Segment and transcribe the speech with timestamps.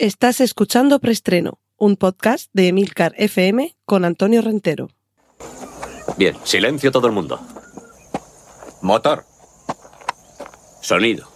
[0.00, 4.90] Estás escuchando Preestreno, un podcast de Emilcar FM con Antonio Rentero.
[6.16, 7.40] Bien, silencio todo el mundo.
[8.80, 9.24] Motor.
[10.82, 11.28] Sonido.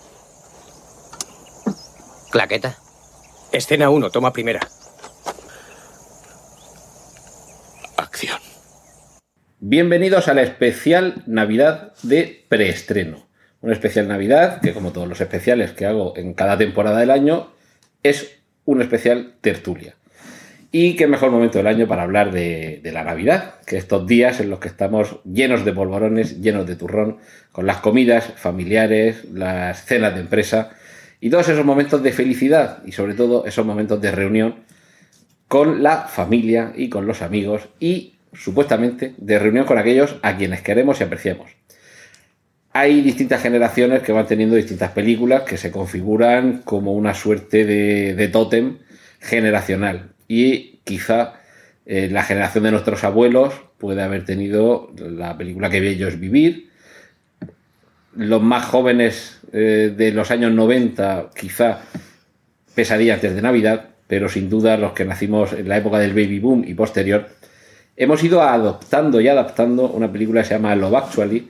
[2.31, 2.79] Claqueta.
[3.51, 4.61] Escena 1, toma primera.
[7.97, 8.39] Acción.
[9.59, 13.27] Bienvenidos a la especial Navidad de preestreno.
[13.61, 17.51] Un especial Navidad que, como todos los especiales que hago en cada temporada del año,
[18.05, 19.95] es un especial tertulia.
[20.71, 24.41] Y qué mejor momento del año para hablar de, de, la Navidad, que estos días
[24.41, 27.19] en los que estamos llenos de polvorones, llenos de turrón,
[27.53, 30.71] con las comidas familiares, las cenas de empresa
[31.21, 34.57] y todos esos momentos de felicidad y sobre todo esos momentos de reunión
[35.47, 40.63] con la familia y con los amigos y supuestamente de reunión con aquellos a quienes
[40.63, 41.51] queremos y apreciamos.
[42.75, 48.29] Hay distintas generaciones que van teniendo distintas películas que se configuran como una suerte de,
[48.29, 48.79] tótem
[49.21, 50.13] generacional.
[50.27, 51.35] Y quizá
[51.85, 56.71] eh, la generación de nuestros abuelos puede haber tenido la película que bello es vivir.
[58.15, 61.81] Los más jóvenes eh, de los años 90, quizá
[62.75, 66.39] Pesadilla antes de Navidad, pero sin duda los que nacimos en la época del baby
[66.39, 67.29] boom y posterior,
[67.97, 71.49] hemos ido adoptando y adaptando una película que se llama Love Actually,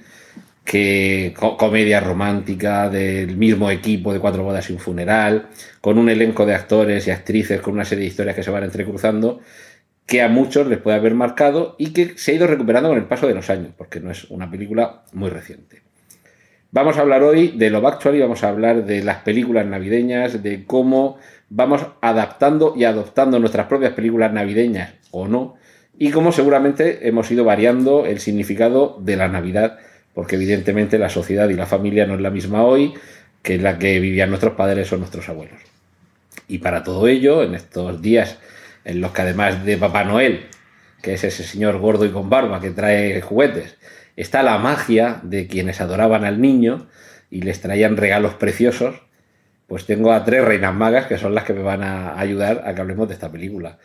[0.64, 5.48] que co comedia romántica del mismo equipo de Cuatro bodas y un funeral,
[5.80, 8.64] con un elenco de actores y actrices, con una serie de historias que se van
[8.64, 9.40] entrecruzando,
[10.06, 13.05] que a muchos les puede haber marcado y que se ha ido recuperando con el
[13.05, 15.83] paso de los años, porque no es una película muy reciente.
[16.70, 20.64] Vamos a hablar hoy de Love Actually, vamos a hablar de las películas navideñas, de
[20.64, 21.18] cómo
[21.50, 25.56] vamos adaptando y adoptando nuestras propias películas navideñas o no,
[25.98, 29.78] y cómo seguramente hemos ido variando el significado de la Navidad
[30.14, 32.94] porque evidentemente la sociedad y la familia no es la misma hoy
[33.42, 35.60] que la que vivían nuestros padres o nuestros abuelos.
[36.48, 38.38] Y para todo ello, en estos días
[38.84, 40.46] en los que además de Papá Noel,
[41.02, 43.77] que es ese señor gordo y con barba que trae juguetes,
[44.16, 46.89] está la magia de quienes adoraban al niño
[47.30, 49.02] y les traían regalos preciosos,
[49.67, 52.74] pues tengo a tres reinas magas que son las que me van a ayudar a
[52.74, 53.79] que hablemos de esta película.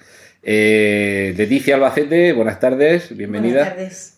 [0.44, 3.64] Eh, Leticia Albacete, buenas tardes, bienvenida.
[3.64, 4.17] Buenas tardes.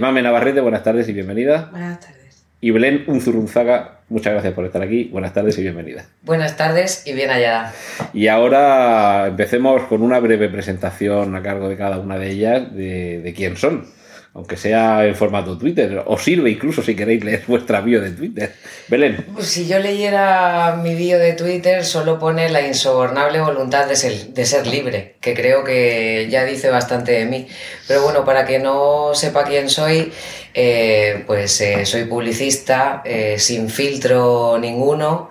[0.00, 1.68] Mame Navarrete, buenas tardes y bienvenida.
[1.70, 2.44] Buenas tardes.
[2.60, 5.04] Y Belén Unzurunzaga, muchas gracias por estar aquí.
[5.04, 6.04] Buenas tardes y bienvenida.
[6.22, 7.72] Buenas tardes y bien hallada.
[8.12, 13.20] Y ahora empecemos con una breve presentación a cargo de cada una de ellas de,
[13.22, 13.86] de quién son
[14.34, 16.02] aunque sea en formato Twitter.
[16.06, 18.54] Os sirve incluso si queréis leer vuestra bio de Twitter.
[18.88, 19.26] Belén.
[19.34, 24.28] Pues si yo leyera mi bio de Twitter, solo pone la insobornable voluntad de ser,
[24.28, 27.48] de ser, libre, que creo que ya dice bastante de mí.
[27.86, 30.12] Pero bueno, para que no sepa quién soy,
[30.54, 35.30] eh, pues eh, soy publicista, eh, sin filtro ninguno.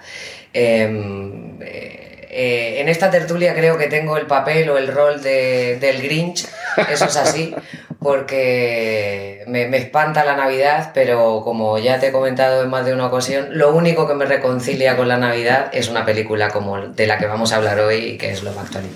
[2.39, 6.47] Eh, en esta tertulia creo que tengo el papel o el rol de, del Grinch,
[6.87, 7.55] eso es así,
[7.99, 12.93] porque me, me, espanta la Navidad, pero como ya te he comentado en más de
[12.93, 17.07] una ocasión, lo único que me reconcilia con la Navidad es una película como de
[17.07, 18.89] la que vamos a hablar hoy, que es Love Actually.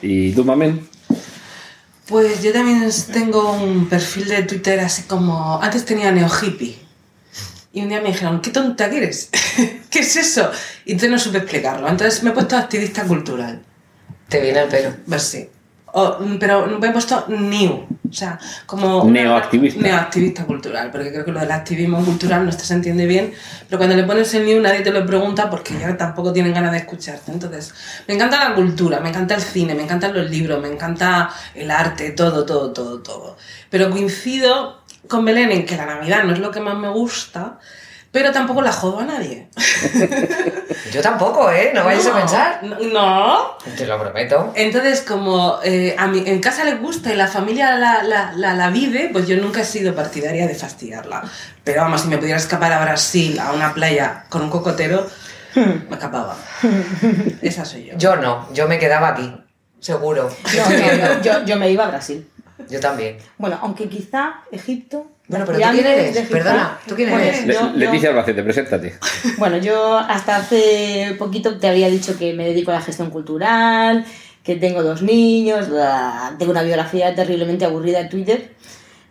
[0.00, 0.88] ¿Y tú, Mamen?
[2.06, 5.60] Pues yo también tengo un perfil de Twitter así como...
[5.62, 6.78] Antes tenía Neo Hippie.
[7.74, 9.28] Y un día me dijeron, ¿qué tonta que eres?
[9.90, 10.50] ¿Qué es eso?
[10.84, 11.88] Y entonces no supe explicarlo.
[11.88, 13.62] Entonces me he puesto activista cultural.
[14.28, 14.94] ¿Te viene el pelo?
[15.06, 15.48] Pues sí.
[15.96, 19.08] O, pero me he puesto new, o sea, como...
[19.08, 19.80] Neoactivista.
[19.80, 23.32] Neoactivista cultural, porque creo que lo del activismo cultural no se entiende bien,
[23.68, 26.72] pero cuando le pones el new nadie te lo pregunta porque ya tampoco tienen ganas
[26.72, 27.30] de escucharte.
[27.30, 27.72] Entonces,
[28.08, 31.70] me encanta la cultura, me encanta el cine, me encantan los libros, me encanta el
[31.70, 33.36] arte, todo, todo, todo, todo.
[33.70, 37.60] Pero coincido con Belén en que la Navidad no es lo que más me gusta,
[38.14, 39.48] pero tampoco la jodo a nadie.
[40.92, 41.72] Yo tampoco, ¿eh?
[41.74, 42.62] No vayas no, a pensar.
[42.62, 43.58] No.
[43.76, 44.52] Te lo prometo.
[44.54, 48.54] Entonces, como eh, a mí en casa les gusta y la familia la, la, la,
[48.54, 51.24] la, vive, pues yo nunca he sido partidaria de fastidiarla.
[51.64, 55.10] Pero vamos, si me pudiera escapar a Brasil, a una playa con un cocotero,
[55.56, 56.36] me escapaba.
[57.42, 57.98] Esa soy yo.
[57.98, 59.34] Yo no, yo me quedaba aquí,
[59.80, 60.30] seguro.
[60.56, 62.30] No, no, yo, yo me iba a Brasil.
[62.70, 63.16] Yo también.
[63.38, 65.10] Bueno, aunque quizá Egipto.
[65.26, 66.28] Bueno, pero ¿tú quién eres?
[66.28, 67.46] Perdona, ¿tú quién eres?
[67.46, 68.94] Yo, Leticia Albacete, preséntate.
[69.38, 74.04] Bueno, yo hasta hace poquito te había dicho que me dedico a la gestión cultural,
[74.42, 75.68] que tengo dos niños,
[76.38, 78.52] tengo una biografía terriblemente aburrida en Twitter.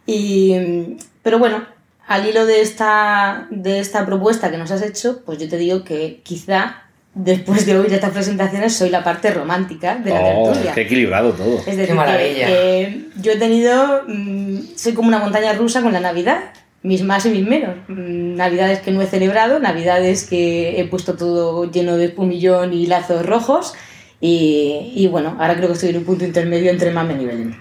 [0.05, 1.65] Y, pero bueno,
[2.05, 5.83] al hilo de esta, de esta propuesta que nos has hecho, pues yo te digo
[5.83, 6.83] que quizá
[7.15, 10.73] después de oír estas presentaciones, soy la parte romántica de la oh, tertulia.
[10.73, 11.59] ¡Qué equilibrado todo!
[11.59, 12.47] Es decir, ¡Qué maravilla!
[12.47, 14.03] Que, eh, yo he tenido.
[14.07, 16.51] Mmm, soy como una montaña rusa con la Navidad,
[16.81, 17.75] mis más y mis menos.
[17.87, 22.87] Mm, navidades que no he celebrado, Navidades que he puesto todo lleno de pumillón y
[22.87, 23.73] lazos rojos.
[24.19, 27.57] Y, y bueno, ahora creo que estoy en un punto intermedio entre Mamen y Belén.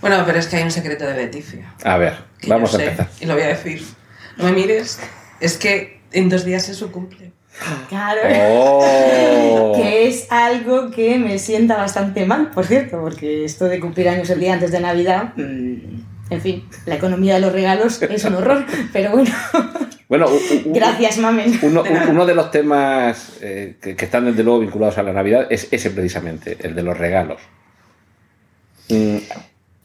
[0.00, 1.74] Bueno, pero es que hay un secreto de Leticia.
[1.84, 2.14] A ver,
[2.46, 3.08] vamos a sé, empezar.
[3.20, 3.82] Y lo voy a decir.
[4.38, 4.98] No me mires.
[5.40, 7.32] Es que en dos días es su cumple.
[7.88, 8.20] Claro.
[8.52, 9.72] Oh.
[9.76, 14.30] Que es algo que me sienta bastante mal, por cierto, porque esto de cumplir años
[14.30, 15.74] el día antes de Navidad, mm,
[16.30, 19.30] en fin, la economía de los regalos es un horror, pero bueno,
[20.08, 20.34] Bueno, u-
[20.68, 21.58] u- gracias, mamen.
[21.62, 25.46] Uno, uno de los temas eh, que, que están desde luego vinculados a la Navidad
[25.50, 27.40] es ese precisamente, el de los regalos.
[28.88, 29.18] Mm,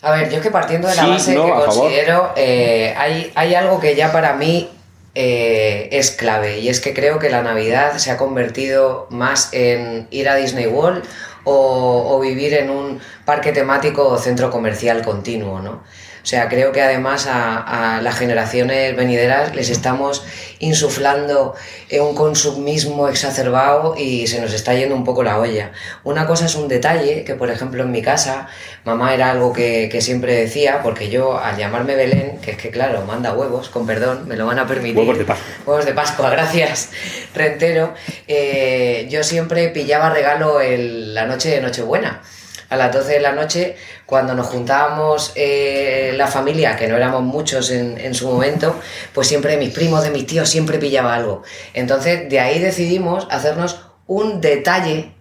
[0.01, 3.31] A ver, yo es que partiendo de la Sí, base no, que considero, eh, hay,
[3.35, 4.69] hay algo que ya para mí
[5.15, 10.07] eh, es clave y es que creo que la Navidad se ha convertido más en
[10.11, 11.03] ir a Disney World
[11.45, 15.83] o, o vivir en un parque temático o centro comercial continuo, ¿no?
[16.25, 20.25] O sea, creo que además a, a las generaciones venideras les estamos
[20.57, 21.53] insuflando
[21.89, 25.71] eh, un consumismo exacerbado y se nos está yendo un poco la olla.
[26.03, 28.47] Una cosa es un detalle, que por ejemplo en mi casa,
[28.85, 32.71] mamá era algo que, que siempre decía, porque yo al llamarme Belén, que es que
[32.71, 34.97] claro, manda huevos, con perdón, me lo van a permitir.
[34.97, 35.45] Huevos de Pascua.
[35.67, 36.89] Huevos de Pascua, gracias,
[37.35, 37.93] Rentero.
[38.27, 42.23] Eh, yo siempre pillaba regalo el- la noche de Nochebuena.
[42.69, 43.75] A las 12 de la noche,
[44.05, 48.79] cuando nos juntábamos eh, la familia, que no éramos muchos en, su momento,
[49.13, 51.43] pues siempre de mis primos, de mis tíos, siempre pillaba algo.
[51.73, 55.13] Entonces, de ahí decidimos hacernos un detalle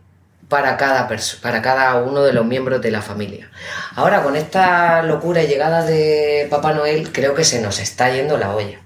[0.48, 1.08] para cada,
[1.42, 3.50] para cada uno de los miembros de la familia.
[3.94, 8.36] Ahora, con esta locura y llegada de Papá Noel, creo que se nos está yendo
[8.36, 8.80] la olla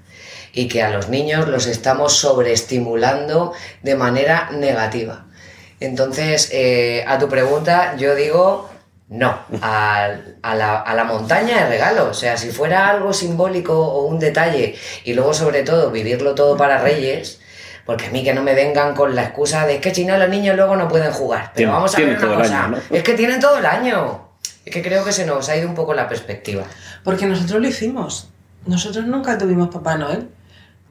[0.52, 3.52] y que a los niños los estamos sobreestimulando
[3.82, 5.26] de manera negativa.
[5.80, 8.68] Entonces, eh, a tu pregunta, yo digo
[9.10, 10.08] no, a,
[10.42, 12.10] a la, a la montaña de regalo.
[12.10, 16.56] O sea, si fuera algo simbólico o un detalle y luego sobre todo vivirlo todo
[16.58, 17.40] para Reyes,
[17.86, 20.18] porque a mí que no me vengan con la excusa de "Es que si no
[20.18, 21.52] los niños luego no pueden jugar.
[21.54, 22.96] Pero Tienen- vamos a ver una cosa, año, ¿no?
[22.96, 24.28] es que tienen todo el año.
[24.66, 26.64] Es que creo que se nos ha ido un poco la perspectiva.
[27.02, 28.28] Porque nosotros lo hicimos.
[28.66, 30.28] Nosotros nunca tuvimos Papá Noel.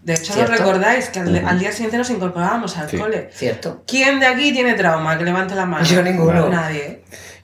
[0.07, 0.54] De hecho, ¿no ¿Cierto?
[0.54, 2.98] recordáis que al, al día siguiente nos incorporábamos al Sí.
[2.98, 3.30] cole?
[3.33, 3.83] ¿Cierto?
[3.86, 5.18] ¿Quién de aquí tiene trauma?
[5.18, 5.86] Que levante la mano.
[5.86, 6.48] Yo ninguno.
[6.50, 7.04] Nadie.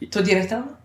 [0.10, 0.80] ¿Tú tienes trauma?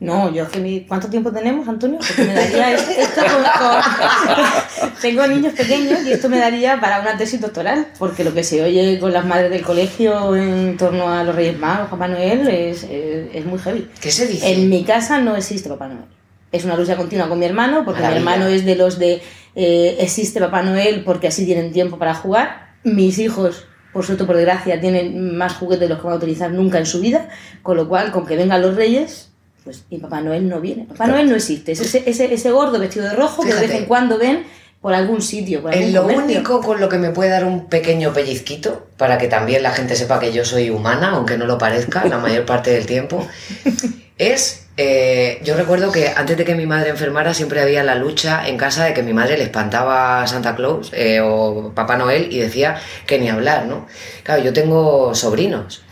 [0.00, 0.80] No, yo que mi...
[0.86, 1.98] ¿Cuánto tiempo tenemos, Antonio?
[1.98, 3.20] Porque me daría esto, esto
[3.60, 8.42] con- Tengo niños pequeños y esto me daría para una tesis doctoral, porque lo que
[8.42, 12.48] se oye con las madres del colegio en torno a los Reyes Magos, Papá Noel,
[12.48, 13.88] es, es, es muy heavy.
[14.00, 14.50] ¿Qué se dice?
[14.52, 16.06] En mi casa no existe Papá Noel.
[16.50, 18.32] Es una lucha continua con mi hermano, porque mi Maravilla.
[18.34, 19.22] hermano es de los de
[19.54, 22.70] eh, existe Papá Noel porque así tienen tiempo para jugar.
[22.84, 26.50] Mis hijos, por suerte por desgracia, tienen más juguetes de los que van a utilizar
[26.50, 27.28] nunca en su vida,
[27.62, 29.30] con lo cual, con que vengan los reyes,
[29.64, 30.84] pues y Papá Noel no viene.
[30.84, 31.72] Papá Noel no existe.
[31.72, 34.44] Es ese, ese, ese gordo vestido de rojo que de vez en cuando ven
[34.80, 35.60] por algún sitio.
[35.60, 36.24] Por Es lo comercio.
[36.24, 39.94] único con lo que me puede dar un pequeño pellizquito, para que también la gente
[39.96, 43.26] sepa que yo soy humana, aunque no lo parezca la mayor parte del tiempo,
[44.20, 48.46] es, eh, yo recuerdo que antes de que mi madre enfermara siempre había la lucha
[48.46, 52.30] en casa de que mi madre le espantaba a Santa Claus eh, o Papá Noel
[52.30, 53.86] y decía que ni hablar, ¿no?
[54.22, 55.82] Claro, yo tengo sobrinos.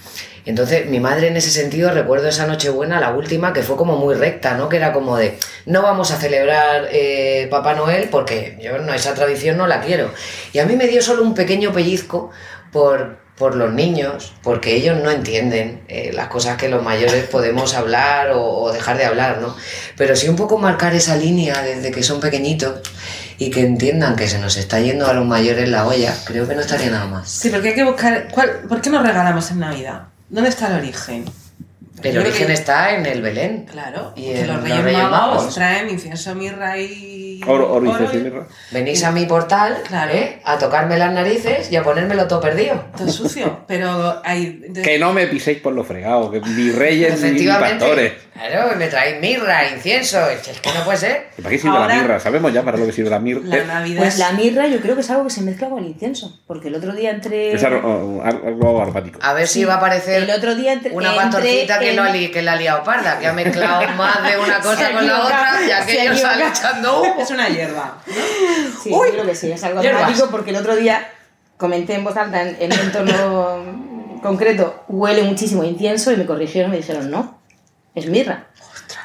[0.45, 4.15] Entonces, mi madre en ese sentido, recuerdo esa Nochebuena, la última, que fue como muy
[4.15, 4.69] recta, ¿no?
[4.69, 9.15] Que era como de, no vamos a celebrar eh, Papá Noel porque yo no, esa
[9.15, 10.11] tradición no la quiero.
[10.53, 12.31] Y a mí me dio solo un pequeño pellizco
[12.73, 17.75] por, por los niños, porque ellos no entienden eh, las cosas que los mayores podemos
[17.75, 19.55] hablar o, o dejar de hablar, ¿no?
[19.97, 22.81] Pero sí un poco marcar esa línea desde que son pequeñitos
[23.39, 26.55] y que entiendan que se nos está yendo a los mayores la olla, creo que
[26.57, 27.31] no estaría nada más.
[27.31, 28.29] Sí, porque hay que buscar.
[28.33, 30.03] ¿cuál- ¿Por qué nos regalamos en Navidad?
[30.29, 31.25] ¿Dónde está el origen?
[32.03, 33.67] El origen que- está en el Belén.
[33.71, 35.55] Claro, Y en los Reyes, Reyes Magos, Magos.
[35.55, 37.41] traen incienso, mirra y.
[37.47, 38.47] Oro, oro, y- incienso y mirra.
[38.71, 40.13] Venís a mi portal Claro.
[40.13, 40.41] ¿eh?
[40.45, 42.85] a tocarme las narices y a ponérmelo todo perdido.
[42.97, 44.63] Todo sucio, pero hay.
[44.83, 47.79] Que no me piséis por lo fregado, que ni reyes ni Efectivamente.
[47.79, 48.13] pastores.
[48.35, 50.19] Claro, me traéis mirra, incienso.
[50.31, 51.27] Es que no puede ser.
[51.37, 52.21] ¿Para qué sirve la Ahora- mirra?
[52.21, 53.41] Sabemos ya para lo que sirve la mirra.
[53.45, 53.99] La Eh, Navidad.
[54.03, 56.41] Pues es- la mirra yo creo que es algo que se mezcla con el incienso,
[56.47, 57.53] porque el otro día entre...
[57.53, 59.19] Es algo, algo aromático.
[59.23, 61.97] A ver si va a aparecer el otro día entre- una entre pastorcita que, el-
[61.97, 64.91] lo ha li- que la ha liado parda, que ha mezclado más de una cosa
[64.93, 67.17] con la otra y aquello sale echando humo.
[67.21, 67.99] Es una hierba.
[68.83, 71.09] Sí, Uy, yo creo que sí, es algo dramático porque el otro día
[71.57, 76.71] comenté en voz alta en, en un entorno concreto, huele muchísimo incienso y me corrigieron
[76.71, 77.39] y me dijeron, no,
[77.95, 78.47] es mirra.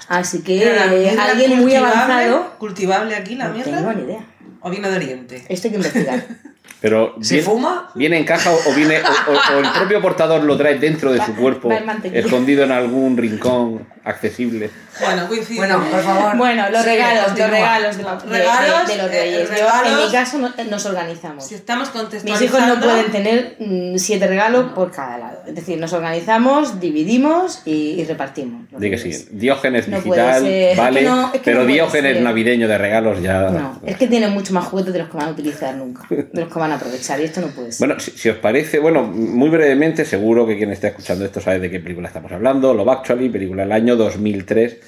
[0.07, 3.77] Así que eh, alguien muy avanzado, ¿Cultivable aquí la no mirra?
[3.77, 4.25] tengo ni idea.
[4.61, 5.45] ¿O viene de Oriente?
[5.49, 6.23] Esto hay que investigar.
[6.83, 7.89] Pero ¿Se viene, fuma?
[7.95, 11.23] viene en caja o, viene o, o- o el propio portador lo trae dentro de
[11.23, 11.69] su cuerpo,
[12.11, 14.69] escondido en algún rincón accesible.
[14.99, 15.59] Bueno, coincido.
[15.59, 16.35] Bueno, por favor.
[16.37, 17.47] Bueno, los sigue, regalos, los continúa.
[17.51, 19.49] regalos de, de- Regalos, de- de los eh, reyes.
[19.49, 19.87] Yo, regalos.
[19.99, 21.45] en mi caso, no- nos organizamos.
[21.47, 21.89] Si estamos
[22.25, 25.37] Mis hijos no pueden tener mm, siete regalos por cada lado.
[25.47, 27.71] Es decir, nos organizamos, dividimos y,
[28.01, 28.69] y repartimos.
[28.73, 29.25] los Di que sí.
[29.31, 32.23] Diógenes No digital, ser, es que vale, no- es que pero no Diógenes ser.
[32.23, 33.39] navideño de regalos ya.
[33.51, 36.41] No, es que tienen mucho más juguetes de los que van a utilizar nunca, de
[36.41, 37.87] los que van a aprovechar, y esto no puede ser.
[37.87, 41.69] Bueno, si, os parece, bueno, muy brevemente, seguro que quien esté escuchando esto sabe de
[41.69, 42.73] qué película estamos hablando.
[42.73, 44.79] Love Actually, película del año 2003,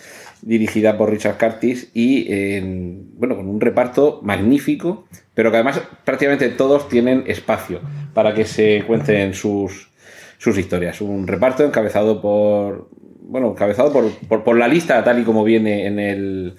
[0.42, 6.50] dirigida por Richard Curtis y, en- bueno, con un reparto magnífico, pero que además prácticamente
[6.50, 7.80] todos tienen espacio
[8.13, 9.89] para que se cuenten sus,
[10.38, 11.01] sus historias.
[11.01, 12.89] Un reparto encabezado por,
[13.22, 16.56] bueno, encabezado por, por, por la lista tal y como viene en el...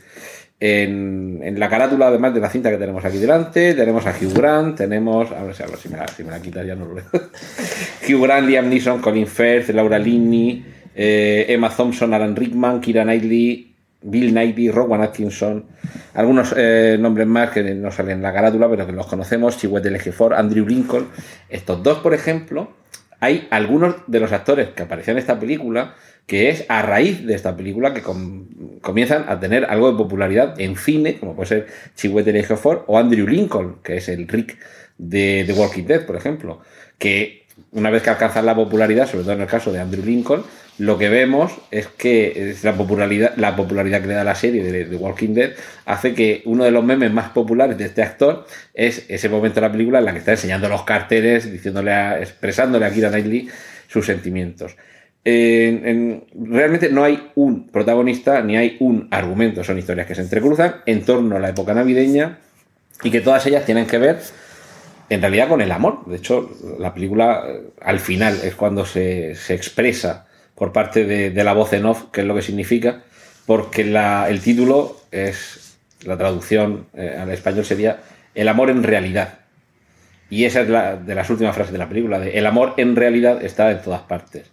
[0.59, 4.77] En, la carátula, además de la cinta que tenemos aquí delante, tenemos a Hugh Grant,
[4.77, 5.31] tenemos.
[5.33, 7.05] A ver si, si me, la, si quitas, ya no lo veo.
[8.09, 13.75] Hugh Grant, Liam Neeson, Colin Firth, Laura Linney, eh, Emma Thompson, Alan Rickman, Kira Knightley,
[14.01, 15.67] Bill Knightley, Rowan Atkinson,
[16.15, 19.97] algunos eh, nombres más que no salen en la carátula, pero que los conocemos, Chiwetel
[19.97, 21.09] Ejiofor, Andrew Lincoln.
[21.51, 22.73] Estos dos, por ejemplo,
[23.21, 25.95] hay algunos de los actores que aparecían en esta película
[26.27, 28.47] que es a raíz de esta película que com-
[28.81, 33.27] comienzan a tener algo de popularidad en cine, como puede ser Chiwetel Ejiofor o Andrew
[33.27, 34.59] Lincoln, que es el Rick
[34.99, 36.61] de The Walking Dead, por ejemplo,
[36.99, 40.43] que una vez que alcanzan la popularidad, sobre todo en el caso de Andrew Lincoln,
[40.79, 44.85] lo que vemos es que la popularidad, la popularidad que le da la serie de
[44.85, 45.53] The Walking Dead
[45.87, 49.67] hace que uno de los memes más populares de este actor es ese momento de
[49.69, 53.49] la película en la que está enseñando los carteles, diciéndole a- expresándole a Kira Knightley
[53.89, 54.77] sus sentimientos.
[55.29, 60.21] En- en- realmente no hay un protagonista ni hay un argumento, son historias que se
[60.21, 62.39] entrecruzan en torno a la época navideña
[63.03, 64.21] y que todas ellas tienen que ver
[65.11, 66.07] en realidad con el amor.
[66.07, 71.55] De hecho, la película eh, al final es cuando se, expresa por parte de, la
[71.55, 73.03] voz en off qué es lo que significa,
[73.47, 77.99] porque la- el título es, la traducción eh, al español sería
[78.33, 79.41] El amor en realidad.
[80.31, 82.95] Y esa es la, de las últimas frases de la película, de el amor en
[82.95, 84.53] realidad está en todas partes.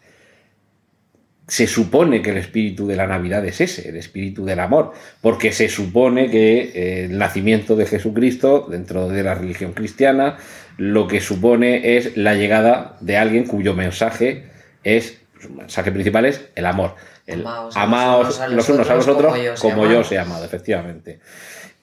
[1.47, 5.51] Se supone que el espíritu de la Navidad es ese, el espíritu del amor, porque
[5.51, 10.38] se supone que eh, el nacimiento de Jesucristo dentro de la religión cristiana
[10.77, 14.50] lo que supone es la llegada de alguien cuyo mensaje
[14.83, 16.95] es, su mensaje principal es el amor.
[17.25, 21.19] El Amaos amaos los unos a los otros como yo os he he amado, efectivamente.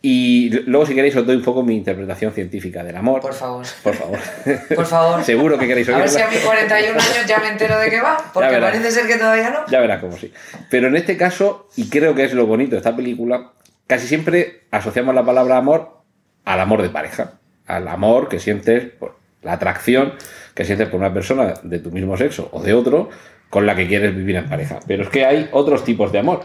[0.03, 3.21] Y luego, si queréis, os doy un poco mi interpretación científica del amor.
[3.21, 3.67] Por favor.
[3.83, 4.19] Por favor.
[4.75, 5.23] Por favor.
[5.25, 6.19] Seguro que queréis A ver oírla.
[6.19, 9.17] si a mis 41 años ya me entero de qué va, porque parece ser que
[9.17, 9.59] todavía no.
[9.69, 10.33] Ya verás cómo sí.
[10.71, 13.53] Pero en este caso, y creo que es lo bonito de esta película,
[13.87, 15.99] casi siempre asociamos la palabra amor
[16.47, 17.35] al amor de pareja.
[17.67, 20.15] Al amor que sientes, por la atracción
[20.55, 23.11] que sientes por una persona de tu mismo sexo o de otro
[23.51, 24.81] con la que quieres vivir en pareja.
[24.87, 26.45] Pero es que hay otros tipos de amor,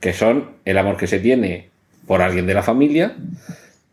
[0.00, 1.69] que son el amor que se tiene
[2.10, 3.14] por alguien de la familia,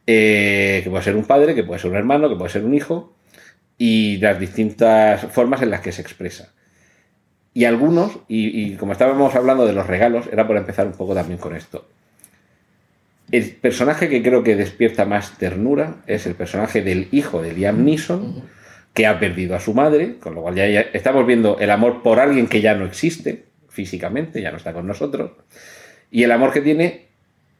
[0.08, 2.74] eh, que puede ser un padre, que puede ser un hermano, que puede ser un
[2.74, 3.14] hijo,
[3.78, 6.52] y las distintas formas en las que se expresa.
[7.54, 11.38] Y algunos, y, como estábamos hablando de los regalos, era por empezar un poco también
[11.38, 11.88] con esto.
[13.32, 17.86] El personaje que creo que despierta más ternura es el personaje del hijo de Liam
[17.86, 18.42] Neeson,
[18.96, 22.20] que ha perdido a su madre, con lo cual ya estamos viendo el amor por
[22.20, 25.34] alguien que ya no existe físicamente, ya no está con nosotros,
[26.10, 27.07] y el amor que tiene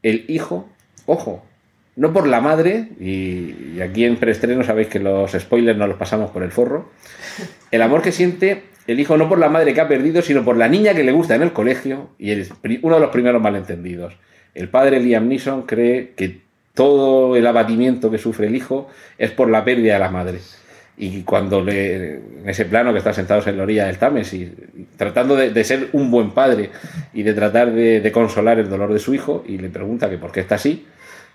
[0.04, 0.70] el hijo,
[1.06, 1.44] ojo,
[1.96, 6.32] no por la madre, y, aquí en preestreno sabéis que los spoilers no los pasamos
[6.32, 6.90] por el forro,
[7.72, 10.56] el amor que siente el hijo no por la madre que ha perdido, sino por
[10.56, 12.52] la niña que le gusta en el colegio, y es
[12.82, 14.14] uno de los primeros malentendidos.
[14.54, 16.42] El padre Liam Neeson cree que
[16.74, 18.88] todo el abatimiento que sufre el hijo
[19.18, 20.40] es por la pérdida de la madre.
[21.00, 24.42] Y cuando le, en ese plano que está sentados en la orilla del Tames y,
[24.44, 26.72] y tratando de, de ser un buen padre
[27.14, 30.18] y de tratar de, de consolar el dolor de su hijo, y le pregunta que
[30.18, 30.88] por qué está así,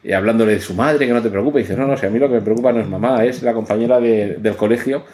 [0.02, 2.10] y hablándole de su madre, que no te preocupe, y dice, no, no, si a
[2.10, 5.04] mí lo que me preocupa no es mamá, es la compañera de- del colegio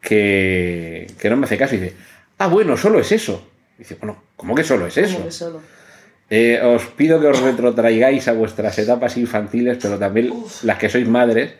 [0.00, 1.74] que, que no me hace caso.
[1.74, 1.94] Y dice,
[2.38, 3.46] ah, bueno, solo es eso.
[3.76, 5.22] Y dice, bueno, ¿cómo que solo es eso?
[5.22, 5.60] Que solo.
[6.30, 11.08] Eh, os pido que os retrotraigáis a vuestras etapas infantiles, pero también las que sois
[11.08, 11.52] madres,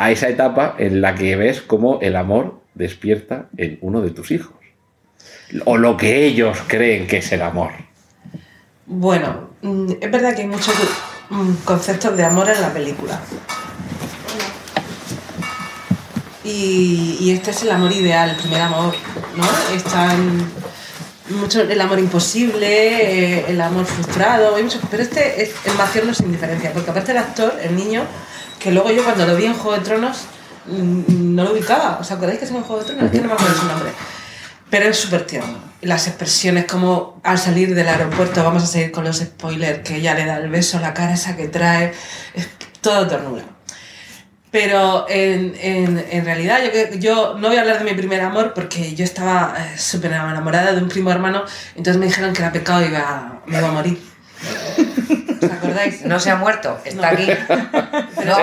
[0.00, 4.30] a esa etapa en la que ves cómo el amor despierta en uno de tus
[4.30, 4.54] hijos.
[5.64, 7.72] O lo que ellos creen que es el amor.
[8.86, 10.74] Bueno, mm, es verdad que hay muchos
[11.28, 13.20] mm, conceptos de amor en la película.
[16.44, 18.94] Y, y este es el amor ideal, el primer amor,
[19.36, 19.76] ¿no?
[19.76, 20.48] Están
[21.30, 26.14] mucho el amor imposible, eh, el amor frustrado, hay pero este es el más tierno
[26.14, 28.04] sin diferencia, porque aparte el actor, el niño,
[28.60, 30.18] que luego yo cuando lo vi en Juego de Tronos
[30.66, 31.98] mm, no lo ubicaba.
[32.00, 33.04] ¿Os acordáis que es un Juego de Tronos?
[33.06, 33.90] Es que no me acuerdo su nombre.
[34.68, 35.58] Pero es súper tierno.
[35.80, 40.14] Las expresiones como al salir del aeropuerto, vamos a seguir con los spoilers, que ella
[40.14, 41.92] le da el beso, la cara esa que trae,
[42.34, 42.48] es
[42.80, 43.42] todo ternura.
[44.52, 48.52] Pero en, en, en realidad yo, yo no voy a hablar de mi primer amor
[48.52, 51.44] porque yo estaba eh, súper enamorada de un primo hermano,
[51.76, 54.09] entonces me dijeron que era pecado y iba, me iba a morir.
[55.42, 56.02] ¿Os acordáis?
[56.04, 57.26] No se ha muerto, está aquí.
[58.24, 58.36] No,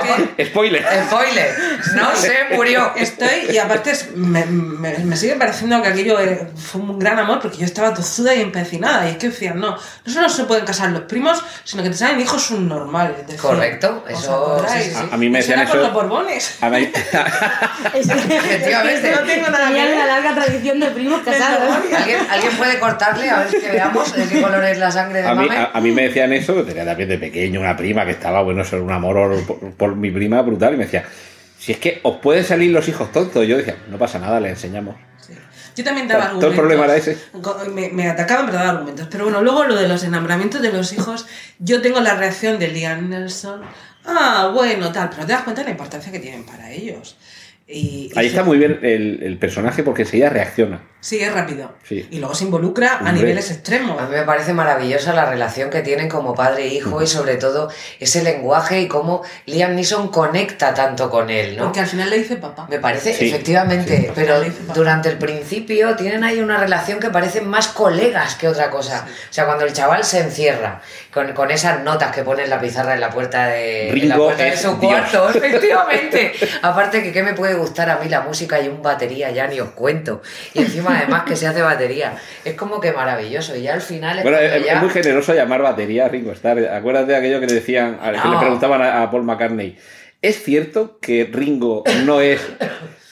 [0.45, 0.83] Spoiler.
[1.07, 1.55] spoiler,
[1.95, 2.91] no se murió.
[2.95, 6.17] estoy, y aparte es- me, me, me sigue pareciendo que aquello
[6.55, 9.07] fue un gran amor porque yo estaba tozuda y empecinada.
[9.07, 11.97] Y es que decían, no, no solo se pueden casar los primos, sino que te
[11.97, 13.17] salen hijos subnormales.
[13.27, 13.37] decían.
[13.41, 15.09] Correcto, ¿Os eso, sí, sí, sí.
[15.11, 16.57] A mí me decían eso- los borbones.
[16.61, 16.91] A mí-
[17.93, 19.11] Es que, Efectivamente.
[19.11, 21.75] No tengo nada que una larga tradición de primos casados.
[21.95, 25.27] ¿Alguien, ¿Alguien puede cortarle a ver que veamos de qué color es la sangre de
[25.27, 25.57] A mí, mame?
[25.59, 28.41] a, a mí me decían eso, que tenía también de pequeño una prima que estaba,
[28.41, 31.05] bueno, eso era un amor por, por mi prima brutal, y me decía,
[31.57, 34.49] si es que os pueden salir los hijos tontos, yo decía, no pasa nada, le
[34.49, 34.95] enseñamos.
[35.19, 35.33] Sí.
[35.75, 36.59] Yo también daba Todo el argumentos.
[36.59, 37.17] problema era ese.
[37.41, 39.07] Co- Me, me atacaban, pero daba argumentos.
[39.11, 41.27] Pero bueno, luego lo de los enamoramientos de los hijos,
[41.59, 43.61] yo tengo la reacción de Liam Nelson.
[44.05, 47.17] Ah, bueno, tal, pero te das cuenta de la importancia que tienen para ellos.
[47.69, 50.81] Y, y Ahí se- está muy bien el, el personaje porque enseguida reacciona.
[50.99, 51.73] Sí, es rápido.
[51.83, 52.07] Sí.
[52.09, 53.13] Y luego se involucra a Hombre.
[53.13, 54.01] niveles extremos.
[54.01, 57.35] A mí me parece maravillosa la relación que tienen como padre e hijo y sobre
[57.35, 57.69] todo
[57.99, 61.65] ese lenguaje y cómo Liam Neeson conecta tanto con él, ¿no?
[61.65, 62.65] Porque al final le dice papá.
[62.69, 64.11] Me parece, Sí, efectivamente, sí.
[64.15, 64.41] pero
[64.73, 69.05] durante el principio tienen ahí una relación que parecen más colegas que otra cosa.
[69.29, 70.81] O sea, cuando el chaval se encierra
[71.13, 74.15] con, con esas notas que pone en la pizarra en la puerta de, en la
[74.15, 74.91] Ringo puerta de es su Dios.
[74.91, 76.33] cuarto, efectivamente.
[76.63, 79.59] Aparte que qué me puede gustar a mí la música y un batería, ya ni
[79.59, 80.21] os cuento.
[80.53, 82.13] Y encima además que se hace batería.
[82.45, 83.55] Es como que maravilloso.
[83.55, 86.09] Y ya al final es Bueno, cuando es, ya- es muy generoso llamar batería a
[86.09, 86.67] Ringo Starr.
[86.69, 89.77] Acuérdate de aquello que le decían, que le preguntaban a, a Paul McCartney.
[90.21, 92.41] ¿Es cierto que Ringo no es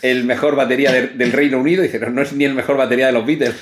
[0.01, 1.83] el mejor batería de- del Reino Unido?
[1.83, 3.53] Y dice, no, no es ni el mejor batería de los Beatles.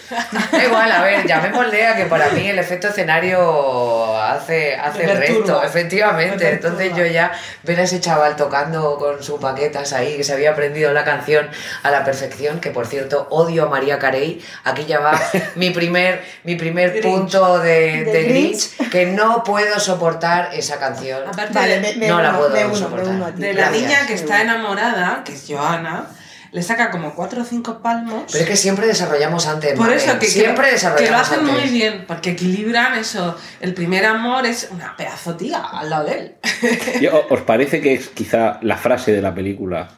[0.51, 5.17] Da igual, a ver, llamémosle a que para mí el efecto escenario hace, hace el
[5.17, 6.43] resto, efectivamente.
[6.45, 7.31] Me Entonces yo ya
[7.63, 11.49] ver a ese chaval tocando con sus paquetas ahí, que se había aprendido la canción
[11.83, 14.43] a la perfección, que por cierto odio a María Carey.
[14.63, 15.19] Aquí ya va
[15.55, 17.03] mi primer, mi primer Grinch.
[17.05, 18.75] punto de, De de Grinch.
[18.77, 21.27] Grinch, que no puedo soportar esa canción.
[21.27, 23.33] Aparte Vale, de, me, me No la puedo me uno, soportar.
[23.35, 23.81] de la Gracias.
[23.81, 26.07] niña que está enamorada, que es Joana,
[26.53, 28.23] le saca como cuatro o cinco palmos.
[28.31, 29.73] Pero es que siempre desarrollamos antes.
[29.73, 31.53] Por eso que, siempre que, desarrollamos que lo hacen antes.
[31.61, 33.35] muy bien, porque equilibran eso.
[33.59, 36.31] El primer amor es una pedazo tía al lado de él.
[37.01, 39.89] ¿Y o- ¿Os parece que es quizá la frase de la película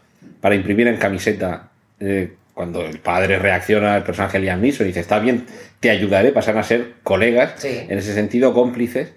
[0.42, 5.02] para imprimir en camiseta eh, cuando el padre reacciona al personaje Liam Neeson y dice,
[5.02, 5.46] está bien,
[5.82, 7.86] te ayudaré, pasan a ser colegas, Sí.
[7.90, 9.10] en ese sentido cómplices,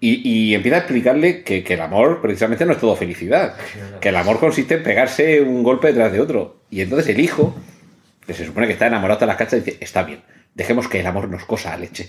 [0.00, 3.54] y, y empieza a explicarle que, el amor precisamente no es todo felicidad,
[4.00, 6.56] que el amor consiste en pegarse un golpe detrás de otro.
[6.70, 7.54] Y entonces el hijo,
[8.26, 10.20] que se supone que está enamorado hasta las cachas, dice, está bien,
[10.56, 12.08] dejemos que el amor nos cosa a leche.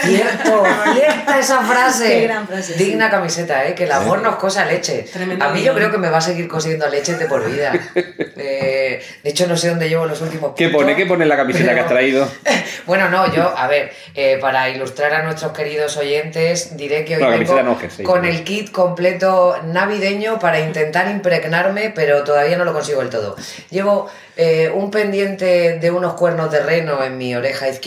[0.00, 2.08] Cierto, cierta esa frase.
[2.08, 2.84] Qué gran frase, sí.
[2.84, 3.74] Digna camiseta, ¿eh?
[3.74, 5.04] Que el amor nos cosa leche.
[5.12, 7.72] Tremendo a mí yo creo que me va a seguir cosiendo leche de por vida.
[8.44, 10.96] Eh, de hecho, no sé dónde llevo los últimos ¿Qué puntos, pone?
[10.96, 12.28] ¿Qué pone en la camiseta pero- que has traído?
[12.86, 17.22] Bueno, no, yo, a ver, eh, para ilustrar a nuestros queridos oyentes, diré que hoy
[17.22, 23.00] No, vengo con el kit completo navideño para intentar impregnarme, pero todavía no lo consigo
[23.00, 23.36] del todo.
[23.70, 27.81] Llevo eh, un pendiente de unos cuernos de reno en mi oreja izquierda,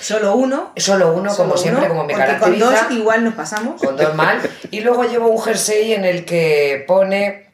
[0.00, 0.72] Solo uno.
[0.76, 2.66] solo uno, solo como siempre, como me caracteriza.
[2.66, 3.80] con dos igual nos pasamos.
[3.82, 4.40] con dos mal.
[4.70, 7.46] Y luego llevo un jersey en el que pone,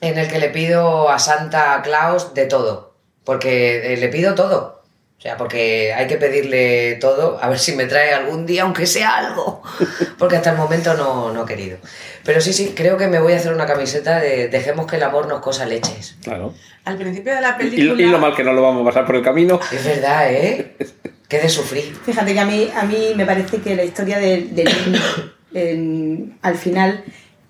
[0.00, 2.94] en el que le pido a Santa Claus de todo.
[3.24, 4.82] Porque eh, le pido todo.
[5.16, 8.84] O sea, porque hay que pedirle todo, a ver si me trae algún día, aunque
[8.84, 9.62] sea algo.
[10.18, 11.78] Porque hasta el momento no, no he querido.
[12.24, 15.02] Pero sí, sí, creo que me voy a hacer una camiseta de dejemos que el
[15.02, 16.16] amor nos cosa leches.
[16.22, 16.52] Claro.
[16.84, 18.02] Al principio de la Y, película.
[18.02, 19.58] y lo mal que no lo vamos a pasar por el camino.
[19.72, 20.76] Es verdad, ¿eh?
[21.28, 21.94] Qué de sufrir.
[22.04, 25.00] Fíjate que a mí, a mí me parece que la historia del, del niño,
[25.54, 27.02] en- al final,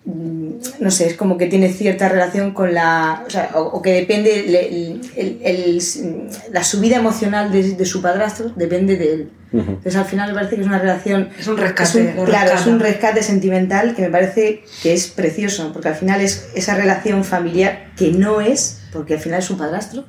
[0.04, 3.24] mm, no sé, es como que tiene cierta relación con la.
[3.26, 4.40] O, sea, o, o que depende.
[4.46, 9.30] el- el- el- la subida emocional de, de su padrastro depende de él.
[9.52, 11.28] Entonces al final me parece que es una relación.
[11.38, 15.06] Es un rescate, es un- claro, es un rescate sentimental que me parece que es
[15.06, 19.44] precioso, porque al final es esa relación familiar que no es, porque al final es
[19.44, 20.06] su padrastro,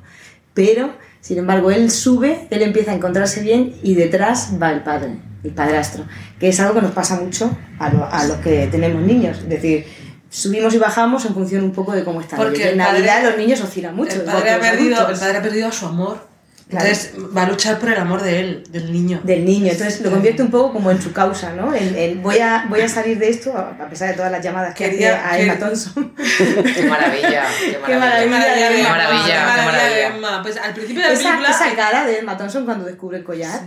[0.52, 0.92] pero
[1.26, 5.50] sin embargo él sube, él empieza a encontrarse bien y detrás va el padre, el
[5.50, 6.04] padrastro,
[6.38, 9.48] que es algo que nos pasa mucho a, lo- a los que tenemos niños, es
[9.48, 9.86] decir,
[10.30, 12.38] subimos y bajamos en función un poco de cómo están.
[12.38, 14.12] Porque en Navidad los niños oscilan mucho.
[14.20, 16.35] el padre, ha perdido, el padre ha perdido a su amor.
[16.68, 19.20] Entonces va a luchar por el amor de él, del niño.
[19.22, 19.70] del niño.
[19.70, 21.72] Entonces lo convierte un poco como en su causa, ¿no?
[21.72, 24.74] El, el voy, a, voy a salir de esto, a pesar de todas las llamadas
[24.74, 26.12] que Quería- hacía a Emma que- Thompson.
[26.16, 28.26] Qué maravilla, qué Qué maravilla.
[28.30, 28.68] maravilla.
[28.68, 29.26] Qué maravilla,
[29.56, 30.06] qué maravilla.
[30.16, 30.42] Emma.
[30.42, 31.50] Pues al principio de la esa, película.
[31.50, 33.60] esa cara de Emma Thompson cuando descubre el collar,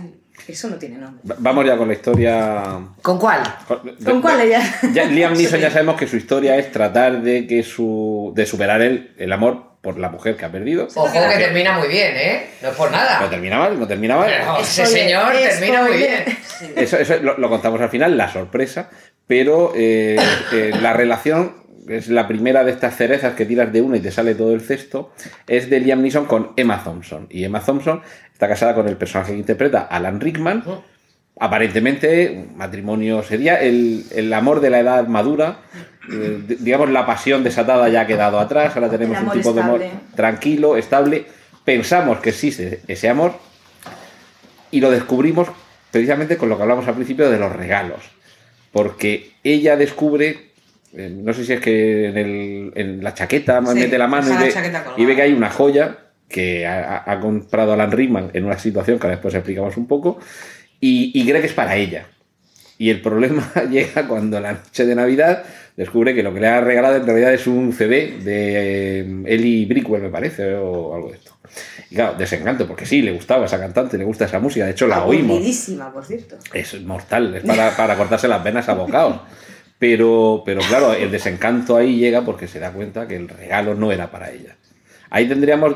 [0.50, 1.20] eso no tiene nombre.
[1.28, 2.62] Va- Vamos ya con la historia.
[3.02, 3.42] ¿Con cuál?
[4.04, 4.62] ¿Con cuál ella?
[4.92, 8.82] Ya, Liam Neeson ya sabemos que su historia es tratar de que su de superar
[8.82, 10.88] el, el amor por la mujer que ha perdido.
[10.94, 12.46] Ojo que termina muy bien, ¿eh?
[12.62, 13.30] No es por No nada.
[13.30, 14.28] termina mal, no termina mal.
[14.30, 16.24] Pero ese Spoiler, señor termina muy spoiler.
[16.26, 16.38] bien.
[16.76, 18.90] Eso, eso lo, lo contamos al final, la sorpresa,
[19.26, 20.16] pero eh,
[20.52, 21.58] eh, la relación
[21.88, 24.60] es la primera de estas cerezas que tiras de una y te sale todo el
[24.60, 25.12] cesto,
[25.46, 27.26] es de Liam Neeson con Emma Thompson.
[27.30, 28.02] Y Emma Thompson
[28.40, 30.64] está casada con el personaje que interpreta Alan Rickman.
[31.38, 35.58] Aparentemente, un matrimonio sería el, el amor de la edad madura.
[36.10, 38.74] eh, digamos, la pasión desatada ya ha quedado atrás.
[38.76, 39.80] Ahora tenemos un tipo de amor
[40.16, 41.26] tranquilo, estable.
[41.66, 43.34] Pensamos que existe ese amor
[44.70, 45.48] y lo descubrimos
[45.90, 48.00] precisamente con lo que hablamos al principio de los regalos.
[48.72, 50.50] Porque ella descubre,
[50.94, 54.28] eh, no sé si es que en, el- en la chaqueta Sí, mete la mano
[54.44, 54.50] ve,
[54.96, 55.98] y ve que hay una joya
[56.30, 60.18] que ha, ha- comprado Alan Rickman en una situación que ahora después explicamos un poco
[60.80, 62.06] y, y cree que es para ella.
[62.78, 65.42] Y el problema llega cuando la noche de Navidad
[65.76, 69.66] descubre que lo que le ha regalado en realidad es un CD de eh, Ellie
[69.66, 71.36] Brickwell, me parece, o algo de esto.
[71.90, 74.86] Y claro, desencanto, porque sí, le gustaba esa cantante, le gusta esa música, de hecho
[74.86, 75.38] la oímos.
[75.38, 76.36] Por cierto.
[76.54, 79.20] Es mortal, es para, para cortarse las venas a bocados.
[79.78, 83.90] Pero, pero claro, el desencanto ahí llega porque se da cuenta que el regalo no
[83.90, 84.56] era para ella.
[85.08, 85.74] Ahí tendríamos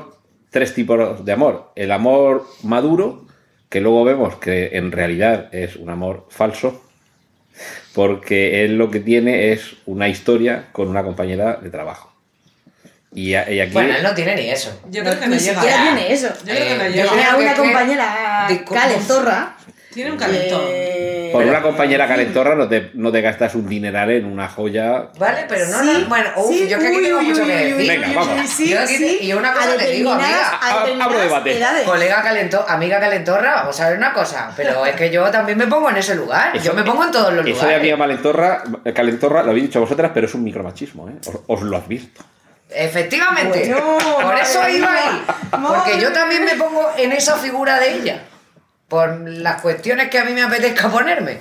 [0.54, 1.72] tres tipos de amor.
[1.74, 3.26] El amor maduro,
[3.68, 6.80] que luego vemos que en realidad es un amor falso,
[7.92, 12.12] porque él lo que tiene es una historia con una compañera de trabajo.
[13.12, 13.72] Y, a- y aquí...
[13.72, 14.80] Bueno, él no tiene ni eso.
[14.90, 15.60] Yo creo que no Ni llega.
[15.60, 16.28] siquiera tiene eso.
[16.44, 17.04] Yo creo que no Eh, llega.
[17.04, 19.56] yo Tiene creo a que una compañera calentorra.
[19.92, 20.62] Tiene un calentón.
[20.68, 25.08] eh, Por una compañera calentorra no te, no te gastas un dineral en una joya
[25.18, 27.42] Vale, pero no, Sí, no- bueno, uf, sí, yo que aquí uy, tengo uy, mucho
[27.42, 27.74] uy, que decir.
[27.76, 28.48] uy, Venga, uy, vamos.
[28.50, 29.18] sí, Yo aquí- sí.
[29.22, 30.60] y una cosa te digo, amiga.
[31.02, 31.60] Abro debate.
[31.84, 35.66] Colega calento, amiga calentorra, vamos a ver una cosa, pero es que yo también me
[35.66, 38.20] pongo en ese lugar, yo me pongo en todos los Eso de amiga lugares.
[38.22, 38.62] calentorra,
[38.94, 41.14] calentorra, lo habéis dicho vosotras, pero es un micromachismo, ¿eh?
[41.26, 42.22] Os, os lo advierto.
[42.70, 47.92] Efectivamente, Bueno, por eso iba ahí, porque yo también me pongo en esa figura de
[47.94, 48.22] ella,
[48.94, 51.38] por las cuestiones que a mí me apetezca ponerme.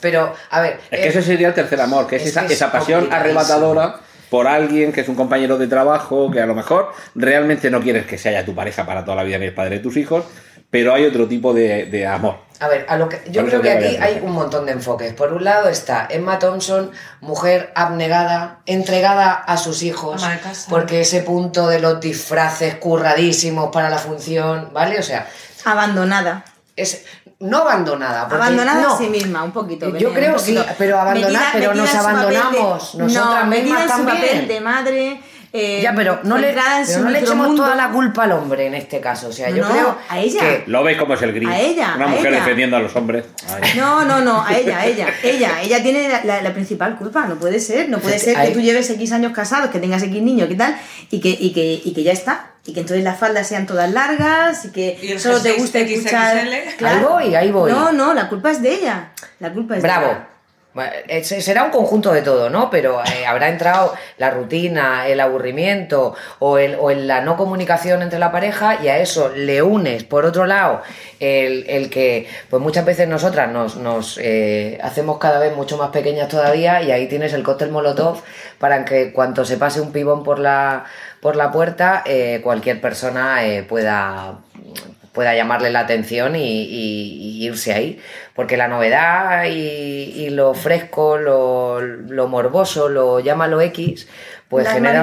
[0.00, 2.40] Pero, a ver, Es que eh, ese sería el tercer amor, que es, es esa,
[2.40, 6.46] que es esa pasión arrebatadora por alguien que es un compañero de trabajo, que a
[6.46, 9.54] lo mejor realmente no quieres que sea tu pareja para toda la vida ni el
[9.54, 10.24] padre de tus hijos,
[10.70, 12.38] pero hay otro tipo de, de amor.
[12.58, 15.12] A ver, a lo que, yo creo que aquí hay un montón de enfoques.
[15.14, 20.26] Por un lado está Emma Thompson, mujer abnegada, entregada a sus hijos,
[20.68, 24.98] porque ese punto de los disfraces curradísimos para la función, ¿vale?
[24.98, 25.28] O sea,
[25.64, 26.44] Abandonada.
[26.80, 27.04] Es
[27.40, 28.22] no abandonada.
[28.22, 28.94] Abandonada no.
[28.94, 29.96] a sí misma, un poquito.
[29.96, 33.88] Yo creo un sí, pero abandonada, pero nos papel de- abandonamos nosotras no, mismas en
[33.88, 34.16] su también.
[34.20, 35.20] papel de madre.
[35.52, 38.66] Eh, Ya, pero no le, pero su no le echemos toda la culpa al hombre
[38.66, 39.28] en este caso.
[39.28, 40.40] O sea, yo No, creo a ella.
[40.40, 41.48] que ¿Lo veis como es el gris?
[41.48, 42.36] A ella, Una a mujer ella.
[42.40, 43.24] defendiendo a los hombres.
[43.48, 43.72] Ay.
[43.76, 47.26] No, no, no, a ella, a ella, ella, ella tiene la, la- la principal culpa,
[47.26, 50.22] no puede ser, no puede ser que tú lleves X años casados, que tengas X
[50.22, 50.76] niños, ¿qué tal?
[51.10, 53.90] Y que, y que, y que ya está, y que entonces las faldas sean todas
[53.90, 56.36] largas y que Y solo te guste escuchar...
[56.38, 57.70] Ahí voy, ahí voy.
[57.72, 60.06] No, no, la culpa es de ella, la culpa es de Bravo.
[60.06, 60.28] ella.
[60.74, 62.70] Bueno, eh, se- Será un conjunto de todo, ¿no?
[62.70, 68.02] Pero eh, habrá entrado la rutina, el aburrimiento o, el, o el- la no comunicación
[68.02, 70.82] entre la pareja y a eso le unes, por otro lado,
[71.20, 75.90] el, el que pues muchas veces nosotras nos, nos eh, hacemos cada vez mucho más
[75.90, 78.22] pequeñas todavía y ahí tienes el cóctel molotov
[78.58, 80.84] para que cuando se pase un pibón por la,
[81.20, 84.38] por la puerta, eh, cualquier persona pueda
[85.18, 87.98] pueda llamarle la atención y, y- y irse ahí.
[88.36, 94.06] Porque la novedad y, y lo fresco, lo, lo morboso, lo llámalo X,
[94.48, 95.00] pues Las genera,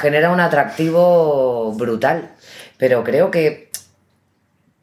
[0.00, 2.30] genera un atractivo brutal.
[2.78, 3.68] Pero creo que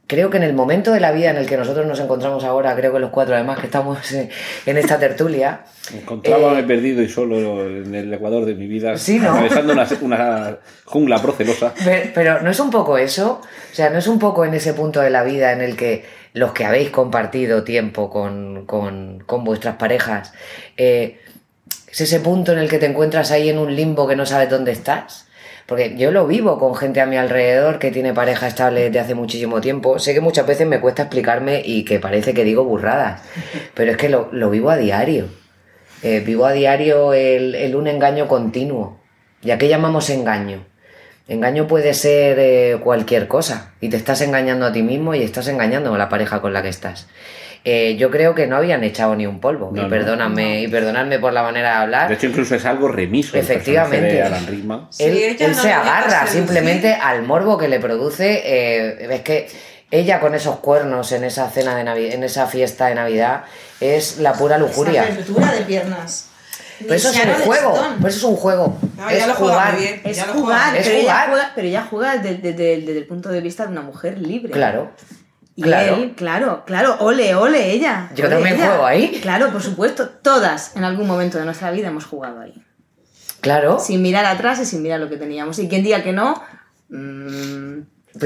[0.10, 2.76] creo que en el momento de la vida en el que nosotros nos encontramos ahora,
[2.76, 4.30] creo que los cuatro además que estamos en,
[4.78, 5.62] esta tertulia,
[5.94, 9.30] Encontrábame Eh, perdido y solo en el ecuador de mi vida, Sí, ¿no?
[9.32, 11.74] atravesando una, una jungla procelosa.
[11.76, 13.40] Pe- Pero no es un poco eso,
[13.72, 16.06] o sea, no es un poco en ese punto de la vida en el que
[16.34, 20.34] los que habéis compartido tiempo con, con- con vuestras parejas,
[20.76, 21.20] eh,
[21.92, 24.50] es ese punto en el que te encuentras ahí en un limbo que no sabes
[24.50, 25.28] dónde estás.
[25.70, 29.14] Porque yo lo vivo con gente a mi alrededor que tiene pareja estable desde hace
[29.14, 30.00] muchísimo tiempo.
[30.00, 33.22] Sé que muchas veces me cuesta explicarme y que parece que digo burradas,
[33.76, 35.28] pero es que lo, lo vivo a diario.
[36.02, 39.00] Eh, vivo a diario el, el un engaño continuo.
[39.44, 40.66] ¿Y a qué llamamos engaño?
[41.28, 45.48] Engaño puede ser eh, cualquier cosa y te estás engañando a ti mismo y estás
[45.50, 47.08] engañando a la pareja con la que estás.
[47.66, 49.72] Eh, yo creo que no habían echado ni un polvo.
[49.74, 49.90] No, y no.
[49.90, 52.08] perdóname, y perdonadme por la manera de hablar.
[52.08, 53.38] De hecho, incluso es algo remiso.
[53.38, 54.22] Efectivamente.
[54.22, 54.88] Alan Rickman.
[54.92, 58.42] Sí, él ella él no se agarra simplemente al morbo que le produce.
[58.46, 59.48] eh, es que
[59.92, 63.44] ella con esos cuernos en esa cena de Navidad, en esa fiesta de Navidad,
[63.82, 65.04] es la pura lujuria.
[65.04, 66.28] Apertura de piernas.
[66.80, 67.74] Pero eso es un juego.
[67.98, 68.78] Pero eso es un juego.
[68.96, 69.78] No, es ya lo juega jugar.
[69.78, 70.02] bien.
[70.06, 70.78] Es jugar, juega.
[70.78, 71.30] Es pero, ella jugar.
[71.30, 74.54] juega, pero ella juega desde, desde- desde el punto de vista de una mujer libre.
[74.54, 74.92] Claro.
[75.60, 75.96] Y Claro.
[75.98, 78.10] él, claro, claro, ole, ole ella.
[78.16, 78.68] Yo ole también ella.
[78.68, 79.20] juego ahí.
[79.22, 82.54] Claro, por supuesto, todas en algún momento de nuestra vida hemos jugado ahí.
[83.42, 83.78] Claro.
[83.78, 85.60] Sin mirar atrás y sin mirar lo que teníamos.
[85.60, 86.42] Y quien diga que no,
[86.88, 87.80] mm,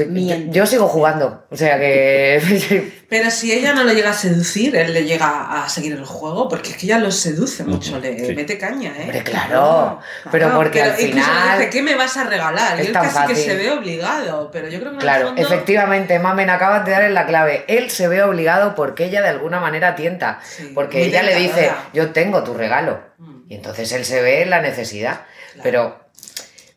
[0.08, 0.56] miente.
[0.56, 1.44] Yo sigo jugando.
[1.50, 2.90] O sea que.
[3.08, 6.48] Pero si ella no le llega a seducir, él le llega a seguir el juego,
[6.48, 8.34] porque es que ella lo seduce mucho, le sí.
[8.34, 9.02] mete caña, ¿eh?
[9.02, 10.00] Hombre, claro.
[10.32, 11.58] Pero Claro, porque Pero al final.
[11.58, 12.78] dice, ¿qué me vas a regalar?
[12.80, 13.36] es y él tan casi que fácil.
[13.50, 17.14] se ve obligado, pero yo creo que Claro, fondo- efectivamente, Mamen, acabas de dar en
[17.14, 17.64] la clave.
[17.68, 20.40] Él se ve obligado porque ella de alguna manera tienta.
[20.42, 23.00] Sí, porque ella le dice, yo tengo tu regalo.
[23.18, 23.42] Mm.
[23.48, 25.20] Y entonces él se ve en la necesidad.
[25.52, 25.62] Claro.
[25.62, 26.03] Pero,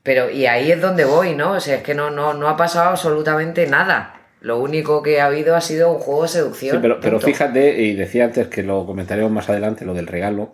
[0.07, 1.51] pero, y ahí es donde voy, ¿no?
[1.51, 4.21] O sea, es que no, no, no ha pasado absolutamente nada.
[4.39, 6.81] Lo único que ha habido ha sido un juego de seducción.
[6.81, 10.53] Sí, pero, fíjate, y decía antes que lo comentaremos más adelante, lo del regalo.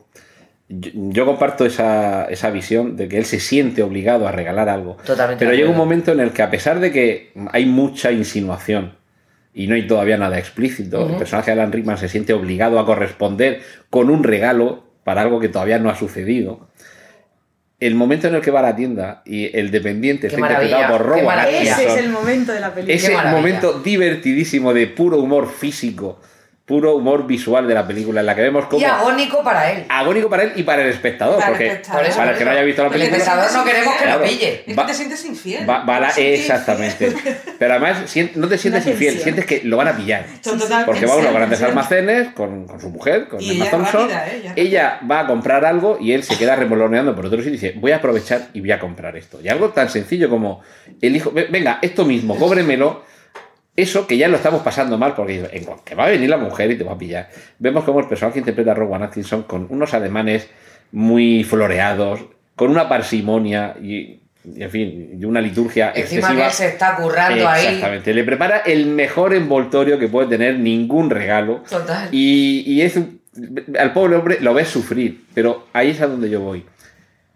[0.69, 4.97] Yo, yo comparto esa, esa visión de que él se siente obligado a regalar algo.
[5.05, 8.93] Totalmente Pero llega un momento en el que, a pesar de que hay mucha insinuación
[9.53, 12.87] y no hay todavía nada explícito, el personaje de Alan Rickman se siente obligado a
[12.87, 13.61] corresponder
[13.91, 16.69] con un regalo para algo que todavía no ha sucedido.
[17.87, 21.05] El momento en el que va a la tienda y el dependiente está interpretado por
[21.05, 21.59] Rowan maravilla.
[21.59, 22.95] Ese es Atkinson, el momento de la película.
[22.95, 26.21] ese momento divertidísimo de puro humor físico,
[26.65, 29.85] puro humor visual de la película, en la que vemos como Y agónico para él.
[29.89, 32.15] agónico para él y para el espectador, Para el porque espectador.
[32.15, 34.21] para el que no haya visto la El película, te espectador no queremos que lo
[34.23, 34.63] pille.
[34.67, 35.69] Es Va- que te sientes infiel.
[35.69, 37.07] va, va la- exactamente.
[37.07, 37.35] infiel.
[37.59, 39.23] Pero además no te sientes infiel, tensión.
[39.23, 40.25] sientes que lo van a pillar.
[40.85, 44.01] Porque va a unos grandes almacenes con, con su mujer, con Emma ella Thompson.
[44.09, 44.37] rápida, ¿eh?
[44.37, 47.57] Ella Ella va a comprar algo y él se queda remoloneando por otro sitio y
[47.57, 49.39] dice, voy a aprovechar y voy a comprar esto.
[49.43, 50.61] Y algo tan sencillo como
[51.01, 53.03] el hijo, "Ve- venga, esto mismo, cóbremelo.
[53.75, 56.69] Eso que ya lo estamos pasando mal porque en que va a venir la mujer
[56.71, 57.29] y te va a pillar.
[57.57, 60.47] Vemos como el personaje que interpreta a Rowan Atkinson con unos ademanes
[60.91, 62.19] muy floreados,
[62.55, 66.47] con una parsimonia y, y, en fin, y una liturgia Encima excesiva.
[66.49, 67.65] que se está currando ahí.
[67.65, 68.13] Exactamente.
[68.13, 71.63] Le prepara el mejor envoltorio que puede tener ningún regalo.
[71.67, 72.09] Total.
[72.11, 73.21] Y, y es un-
[73.79, 76.63] al pobre hombre lo ves sufrir, pero ahí es a donde yo voy.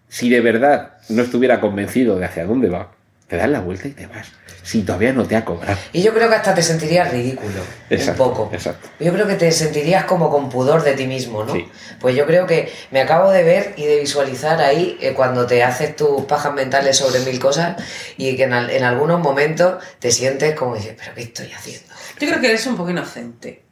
[0.08, 2.92] Si de verdad no estuviera convencido de hacia dónde va,
[3.28, 4.28] te das la vuelta y te vas.
[4.64, 5.78] Si todavía no te ha cobrado.
[5.94, 7.62] Y yo creo que hasta te sentirías ridículo.
[7.90, 8.50] Exacto, un poco.
[8.54, 8.90] exacto.
[9.00, 11.54] Yo creo que te sentirías como con pudor de ti mismo, ¿no?
[11.54, 11.70] Sí.
[12.02, 15.64] Pues yo creo que me acabo de ver y de visualizar ahí eh, cuando te
[15.64, 17.82] haces tus pajas mentales sobre mil cosas
[18.18, 21.88] y que en, al- en algunos momentos te sientes como dices, pero ¿qué estoy haciendo?
[22.20, 23.64] Yo creo que eres un poco inocente.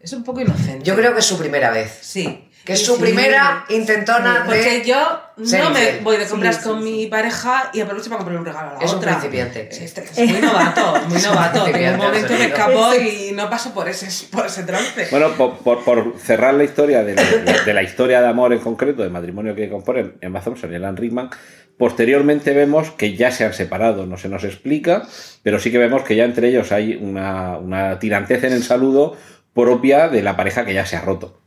[0.00, 0.82] Es un poco inocente.
[0.84, 1.98] Yo creo que es su primera vez.
[2.00, 2.49] Sí.
[2.64, 4.84] Que es su sí, primera intentona Porque de...
[4.84, 6.00] yo no me infiel.
[6.02, 6.84] voy de compras Sí, sí, con sí.
[6.84, 9.12] mi pareja y aprovecho para comprar un regalo a la Es un otra.
[9.12, 9.68] principiante.
[9.72, 11.64] Sí, este- es muy novato, muy novato.
[11.64, 15.08] Principiante, un momento me escapo y no paso por ese, por ese trance.
[15.10, 17.22] Bueno, por, por- por cerrar la historia de la,
[17.64, 20.96] de la historia de amor en concreto, de matrimonio que componen Emma Thompson y Alan
[20.98, 21.30] Rickman,
[21.78, 25.06] posteriormente vemos que ya se han separado, no se nos explica,
[25.42, 29.16] pero sí que vemos que ya entre ellos hay una, una tirantez en el saludo
[29.54, 31.40] propia de la pareja que ya se ha roto.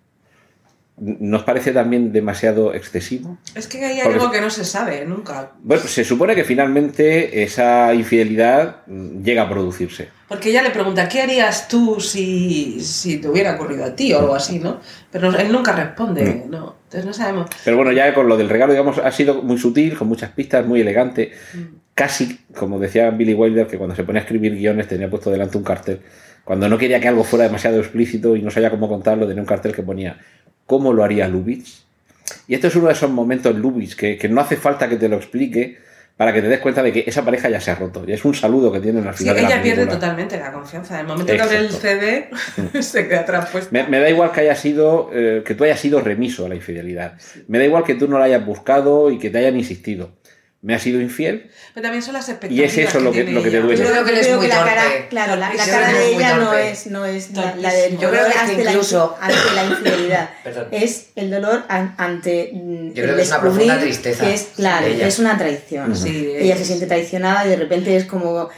[0.96, 3.38] ¿Nos parece también demasiado excesivo?
[3.56, 5.52] Es que hay Porque- algo que no se sabe nunca.
[5.64, 10.10] Bueno, se supone que finalmente esa infidelidad mm, llega a producirse.
[10.28, 14.20] Porque ella le pregunta, ¿qué harías tú si, si te hubiera ocurrido a ti o
[14.20, 14.80] algo así, no?
[15.12, 16.76] Pero él nunca responde, ¿no?
[16.84, 17.50] Entonces no sabemos.
[17.66, 20.66] Pero bueno, ya con lo del regalo, digamos, ha sido muy sutil, con muchas pistas,
[20.66, 21.32] muy elegante.
[21.96, 25.58] Casi, como decía Billy Wilder, que cuando se ponía a escribir guiones tenía puesto delante
[25.58, 26.02] un cartel.
[26.44, 29.48] Cuando no quería que algo fuera demasiado explícito y no sabía cómo contarlo, tenía un
[29.48, 30.18] cartel que ponía
[30.66, 31.84] ¿Cómo lo haría Lubitsch?
[32.48, 35.08] Y esto es uno de esos momentos Lubitsch que, que no hace falta que te
[35.10, 35.78] lo explique
[36.16, 38.04] para que te des cuenta de que esa pareja ya se ha roto.
[38.08, 40.00] Y es un saludo que tienen al Sí, final de la ella pierde película.
[40.00, 40.94] totalmente la confianza.
[40.96, 41.88] En el momento que abre el Exacto.
[42.72, 43.70] CD, se queda traspuesta.
[43.72, 46.56] Me, me da igual que haya sido eh, que tú hayas sido remiso a la
[46.56, 47.14] infidelidad.
[47.48, 50.12] Me da igual que tú no la hayas buscado y que te hayan insistido.
[50.64, 52.72] Me has sido infiel Pero también son las Y expectativas.
[52.72, 53.66] es eso lo que- lo que te ella.
[53.66, 53.84] duele.
[53.84, 54.74] Yo creo que es creo muy que la torpe.
[54.76, 57.92] cara, claro, la, la cara que de ella no es, no es la, la del
[58.00, 60.30] Yo creo dolor que que incluso- ante la infidelidad.
[60.72, 64.34] Es el dolor an- ante mm, Yo creo que es una descubrir profunda tristeza que
[64.34, 65.06] es, claro, ella.
[65.08, 65.96] es una traición.
[65.98, 68.50] Sí, ella es- se siente traicionada y de repente es como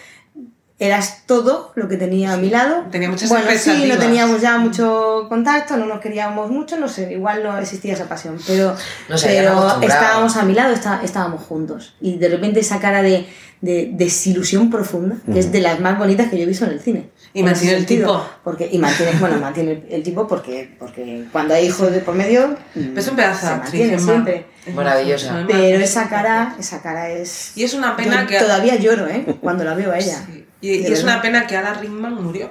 [0.77, 2.83] eras todo lo que tenía a mi lado.
[2.91, 7.13] Tenía muchas Bueno, sí, no teníamos ya mucho contacto, no nos queríamos mucho, no sé,
[7.13, 8.75] igual no existía esa pasión, pero,
[9.07, 10.01] No se habían pero acostumbrado.
[10.03, 11.95] estábamos a mi lado, está- estábamos juntos.
[12.01, 13.25] Y de repente esa cara de,
[13.61, 16.81] de desilusión profunda, que es de las más bonitas que yo he visto en el
[16.81, 17.09] cine.
[17.33, 18.25] Y En mantiene el tipo.
[18.43, 22.15] Porque, y mantiene, bueno, mantiene el, el tipo porque, porque cuando hay hijos de por
[22.15, 24.45] medio, mm, Es un pedazo de se actriz, mantiene siempre.
[24.65, 25.45] Es Maravillosa.
[25.47, 27.51] Pero esa cara, esa cara es...
[27.55, 28.39] Y es una pena Yo que.
[28.39, 29.25] Todavía lloro, ¿eh?
[29.41, 30.21] Cuando la veo a ella.
[30.25, 30.45] Sí.
[30.73, 32.49] Y, es una pena que Alan Rickman murió.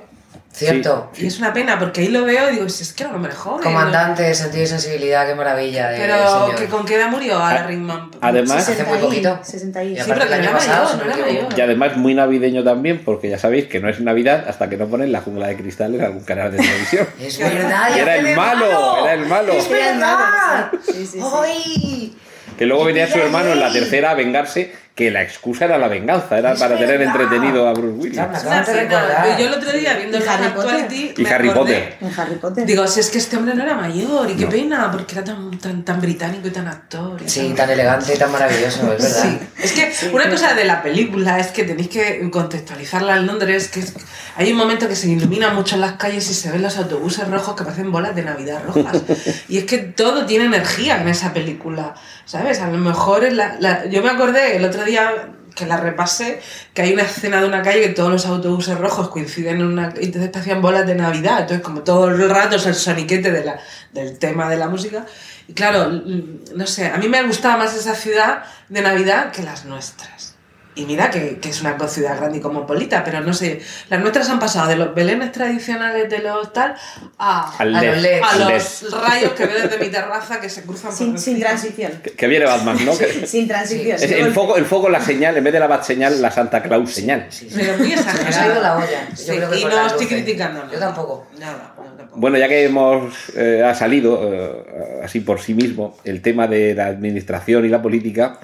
[0.52, 1.10] ¿Cierto?
[1.16, 3.32] Y es una pena porque ahí lo veo y digo, si es que era hombre
[3.32, 3.60] joven.
[3.64, 6.54] Comandante de sentido y sensibilidad, qué maravilla de Pero señor.
[6.54, 8.10] que con qué edad murió Alan Rickman.
[8.20, 9.40] Además- Hace 60 muy y- poquito.
[9.42, 11.16] 60 y- Sí, pero que el no año era pasado, mayor, si no no era
[11.16, 11.44] me equivoco.
[11.50, 11.58] mayor.
[11.58, 14.86] Y además muy navideño también, porque ya sabéis que no es Navidad hasta que no
[14.86, 17.08] ponen la jungla de cristal en algún canal de televisión.
[17.20, 19.52] Es verdad, Y ya era el malo, era el malo.
[19.54, 20.70] ¡Es verdad!
[20.86, 21.20] Sí, sí, sí.
[21.20, 22.16] ¡Ay!
[22.56, 25.88] Que luego venía su hermano en la tercera a vengarse, que la excusa era la
[25.88, 27.20] venganza, era Es para tener verdad.
[27.20, 28.16] entretenido a Bruce Willis.
[28.16, 28.62] De pena.
[28.62, 29.38] recordar.
[29.40, 30.70] Yo el otro día viendo ¿Y el Harry Potter?
[30.70, 31.96] Actuality Y me Harry acordé.
[31.98, 32.20] Potter.
[32.20, 32.64] Harry Potter.
[32.66, 34.50] Digo, si es que este hombre no era mayor y qué No.
[34.50, 37.20] pena, porque era tan, tan, tan británico y tan actor.
[37.20, 39.22] y Sí, tan elegante y tan maravilloso, es verdad.
[39.22, 43.66] Sí, es que una cosa de la película es que tenéis que contextualizarla en Londres,
[43.68, 43.94] que es-
[44.36, 47.26] hay un momento que se ilumina mucho en las calles y se ven los autobuses
[47.28, 49.02] rojos que parecen bolas de Navidad rojas.
[49.48, 51.94] y es que todo tiene energía en esa película,
[52.26, 52.60] ¿sabes?
[52.60, 56.40] A lo mejor es la, la- yo me acordé el otro día que la repasé,
[56.72, 59.94] que hay una escena de una calle que todos los autobuses rojos coinciden en una...
[60.32, 63.60] parecían bolas de Navidad, entonces como todo el rato es el soniquete de la,
[63.92, 65.06] del tema de la música.
[65.46, 69.64] Y claro, no sé, a mí me gustaba más esa ciudad de Navidad que las
[69.64, 70.33] nuestras.
[70.76, 73.60] Y mira que, que es una ciudad grande y cosmopolita, pero no sé,
[73.90, 76.74] las nuestras han pasado de los belenes tradicionales de los tal
[77.16, 80.98] a, A LED, los a rayos que veo desde mi terraza que se cruzan por
[80.98, 81.48] Sin, sin encima.
[81.50, 81.92] transición.
[82.02, 82.98] Que, que viene Batman, ¿no?
[82.98, 83.96] Que- Sin transición.
[83.96, 86.60] es el, foco, el foco, la señal, en vez de la bat señal, la Santa
[86.62, 87.26] Claus señal.
[87.30, 87.54] Sí, sí.
[87.56, 88.62] Pero muy Nos ha ido exagerado.
[88.62, 89.08] la olla.
[89.10, 90.72] Yo Sí, creo que y no estoy criticando.
[90.72, 91.26] Yo tampoco.
[91.38, 92.20] Nada, no, tampoco.
[92.20, 96.74] Bueno, ya que hemos eh, ha salido eh, así por sí mismo el tema de
[96.74, 98.40] la administración y la política,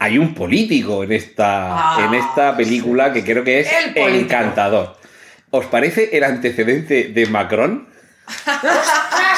[0.00, 4.96] hay un político en esta, Ah, en esta película que creo que es encantador.
[5.50, 7.86] ¿Os parece el antecedente de Macron?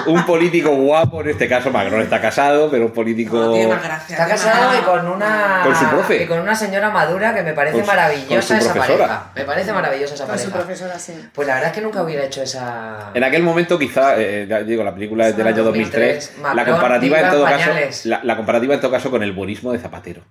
[0.06, 3.36] Un político guapo, en este caso Macron está casado, pero un político...
[3.38, 4.14] No, tiene más gracia.
[4.16, 5.60] Está tiene casado más- y con una.
[5.64, 6.22] Con su profe.
[6.22, 8.98] Y con una señora madura que me parece Con su- con maravillosa su esa profesora.
[9.06, 9.30] pareja.
[9.34, 10.58] Me parece maravillosa esa Con su pareja.
[10.66, 11.28] profesora, sí.
[11.34, 13.10] Pues la verdad es que nunca hubiera hecho esa.
[13.14, 16.76] En aquel momento quizá, eh, digo, la película es del año 2003, 2003, la Macron,
[16.76, 17.96] comparativa en todo pañales.
[17.98, 20.22] caso, la, la comparativa en todo caso con el buenismo de Zapatero,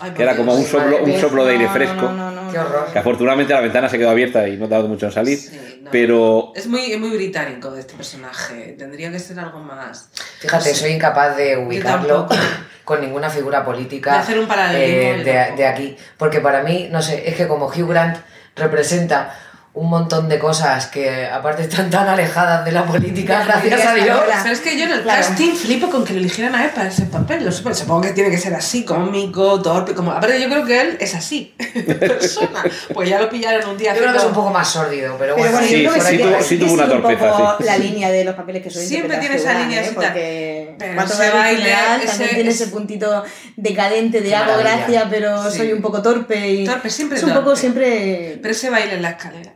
[0.00, 2.02] Ay, que era como un soplo, un soplo de aire fresco.
[2.02, 2.86] No, no, no, Qué horror.
[2.92, 5.80] que afortunadamente la ventana se quedó abierta y no ha dado mucho en salir, Sí,
[5.82, 5.90] no.
[5.90, 8.74] pero Es muy, es muy británico este personaje.
[8.78, 10.08] Tendría que ser algo más.
[10.40, 10.80] Fíjate, no sé.
[10.80, 12.26] soy incapaz de ubicarlo
[12.84, 15.96] con ninguna figura política De hacer un paralelismo, eh, de aquí.
[16.18, 18.18] Porque para mí, no sé, es que como Hugh Grant
[18.56, 19.34] representa
[19.76, 24.20] un montón de cosas que aparte están tan alejadas de la política, gracias a Dios.
[24.42, 25.20] Pero es que yo en el Claro.
[25.26, 27.44] casting flipo con que lo eligieran a él para ese papel.
[27.44, 30.12] Lo supo- Supongo que tiene que ser así, cómico, torpe, como.
[30.12, 31.54] Aparte, yo creo que él es así,
[31.98, 32.62] persona.
[32.92, 35.34] Pues ya lo pillaron un día Yo creo que es un poco más sórdido, pero
[35.34, 37.54] Pero bueno, bueno, Sí, sí sí, tuvo- que sí tuvo una sigue un torpeza, poco
[37.58, 37.64] sí.
[37.64, 39.90] la línea de los papeles que suele Siempre tiene esa línea ¿eh?
[39.92, 43.24] Porque Pero ese baile, ese también tiene es- ese puntito
[43.56, 45.58] decadente de hago gracia, pero Sí.
[45.58, 49.02] soy un poco torpe y Torpe, siempre es un poco siempre Pero ese baile en
[49.02, 49.52] la escalera.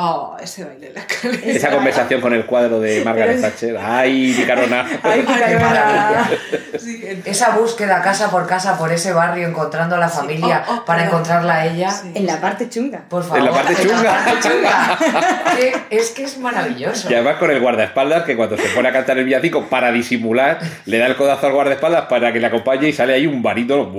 [0.00, 1.44] Oh, ese baile en la escalera.
[1.44, 4.86] esa conversación con el cuadro de Margaret Thatcher, ¡ay, picarona!
[5.02, 6.30] Ay, maravilla.
[6.78, 10.84] Sí, Esa búsqueda casa por casa por ese barrio encontrando a la familia Oh, oh,
[10.84, 11.90] para pero- encontrarla a ella.
[11.90, 12.12] Sí.
[12.14, 13.00] en la parte chunga.
[13.08, 13.38] Por favor.
[13.38, 14.24] En la parte chunga.
[14.24, 14.98] parte chunga.
[15.58, 17.10] Que es que es maravilloso.
[17.10, 20.58] Y además con el guardaespaldas que cuando se pone a cantar el villancico para disimular,
[20.84, 23.90] le da el codazo al guardaespaldas para que le acompañe y sale ahí un barítono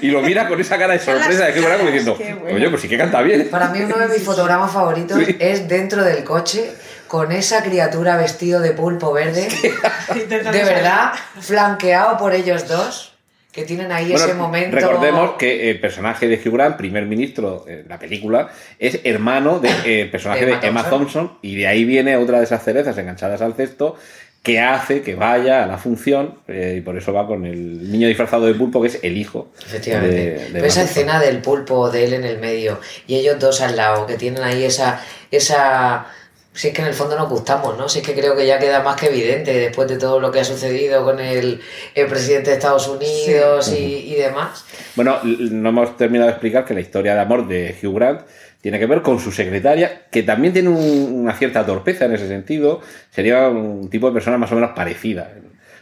[0.00, 2.56] y lo mira con esa cara de sorpresa de que como diciendo, Qué bueno.
[2.56, 3.48] oye, pues sí que canta bien.
[3.50, 5.36] Para mí uno de mis fotogramas favoritos Sí.
[5.38, 6.72] es dentro del coche
[7.14, 9.46] con esa criatura vestido de pulpo verde,
[10.28, 13.12] de verdad, flanqueado por ellos dos,
[13.52, 14.74] que tienen ahí Bueno, ese momento.
[14.76, 18.48] Recordemos que el personaje de Hugh Grant, primer ministro en la película,
[18.80, 21.28] es hermano del personaje De de Emma Emma Thompson.
[21.28, 23.94] Thompson y de ahí viene otra de esas cerezas enganchadas al cesto
[24.42, 28.08] que hace que vaya a la función eh, y por eso va con el niño
[28.08, 29.52] disfrazado de pulpo que es el hijo.
[29.64, 30.16] Efectivamente.
[30.16, 33.60] de- de Pero esa escena del pulpo de él en el medio y ellos dos
[33.60, 35.00] al lado, que tienen ahí esa.
[35.30, 36.06] esa
[36.54, 37.88] si es que en el fondo nos gustamos, ¿no?
[37.88, 40.40] Si es que creo que ya queda más que evidente después de todo lo que
[40.40, 41.60] ha sucedido con el,
[41.94, 44.64] el presidente de Estados Unidos y, y demás.
[44.94, 48.20] Bueno, no hemos terminado de explicar que la historia de amor de Hugh Grant
[48.60, 52.28] tiene que ver con su secretaria, que también tiene un- una cierta torpeza en ese
[52.28, 52.80] sentido.
[53.10, 55.30] Sería un tipo de persona más o menos parecida.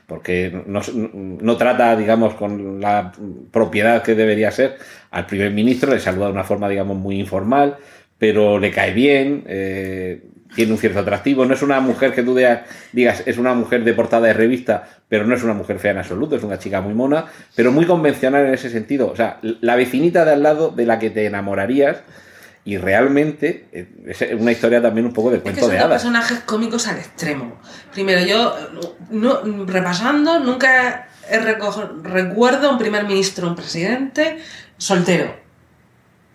[0.07, 3.13] porque no, no trata, digamos, con la
[3.51, 4.77] propiedad que debería ser
[5.11, 7.77] al primer ministro, le saluda de una forma, digamos, muy informal,
[8.19, 10.23] pero le cae bien, eh,
[10.55, 11.44] tiene un cierto atractivo.
[11.44, 15.27] No es una mujer que tú digas, es una mujer de portada de revista, pero
[15.27, 18.46] no es una mujer fea en absoluto, es una chica muy mona, pero muy convencional
[18.46, 19.11] en ese sentido.
[19.11, 21.98] O sea, la vecinita de al lado de la que te enamorarías.
[22.65, 25.79] Y realmente eh, es una historia también un poco de Es que cuento son de
[25.79, 26.00] hadas.
[26.00, 27.61] personajes cómicos al extremo.
[27.92, 28.57] Primero, yo,
[29.11, 34.38] no, repasando, nunca he recuerdo un primer ministro, un presidente
[34.79, 35.42] soltero.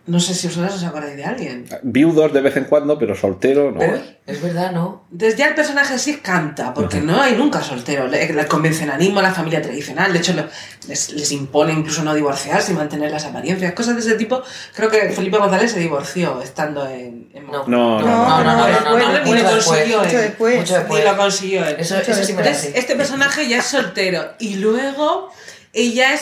[0.08, 1.66] No sé si vosotros os acordáis de alguien.
[1.84, 3.80] Viudos de vez en cuando, pero soltero no.
[3.82, 5.04] Uy, es verdad, ¿no?
[5.12, 8.08] Desde ya el personaje sí canta, porque no hay nunca soltero.
[8.08, 10.48] Le- El convencionalismo, la familia tradicional, de hecho lo-
[10.88, 14.42] les, les impone incluso no divorciarse y mantener las apariencias, cosas de ese tipo.
[14.74, 17.30] Creo que Felipe González se divorció estando en...
[17.34, 17.68] en No.
[17.68, 20.22] No, no, no, no, no, después, no, ni mucho lo consiguió Mucho él.
[20.24, 20.58] después.
[20.60, 21.04] Mucho después.
[21.04, 21.76] Ni lo consiguió él.
[21.80, 22.80] Eso, eso sí me la Entonces, sé.
[22.80, 25.32] este personaje ya es soltero y luego
[25.74, 26.22] ella es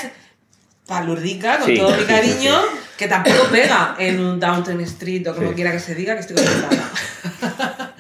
[0.88, 2.62] palurdica, con Sí, todo sí, mi sí, cariño,
[2.98, 5.56] que tampoco pega en un Downton Street o como Sí.
[5.56, 7.94] quiera que se diga, que estoy conectada.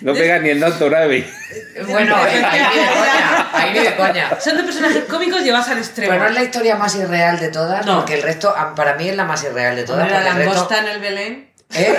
[0.00, 1.26] No pega ni el Doctor Abbey.
[1.88, 4.38] Bueno, ahí, ni de coña, ahí ni de coña.
[4.40, 6.10] Son de personajes cómicos llevados al extremo.
[6.12, 7.96] Pero no es la historia más irreal de todas, No.
[7.96, 10.10] porque el resto, a- para mí es la más irreal de todas.
[10.10, 11.48] La porque el resto- langosta en el Belén.
[11.72, 11.96] ¿Eh?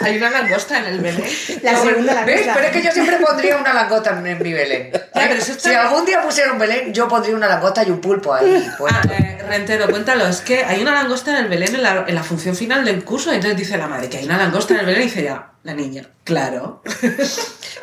[0.00, 1.24] Hay una langosta en el Belén.
[1.62, 2.40] La segunda la ¿Ves?
[2.42, 2.54] cosa.
[2.54, 4.90] Pero es que yo siempre pondría una langosta en, en mi Belén.
[5.12, 8.00] pero eso está- Si algún día pusiera un Belén, yo pondría una langosta y un
[8.00, 8.66] pulpo ahí.
[8.78, 12.04] Pues, Ah, eh, Rentero, cuéntalo, es que hay una langosta en el Belén en la,
[12.06, 14.80] en la función final del curso, entonces dice la madre que hay una langosta en
[14.80, 16.82] el Belén y dice ya, la niña, claro.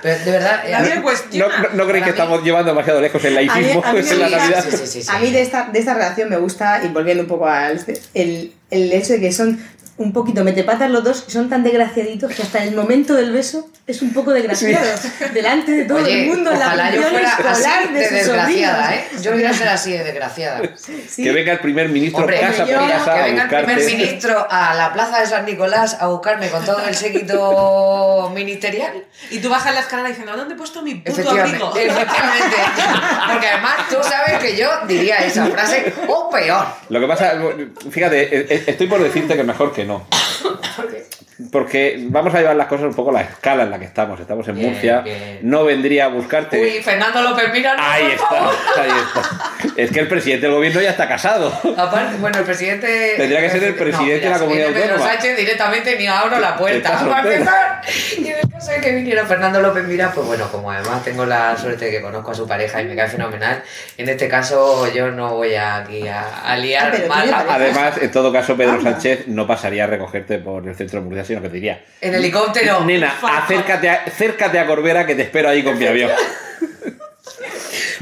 [0.02, 1.58] pero de verdad, eh, Nadie No, cuestiona.
[1.60, 4.00] no, no creéis que mí- estamos llevando demasiado lejos el A mí- laicismo a mí
[4.00, 4.66] en la Navidad.
[4.70, 5.10] Sí, sí, sí, sí.
[5.12, 7.80] A mí de esta, de esta relación me gusta, y volviendo un poco al
[8.14, 9.64] el, el hecho de que son
[9.98, 13.70] un poquito metepatas los dos, y son tan desgraciaditos que hasta el momento del beso
[13.86, 14.84] es un poco desgraciado.
[15.34, 18.06] Delante de todo Oye, el mundo en la ojalá yo fuera escolar así de, de
[18.08, 19.06] sus desgraciada, sobrinos.
[19.14, 19.22] ¿eh?
[19.22, 20.62] Yo quiero ser así de desgraciada.
[20.76, 21.24] Sí.
[21.24, 23.50] Que venga el primer ministro Hombre, casa yo- por mira, casa que a venga el
[23.66, 29.04] primer ministro a la plaza de San Nicolás a buscarme con todo el séquito ministerial.
[29.30, 31.92] Y tú bajas la escalera diciendo, ¿dónde he puesto mi puto Efectivamente, abrigo?
[31.94, 32.56] efectivamente.
[33.32, 36.66] Porque además tú sabes que yo diría esa frase o peor.
[36.90, 37.34] Lo que pasa,
[37.92, 40.08] fíjate, eh, eh, estoy por decirte que mejor que no.
[41.52, 44.20] Porque vamos a llevar las cosas un poco a la escala en la que estamos.
[44.20, 45.02] Estamos en Bien, Murcia.
[45.02, 45.40] bien.
[45.42, 46.62] No vendría a buscarte.
[46.62, 48.54] Uy, Fernando López, mira, no, Ahí está, favor.
[48.80, 49.72] ahí está.
[49.82, 51.52] Es que el presidente del gobierno ya está casado.
[51.76, 53.16] Aparte, bueno, el presidente.
[53.18, 55.12] Tendría que ser el presidente de la comunidad viene Pedro autónoma.
[55.14, 57.82] Sánchez directamente ni abro la puerta.
[58.18, 61.58] Y el caso de que viniera Fernando López Mira, pues bueno, como además tengo la
[61.58, 63.64] suerte de que conozco a su pareja y me cae fenomenal,
[63.98, 67.46] en este caso yo no voy aquí a, a liar Ah, mal.
[67.50, 71.26] Además, en todo caso, Pedro Sánchez no pasaría a recogerte por el centro de Murcia,
[71.26, 72.82] sino que te diría: En helicóptero.
[72.86, 76.12] Nena, acércate a, acércate a Corbera que te espero ahí con mi avión.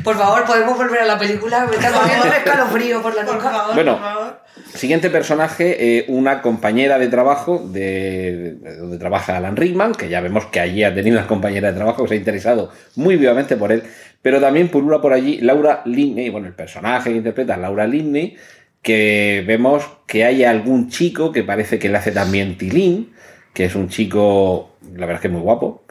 [0.04, 1.66] Por favor, podemos volver a la película.
[1.66, 3.50] Me está cogiendo un escalofrío por la Por nuca.
[3.52, 3.94] favor, Bueno.
[3.94, 4.42] por favor.
[4.74, 10.22] Siguiente personaje, eh, una compañera de trabajo de, de donde trabaja Alan Rickman, que ya
[10.22, 13.58] vemos que allí ha tenido una compañera de trabajo que se ha interesado muy vivamente
[13.58, 13.84] por él,
[14.22, 18.38] pero también pulula por allí Laura Linney, bueno, el personaje que interpreta Laura Linney,
[18.82, 23.14] que vemos que hay algún chico que parece que le hace también Tilín,
[23.54, 25.84] que es un chico, la verdad es que es muy guapo.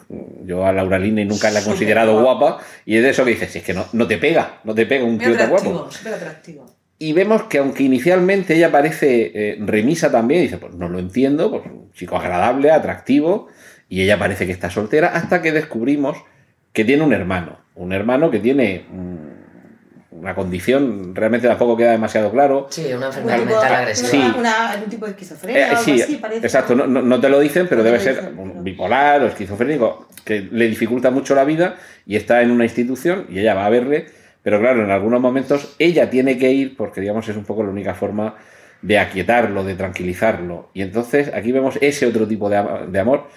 [0.44, 3.50] Yo a Laura Linney nunca la he considerado guapa, y es de eso que dices,
[3.50, 5.88] si es que no, no te pega, no te pega un tío tan guapo.
[6.98, 11.50] Y vemos que aunque inicialmente ella parece eh, remisa también, dice, pues no lo entiendo,
[11.50, 13.48] pues un chico agradable, atractivo,
[13.88, 16.18] y ella parece que está soltera, hasta que descubrimos
[16.72, 19.29] que tiene un hermano, un hermano que tiene mm,
[20.20, 22.66] una condición, realmente tampoco queda demasiado claro.
[22.70, 24.08] Sí, una Un enfermedad tipo- mental agresiva.
[24.10, 24.32] Sí.
[24.38, 26.46] una- algún tipo de esquizofrenia Eh, o algo sí, así, parece.
[26.46, 30.08] exacto, no, no- no te lo dicen, pero No debe ser un bipolar o esquizofrénico,
[30.24, 33.70] que le dificulta mucho la vida y está en una institución y ella va a
[33.70, 34.06] verle,
[34.42, 37.70] pero claro, en algunos momentos ella tiene que ir porque, digamos, es un poco la
[37.70, 38.36] única forma
[38.82, 40.70] de aquietarlo, de tranquilizarlo.
[40.74, 43.28] Y entonces aquí vemos ese otro tipo de, de amor,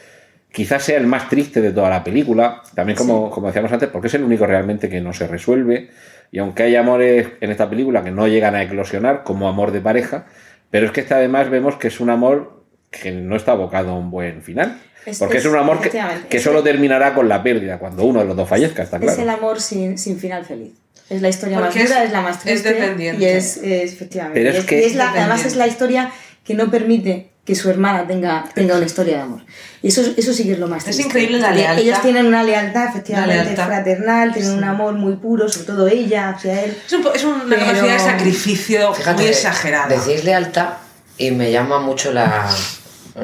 [0.52, 4.08] quizás sea el más triste de toda la película, también como, como decíamos antes, porque
[4.08, 5.90] es el único realmente que no se resuelve.
[6.34, 9.82] Y aunque hay amores en esta película que no llegan a eclosionar como amor de
[9.82, 10.26] pareja,
[10.72, 13.94] pero es que este además vemos que es un amor que no está abocado a
[13.96, 14.80] un buen final.
[15.06, 18.22] Es- porque es, es- un amor que, efectivamente, solo terminará con la pérdida, cuando uno
[18.22, 20.72] de los dos fallezca, está Es el amor sin, sin final feliz.
[21.08, 22.74] Es la historia Porque más dura, es- es, la más es triste.
[22.74, 23.22] dependiente.
[23.24, 24.40] Y es, es- efectivamente.
[24.42, 25.20] Pero y es que- y es la- Dependiente.
[25.32, 26.12] además es la historia
[26.44, 29.42] que no permite que su hermana tenga, tenga una historia de amor.
[29.82, 31.04] Y eso, eso sí que es lo más Es triste.
[31.04, 31.80] increíble la lealtad.
[31.84, 33.66] Ellos tienen una lealtad, efectivamente, La lealtad.
[33.68, 36.78] fraternal, tienen un amor muy puro, sobre todo ella hacia él.
[36.86, 39.88] Es, un es una Pero- capacidad de sacrificio Fíjate, muy exagerada.
[39.88, 40.70] Decís lealtad
[41.18, 42.50] y me llama mucho la.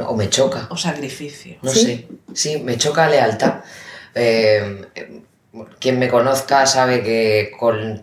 [0.05, 0.67] o me choca.
[0.69, 1.55] O sacrificio.
[1.61, 1.85] No ¿Sí?
[1.85, 2.07] sé.
[2.33, 3.61] Sí, me choca lealtad.
[4.15, 4.81] Eh,
[5.79, 7.51] quien me conozca sabe que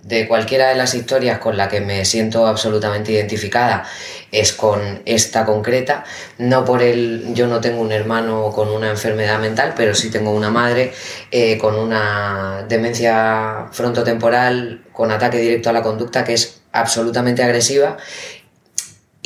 [0.03, 3.85] de cualquiera de las historias con la que me siento absolutamente identificada
[4.33, 6.05] es con esta concreta.
[6.39, 10.33] No por el, yo no tengo un hermano con una enfermedad mental, pero sí tengo
[10.33, 10.93] una madre
[11.31, 17.97] eh, con una demencia frontotemporal con ataque directo a la conducta que es absolutamente agresiva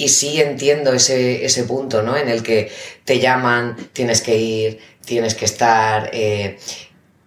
[0.01, 2.17] y sí entiendo ese, ese punto, ¿no?
[2.17, 2.73] En el que
[3.05, 6.59] te llaman, tienes que ir, tienes que estar, eh,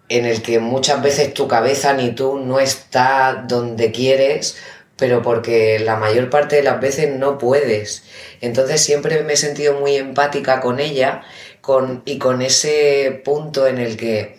[0.08, 4.56] en el que muchas veces tu cabeza ni tú no está donde quieres,
[4.96, 8.04] pero porque la mayor parte de las veces no puedes.
[8.40, 11.22] Entonces siempre me he sentido muy empática con ella
[11.60, 14.38] con, y con ese punto en el que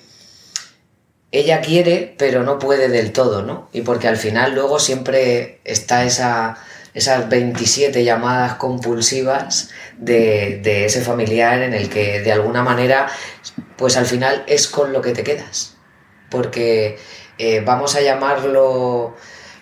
[1.32, 3.70] ella quiere, pero no puede del todo, ¿no?
[3.74, 6.58] Y porque al final luego siempre está esa,
[6.94, 13.08] esas 27 llamadas compulsivas de, de ese familiar en el que de alguna manera,
[13.78, 15.78] pues al final es con lo que te quedas.
[16.30, 16.98] Porque
[17.38, 19.16] eh, vamos a llamarlo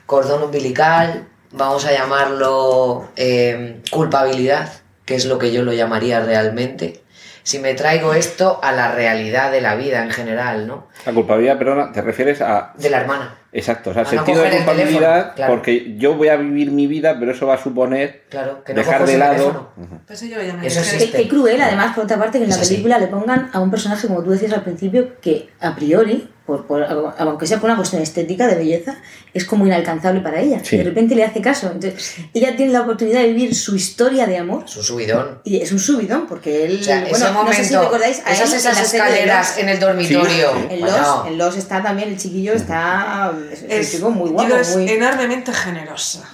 [0.05, 4.71] cordón umbilical, vamos a llamarlo eh, culpabilidad,
[5.05, 7.03] que es lo que yo lo llamaría realmente.
[7.43, 10.87] Si me traigo esto a la realidad de la vida en general, ¿no?
[11.05, 12.71] La culpabilidad, perdona, te refieres a...
[12.77, 13.37] De la hermana.
[13.55, 15.53] Exacto, o sea, A no sentido de el culpabilidad, teléfono, claro.
[15.53, 18.79] porque yo voy a vivir mi vida, pero eso va a suponer Claro, que no
[18.79, 19.69] dejar de lado...
[20.07, 21.11] Pues eso yo existe.
[21.11, 22.73] Qué, cruel, además, por otra parte, que en la Es así.
[22.73, 26.65] película le pongan a un personaje, como tú decías al principio, que a priori, por,
[26.65, 26.83] por-
[27.17, 28.97] aunque sea por una cuestión estética, de belleza,
[29.33, 30.59] es como inalcanzable para ella.
[30.63, 30.77] Sí.
[30.77, 31.67] De repente le hace caso.
[31.71, 34.65] Entonces, ella tiene la oportunidad de vivir su historia de amor.
[34.67, 35.39] Es un subidón.
[35.45, 36.79] Y es un subidón, porque él.
[36.81, 38.21] O sea, bueno, ese momento, no sé si recordáis.
[38.25, 40.51] A esas, él, esas en escaleras en el dormitorio.
[40.53, 43.31] Sí, En Bueno, Los, en Los está también el chiquillo, está.
[43.51, 44.55] Es, Es, un chico muy digo, guapo.
[44.57, 44.89] es muy...
[44.89, 46.29] enormemente generosa.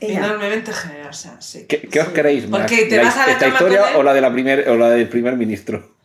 [0.00, 0.18] Ella.
[0.26, 1.66] Enormemente generosa, sí.
[1.68, 2.60] ¿Qué, qué os queréis más?
[2.60, 3.96] Porque te ¿La- vas a la ¿Esta historia con él?
[3.96, 5.96] o la, de la primer, o la del primer ministro?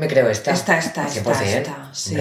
[0.00, 0.50] Me creo esta.
[0.52, 1.42] Esta, esta, esta, 100%.
[1.44, 2.16] esta, sí.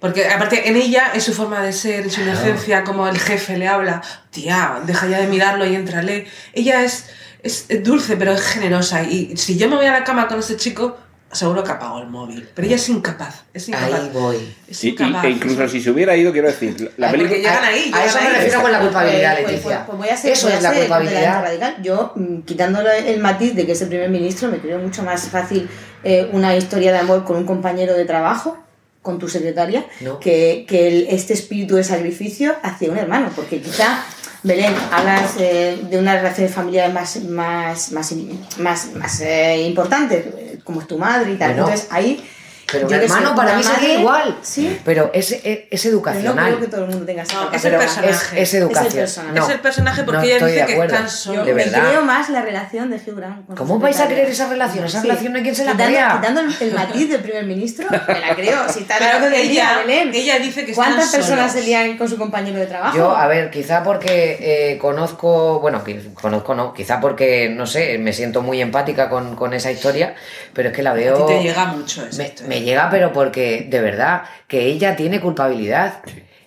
[0.00, 2.30] Porque aparte en ella, en su forma de ser, en su Claro.
[2.40, 6.26] inocencia, como el jefe le habla, tía, deja ya de mirarlo y entrale.
[6.54, 7.06] Ella es,
[7.42, 9.02] es dulce, pero es generosa.
[9.02, 10.96] Y si yo me voy a la cama con ese chico,
[11.32, 12.48] seguro que apago el móvil.
[12.54, 13.92] Pero ella es incapaz, es incapaz.
[13.92, 14.54] ahí voy.
[14.68, 15.24] Es Y- y- incapaz.
[15.24, 17.30] e incluso si se hubiera ido, quiero decir, la Ay, película...
[17.36, 19.86] porque llegan ahí, a eso me refiero con la culpabilidad, Pues- pues- Leticia.
[19.86, 21.42] pues voy a ser- eso voy a es la culpabilidad.
[21.42, 21.76] radical.
[21.82, 25.28] Yo, mm, quitándole el matiz de que es el primer ministro, me creo mucho más
[25.28, 25.68] fácil
[26.04, 28.58] eh, una historia de amor con un compañero de trabajo,
[29.02, 30.18] con tu secretaria, No.
[30.20, 33.30] que, que el- este espíritu de sacrificio hacia un hermano.
[33.36, 34.02] Porque quizá,
[34.42, 38.12] Belén, hablas eh, de unas relaciones familiares más, más, más,
[38.58, 41.52] más, más eh, importantes, eh, como es tu madre y tal.
[41.52, 41.64] Bueno.
[41.68, 42.24] Entonces ahí.
[42.72, 44.38] Pero un yo que sé, hermano para mí sería igual.
[44.42, 44.80] Sí.
[44.84, 46.46] Pero es, es, es Pero no educacional.
[46.46, 48.42] creo que todo el mundo tenga esa No, es el personaje.
[48.42, 48.86] Es, educación.
[48.86, 49.38] Es el personaje.
[49.38, 51.46] No, Es el personaje porque no ella dice que están solos.
[51.46, 51.88] Me verdad.
[51.88, 53.46] creo más la relación de Hugh Grant.
[53.46, 54.84] con ¿Cómo vais a creer esa relación?
[54.84, 55.08] Esa Sí.
[55.08, 56.18] relación no hay quien se la crea.
[56.20, 58.68] quitando el, el matiz del primer ministro, me la creo.
[58.68, 60.10] Si está del día, ella, Belén.
[60.14, 61.64] ella dice que están ¿Cuántas personas solos.
[61.64, 62.96] se lían con su compañero de trabajo?
[62.96, 65.82] Yo, a ver, quizá porque eh, conozco, bueno,
[66.20, 70.14] conozco no, quizá porque, no sé, me siento muy empática con, con esa historia,
[70.52, 71.26] pero es que la A veo...
[71.26, 72.22] ti te llega mucho eso.
[72.46, 76.00] me, me llega, pero porque, de verdad, que ella tiene culpabilidad.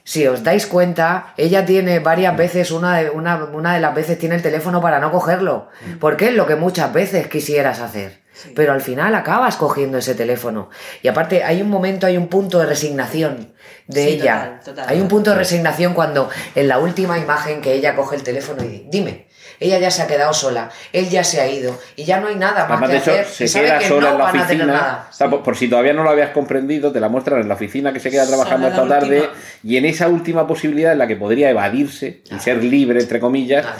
[0.03, 4.17] Si os dais cuenta, ella tiene varias veces, una de, una, una de las veces
[4.17, 5.67] tiene el teléfono para no cogerlo,
[5.99, 8.21] porque es lo que muchas veces quisieras hacer.
[8.55, 10.69] Pero al final acabas cogiendo ese teléfono.
[11.01, 13.53] Y aparte, hay un momento, hay un punto de resignación
[13.87, 14.59] de Sí, ella.
[14.59, 14.85] total, total.
[14.89, 18.63] hay un punto de resignación cuando en la última imagen que ella coge el teléfono
[18.63, 19.26] y di- dime,
[19.59, 22.35] ella ya se ha quedado sola, él ya se ha ido y ya no hay
[22.35, 23.25] nada más Además, que de hecho, hacer.
[23.27, 25.07] se y sabe queda que sola no en la oficina.
[25.29, 27.99] por, por si todavía no lo habías comprendido, te la muestran en la oficina que
[27.99, 29.19] se queda trabajando la tarde.
[29.21, 29.33] última.
[29.63, 33.65] Y en esa última posibilidad en la que podría evadirse y ser libre, entre comillas,
[33.65, 33.75] Ah,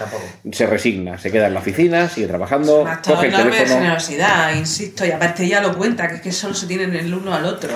[0.51, 1.17] se resigna.
[1.17, 3.75] Se queda en la oficina, sigue trabajando, coge el teléfono.
[3.80, 7.34] generosidad, insisto, y aparte ella lo cuenta, que es que solo se tienen el uno
[7.34, 7.69] al otro.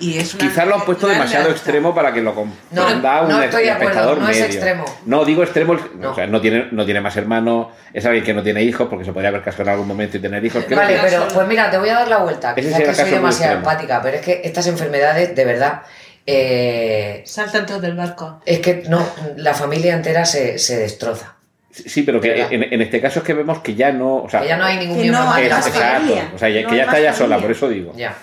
[0.00, 3.36] Y es una Quizás lo han puesto demasiado extremo para que lo comprenda No, no
[3.38, 4.44] un estoy de acuerdo, espectador no es medio.
[4.46, 4.84] extremo.
[5.06, 6.10] No, digo extremo, No.
[6.12, 9.04] o sea, no tiene, no tiene más hermano, es alguien que no tiene hijos, porque
[9.04, 10.64] se podría haber casado en algún momento y tener hijos.
[10.66, 12.54] Creo Vale, que- pero pues mira, te voy a dar la vuelta.
[12.56, 15.82] Ese Quizás que soy demasiado empática, pero es que estas enfermedades, de verdad,
[16.26, 18.40] eh, Saltan todos del barco.
[18.44, 19.04] es que no,
[19.36, 21.34] la familia entera se, se destroza.
[21.72, 24.16] Sí, pero que en, en este caso es que vemos que ya no.
[24.16, 26.14] O sea, Que ya no hay ningún miembro no más de la es- familia.
[26.16, 26.36] exacto.
[26.36, 27.92] O sea, No que ya está ya sola, por eso digo.
[27.96, 28.14] Ya.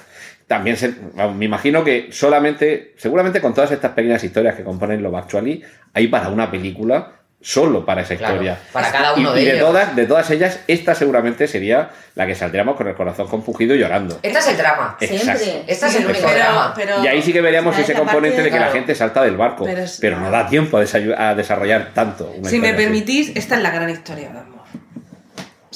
[0.48, 0.94] También se,
[1.36, 6.08] me imagino que solamente, seguramente con todas estas pequeñas historias que componen Love Actually, hay
[6.08, 8.58] para una película solo para esa Claro, historia.
[8.72, 9.68] para cada Y- uno y, de de ellos.
[9.68, 13.80] todas, de todas ellas, esta seguramente sería la que saldríamos con el corazón compungido y
[13.80, 14.20] llorando.
[14.24, 14.98] Este es el drama.
[15.00, 15.44] Exacto.
[15.44, 15.72] Siempre.
[15.72, 16.74] Este es el único pero, drama.
[16.76, 19.66] pero- Y ahí sí que veríamos ese componente de que la gente salta del barco,
[19.66, 22.32] Pero pero, no da tiempo a, a desarrollar tanto.
[22.38, 22.78] una Si me así.
[22.78, 24.55] permitís, esta es la gran historia de amor.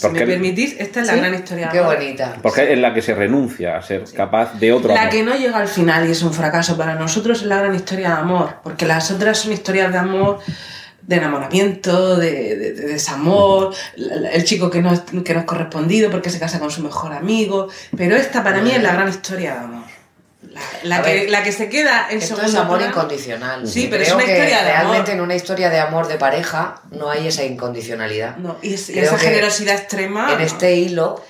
[0.08, 1.20] Si me permitís, esta es la Sí.
[1.20, 2.36] gran historia de Qué bonita.
[2.42, 5.12] Porque es la que se renuncia a ser capaz de otro La amor.
[5.14, 8.10] que no llega al final y es un fracaso para nosotros es la gran historia
[8.10, 10.40] de amor, porque las otras son historias de amor,
[11.02, 13.74] de enamoramiento, de, de- de desamor,
[14.32, 17.14] el chico que no, es, que no es correspondido porque se casa con su mejor
[17.14, 19.84] amigo, pero esta para mí es la gran historia de amor.
[20.84, 22.92] La, que, ver, la que se queda en Esto es amor plano.
[22.94, 23.68] incondicional.
[23.68, 25.20] Sí, pero es una que historia de realmente amor.
[25.20, 28.38] en una historia de amor de pareja no hay esa incondicionalidad.
[28.38, 30.34] No, y, es- y esa generosidad extrema.
[30.34, 31.24] en este hilo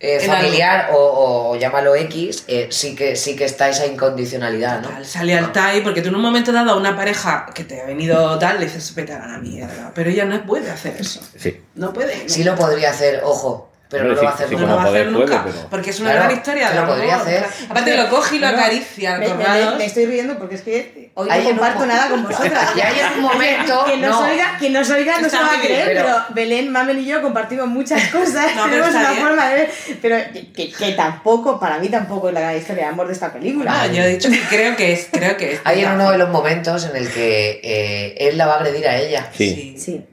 [0.00, 4.88] eh, familiar o, o llámalo X, eh, sí, que, sí que está esa incondicionalidad, ¿no?
[4.88, 7.80] Total, sale al TAI porque tú en un momento dado a una pareja que te
[7.80, 11.20] ha venido tal le dices vete a la mierda, pero ella no puede hacer eso.
[11.38, 11.58] Sí.
[11.76, 12.28] No puede.
[12.28, 14.60] Sí lo podría hacer, ojo, pero Hombre, no lo va a sí, hacer sí, no
[14.62, 14.72] nunca.
[14.72, 16.74] lo va a poder hacer puede, nunca, pero- porque es una Claro, gran historia que
[16.74, 16.94] lo amor.
[16.96, 17.44] podría hacer.
[17.68, 21.10] Aparte lo coge y lo No, acaricia me, me- me estoy riendo porque es que
[21.14, 22.70] hoy Hay no un comparto nada con vosotras.
[22.76, 24.26] Y hay en un momento, Quien nos, no.
[24.26, 27.22] oiga, quien nos oiga no se va a creer, pero- pero, Belén, Mamen y yo
[27.22, 28.46] compartimos muchas cosas.
[28.56, 29.22] No, pero tenemos una bien.
[29.22, 29.70] forma de ver.
[30.02, 30.16] Pero
[30.54, 33.70] que, que tampoco, para mí tampoco es la gran historia de amor de esta película.
[33.82, 35.60] Ah, yo he dicho que creo que es, creo que es.
[35.64, 38.88] Hay en uno de los momentos en el que eh, él la va a agredir
[38.88, 39.28] a ella.
[39.36, 39.76] Sí.
[39.78, 40.04] Sí.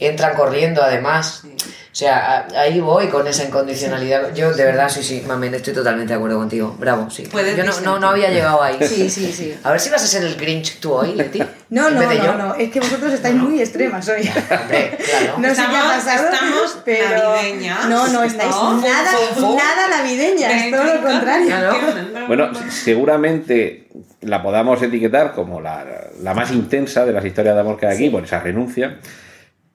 [0.00, 1.42] Entran corriendo además.
[1.44, 4.32] O sea, a- ahí voy con esa incondicionalidad.
[4.34, 6.76] Yo de verdad, sí, sí, mamen, estoy totalmente de acuerdo contigo.
[6.78, 7.24] Bravo, sí.
[7.30, 8.76] Puedes Yo no, no, no había llegado ahí.
[8.80, 9.54] Sí, sí, sí.
[9.64, 11.42] A ver si vas a ser el Grinch tú hoy, Leti.
[11.70, 12.34] No, no, no, yo.
[12.34, 14.20] no, es que vosotros estáis muy extremas hoy.
[14.60, 15.34] Hombre, claro.
[15.38, 18.80] No sé qué ha Estamos- pasado, estamos pero navideñas, no, no estáis ¿no?
[18.80, 19.56] nada, fum, fum.
[19.56, 21.46] nada navideñas, todo lo contrario.
[21.46, 22.26] Claro.
[22.26, 23.88] Bueno, seguramente
[24.22, 25.84] la podamos etiquetar como la,
[26.22, 28.98] la más intensa de las historias de amor que hay aquí, por esa renuncia.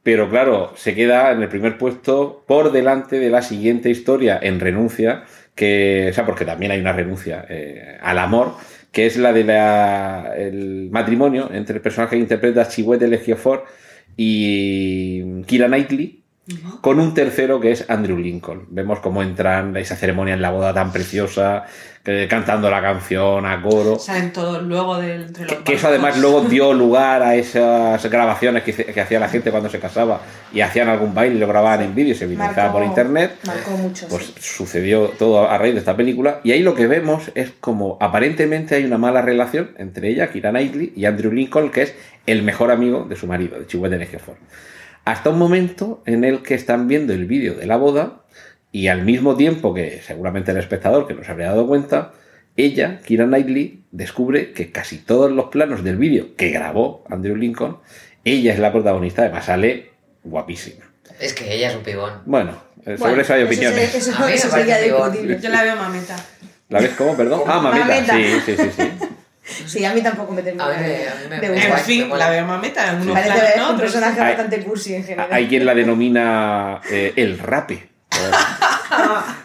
[0.04, 4.60] Pero claro, se queda en el primer puesto por delante de la siguiente historia en
[4.60, 5.24] renuncia,
[5.56, 8.54] que, o sea, porque también hay una renuncia eh, al amor,
[8.92, 13.66] que es la del matrimonio entre el personaje que interpreta Chiwetel Ejiofor
[14.18, 16.24] y Kira Knightley,
[16.82, 18.68] con un tercero que es Andrew Lincoln.
[18.70, 21.64] Vemos cómo entran esa ceremonia en la boda tan preciosa,
[22.30, 23.98] cantando la canción a coro.
[23.98, 28.04] Salen todos luego del, entre los Que, que eso además luego dio lugar a esas
[28.10, 30.22] grabaciones que, que hacía la gente cuando se casaba
[30.54, 33.38] y hacían algún baile y lo grababan en vídeo y se viralizaba por internet.
[33.46, 34.08] Marcó mucho.
[34.10, 34.34] Pues sí.
[34.38, 36.42] sucedió todo a raíz de esta película.
[36.44, 40.52] Y ahí lo que vemos es como aparentemente hay una mala relación entre ella, Kira
[40.52, 41.96] Knightley, y Andrew Lincoln, que es
[42.26, 44.36] el mejor amigo de su marido, de Chiwetel Ejiofor.
[45.06, 48.24] Hasta un momento en el que están viendo el vídeo de la boda
[48.74, 52.12] y al mismo tiempo que seguramente el espectador que no se habría dado cuenta,
[52.58, 57.78] ella, Kira Knightley, descubre que casi todos los planos del vídeo que grabó Andrew Lincoln,
[58.26, 59.92] ella es la protagonista, además sale
[60.24, 60.84] guapísima.
[61.20, 62.12] Es que ella es un pibón.
[62.26, 62.52] Bueno,
[62.86, 63.96] eh, sobre Bueno, eso hay Eso, opiniones.
[63.96, 65.40] eso, A mí me eso parece sería discutible.
[65.42, 66.16] Yo la veo mameta.
[66.70, 67.16] ¿La ves cómo?
[67.16, 67.42] Perdón.
[67.46, 67.86] Ah, mamita.
[67.88, 68.16] Mamita.
[68.16, 68.90] Sí, sí, sí, sí.
[69.68, 71.70] Sí, a mí tampoco me termina de- En gustar.
[71.70, 71.82] guay.
[71.84, 72.92] fin, la veo mameta.
[72.94, 73.72] En unos Parece planos, ¿no?
[73.74, 75.28] un personaje Hay- bastante cursi en general.
[75.32, 77.90] Hay quien la denomina eh, el rape.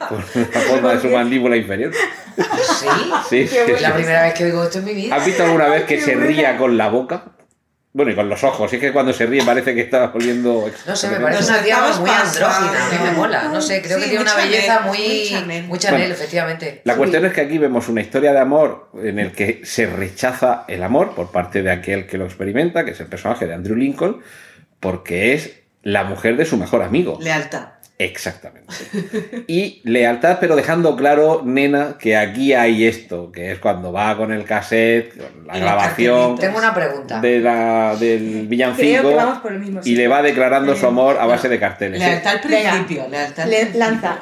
[0.08, 1.92] Por, por la forma de su mandíbula inferior.
[1.94, 2.86] ¿Sí?
[3.28, 5.16] Sí, sí, Es la primera vez que oigo esto en mi vida.
[5.16, 6.26] ¿Has visto alguna vez que Qué se buena.
[6.30, 7.24] ría con la boca?
[7.92, 8.72] Bueno, y con los ojos.
[8.72, 10.70] Es que cuando se ríe parece que está oliendo.
[10.86, 12.86] No sé, me parece una tía muy andrógina.
[12.86, 13.44] A mí me mola.
[13.44, 14.98] No sé, creo Sí, que tiene una belleza Chanel, muy.
[14.98, 15.64] muy Chanel.
[15.64, 16.14] Muy Chanel, Bueno.
[16.14, 16.80] efectivamente.
[16.84, 20.64] La cuestión es que aquí vemos una historia de amor en el que se rechaza
[20.68, 23.74] el amor por parte de aquel que lo experimenta, que es el personaje de Andrew
[23.76, 24.20] Lincoln,
[24.78, 27.18] porque es la mujer de su mejor amigo.
[27.20, 27.68] Lealtad.
[28.00, 28.72] Exactamente.
[29.48, 34.32] Y lealtad, pero dejando claro, nena, que aquí hay esto, que es cuando va con
[34.32, 36.38] el cassette, con la grabación.
[36.38, 37.20] Tengo una pregunta.
[37.20, 40.86] de la, del Creo villancico que vamos por el mismo y le va declarando su
[40.86, 41.98] amor a base de carteles.
[41.98, 43.08] Lealtad al principio.
[43.08, 43.80] Lealtad al Le- principio.
[43.80, 44.18] lanza.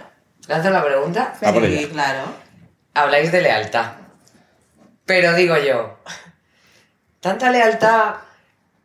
[0.48, 1.34] ¿Lanzo la pregunta?
[1.38, 1.88] Sí, ella.
[1.92, 2.20] claro.
[2.94, 3.92] Habláis de lealtad.
[5.04, 5.98] Pero digo yo,
[7.20, 8.14] ¿tanta lealtad?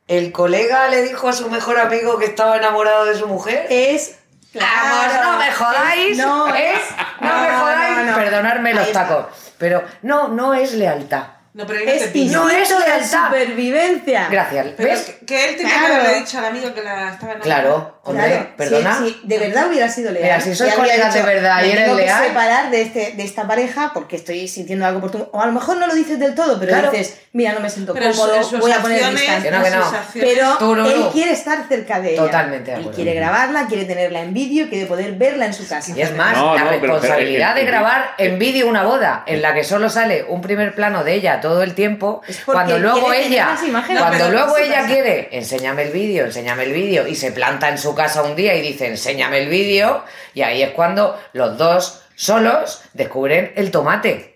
[0.08, 3.68] ¿El colega le dijo a su mejor amigo que estaba enamorado de su mujer?
[3.70, 4.18] Es.
[4.54, 6.18] Vamos, no me jodáis.
[6.18, 6.74] No, ¿eh?
[7.22, 8.08] No, me jodáis.
[8.08, 8.16] no.
[8.16, 9.26] Perdonadme los tacos.
[9.58, 11.24] Pero no, no es lealtad.
[11.54, 12.16] No, pero Es.
[12.32, 13.26] No es de lealtad.
[13.28, 14.28] supervivencia.
[14.32, 14.68] Gracias.
[14.78, 15.02] Pero ¿Ves?
[15.02, 15.88] que, que él tenía Claro.
[15.96, 17.44] que haberle dicho al amigo que la estaba enamorando.
[17.44, 18.98] Claro, hombre, Claro, perdona.
[19.00, 20.24] Si, si de verdad hubiera sido leal.
[20.24, 22.24] Mira, si sois colegas de verdad y "Me eres tengo que leal".
[22.26, 25.28] separar de, este, de esta pareja porque estoy sintiendo algo por tu.
[25.34, 26.92] O a lo mejor no lo dices del todo, pero Claro.
[26.92, 29.42] dices, mira, no me siento Pero en su- cómodo, en voy a poner distancia.
[29.42, 29.78] Que no, que no.
[29.94, 31.12] en Pero Tú, no, él no.
[31.12, 32.22] quiere estar cerca de ella.
[32.24, 35.92] Totalmente Él quiere grabarla, quiere tenerla en vídeo, quiere poder verla en su casa.
[35.94, 39.24] Y es más, No, la no, pero- responsabilidad pero- de grabar en vídeo una boda
[39.26, 42.80] en la que solo sale un primer plano de ella todo el tiempo, porque cuando
[42.80, 43.58] luego ella,
[43.98, 44.88] cuando No, luego ella casa.
[44.88, 48.56] quiere, enséñame el vídeo, enséñame el vídeo, y se planta en su casa un día
[48.56, 54.30] y dice, enséñame el vídeo, y ahí es cuando los dos solos descubren el tomate.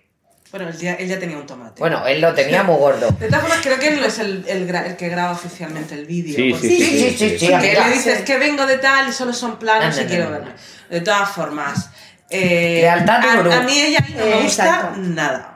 [0.51, 1.80] Bueno, él ya, él ya tenía un tomate.
[1.80, 3.10] Bueno, él lo tenía muy gordo.
[3.20, 5.95] De todas formas, creo que él no es el, el, gra- el que graba oficialmente
[5.95, 6.34] el vídeo.
[6.36, 7.88] Sí, porque- sí, Sí, sí, sí, sí, Que amiga.
[7.89, 10.30] le dices que vengo de tal y solo son planos No, y no, quiero no,
[10.32, 10.38] no.
[10.38, 10.51] verme.
[10.89, 11.89] De todas formas,
[12.30, 14.99] eh, Lealtad a, a mí ella no me gusta exacto.
[15.01, 15.55] nada.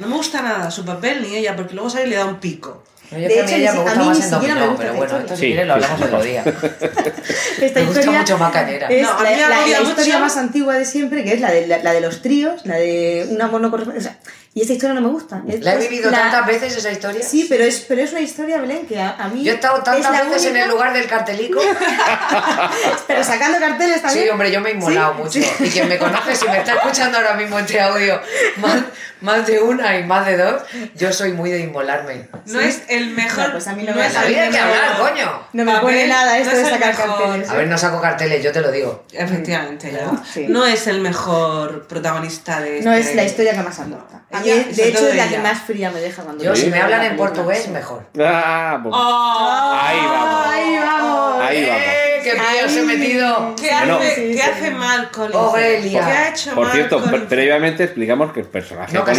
[0.00, 2.40] No me gusta nada su papel ni ella, porque luego sale y le da un
[2.40, 2.82] pico.
[3.10, 4.30] No, yo De que hecho, ella ni me si- a gusta mí más ni en
[4.30, 6.04] siquiera me dominó, gusta pero bueno, esto si Sí, quieres lo hablamos sí.
[6.04, 6.44] otro día.
[7.60, 8.54] Esta Me gusta historia mucho más.
[8.88, 10.18] Es No, a la, mí me la- la historia mucho.
[10.20, 13.26] más antigua de siempre, que es la de, la, la de los tríos, la de
[13.30, 14.00] un amor no correspondido.
[14.08, 14.18] O sea,
[14.52, 15.42] y esa historia no me gusta.
[15.48, 17.22] Es- ¿La he vivido la- tantas veces esa historia?
[17.22, 19.44] Sí, pero es, pero es una historia, Belén, que a, a mí.
[19.44, 21.60] Yo he estado es tantas veces en el lugar del cartelico.
[23.06, 24.24] Pero sacando carteles también.
[24.24, 25.50] Sí, hombre, yo me he inmolado Sí, mucho.
[25.58, 25.64] sí.
[25.64, 28.20] Y quien me conoce, si me está escuchando ahora mismo este audio,
[28.56, 28.78] más,
[29.20, 30.62] más de una y más de dos,
[30.94, 32.28] yo soy muy de inmolarme.
[32.46, 33.46] No es el mejor.
[33.46, 34.98] No, pues a mí no no me- es La el vida hay que mejor- hablar,
[34.98, 35.42] coño.
[35.52, 37.18] No me pone nada esto no de es el sacar mejor.
[37.22, 37.50] carteles.
[37.50, 39.04] A ver, no saco carteles, yo te lo digo.
[39.12, 40.10] Efectivamente, ya.
[40.32, 40.46] Sí.
[40.48, 44.22] No es el mejor protagonista de No este- es la historia que más aporta.
[44.42, 47.04] De, hecho, es la que más fría me deja cuando Yo, si me la hablan
[47.04, 48.04] en portugués, mejor.
[48.18, 49.78] Ah, pues- ¡Oh!
[49.80, 50.46] Ahí vamos.
[50.46, 51.42] ¡Ahí vamos!
[51.42, 51.82] Ahí vamos.
[51.82, 53.54] ¡Eh, ¡Qué se he metido!
[53.56, 53.96] ¿Qué, Bueno.
[53.96, 54.40] hace, Sí, ¿qué sí.
[54.40, 54.70] hace?
[55.90, 59.14] ¿Qué ha hecho Por mal cierto, previamente explicamos que el personaje No de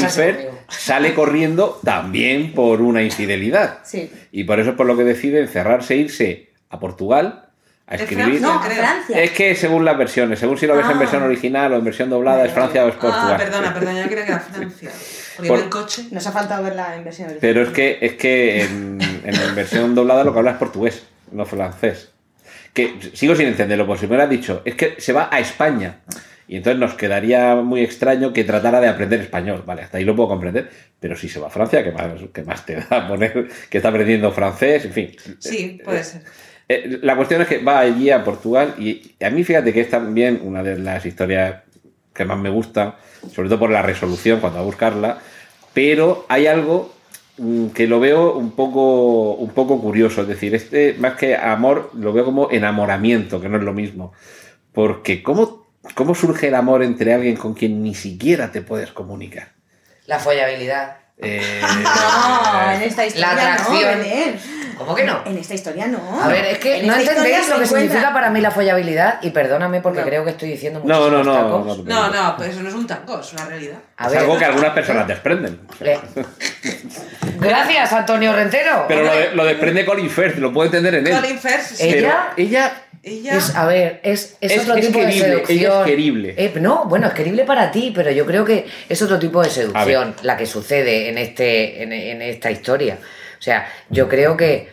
[0.69, 3.80] sale corriendo también por una infidelidad.
[3.84, 4.11] Sí.
[4.32, 7.51] Y por eso es por lo que decide encerrarse e irse a Portugal
[7.92, 8.26] a escribir.
[8.26, 8.78] Francia, No, a creo.
[8.78, 9.24] Francia.
[9.24, 11.00] Es que según las versiones, según si lo ves en Ah.
[11.00, 13.34] versión original o en versión doblada, es Francia o es Portugal.
[13.34, 14.92] Ah, perdona, perdona, yo creía que era Francia.
[15.38, 16.06] Porque Por- en coche.
[16.12, 17.39] Nos ha faltado verla en versión original.
[17.42, 21.04] Pero es que, es que en, en la versión doblada lo que habla es portugués,
[21.32, 22.12] no francés.
[22.74, 25.98] Que sigo sin entenderlo, por si me hubieras dicho, es que se va a España.
[26.48, 29.64] Y entonces nos quedaría muy extraño que tratara de aprender español.
[29.66, 30.70] Vale, hasta ahí lo puedo comprender.
[31.00, 33.89] Pero si se va a Francia, ¿qué más, qué más te da poner que está
[33.89, 34.84] aprendiendo francés?
[34.86, 35.16] En fin.
[35.39, 36.24] Sí, puede ser.
[36.74, 39.89] Eh, la cuestión es que va allí a Portugal y a mí fíjate que es
[39.89, 41.63] también una de las historias
[42.13, 42.95] que más me gusta,
[43.34, 45.17] sobre todo por la resolución cuando va a buscarla,
[45.74, 46.93] pero hay algo
[47.38, 51.91] mm, que lo veo un poco, un poco curioso, es decir, este más que amor
[51.93, 54.13] lo veo como enamoramiento, que no es lo mismo,
[54.72, 59.49] porque ¿cómo, cómo surge el amor entre alguien con quien ni siquiera te puedes comunicar?
[60.05, 60.99] La follabilidad.
[61.17, 61.41] Eh,
[61.84, 63.99] No, en esta historia La atracción.
[63.99, 64.61] no.
[64.86, 65.21] ¿Cómo que no?
[65.25, 66.21] En esta historia no.
[66.23, 69.29] A ver, es que En no entendéis lo que significa para mí la follabilidad y
[69.32, 70.05] perdóname porque No.
[70.05, 71.77] creo que estoy diciendo no, muchísimos no, no, tacos.
[71.79, 73.77] no, No, no, pues eso no es un tango, es una realidad.
[73.97, 75.59] A es ver, algo que algunas personas desprenden.
[75.79, 75.99] le-
[77.39, 78.86] Gracias, Antonio Rentero.
[78.88, 81.13] Pero lo, Hombre, de- lo desprende Colin Firth, lo puedo entender en él.
[81.13, 81.84] Colin Firth, sí.
[81.88, 82.73] Ella- Pero ella
[83.03, 83.36] Ella.
[83.36, 85.86] Es, a ver, es, es, Es- otro es tipo querible, de ella es seducción.
[85.86, 86.36] querible.
[86.38, 89.49] Eh, no, bueno, es querible para ti, pero yo creo que es otro tipo de
[89.49, 92.99] seducción la que sucede en, este, en, en esta historia.
[93.42, 94.70] O sea, yo creo que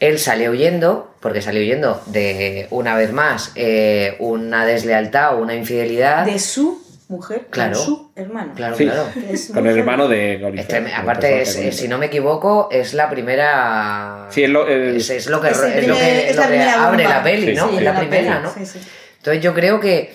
[0.00, 5.54] él sale huyendo, porque sale huyendo de, una vez más, eh, una deslealtad o una
[5.54, 6.24] infidelidad.
[6.24, 7.76] De su mujer Claro.
[7.76, 8.54] con su hermano.
[8.56, 8.84] Claro, Sí.
[8.84, 9.04] claro.
[9.52, 14.28] Con el hermano de Este, aparte, es, si no me equivoco, es la primera.
[14.30, 16.36] Sí, es lo- el- es, es lo que, Es el es lo primer- que, es
[16.36, 17.18] lo la que primera abre bomba.
[17.18, 17.68] la peli, Sí, ¿no?
[17.68, 18.54] sí, es la la primera, peli, ¿no?
[18.54, 18.80] sí, sí.
[19.18, 20.14] Entonces yo creo que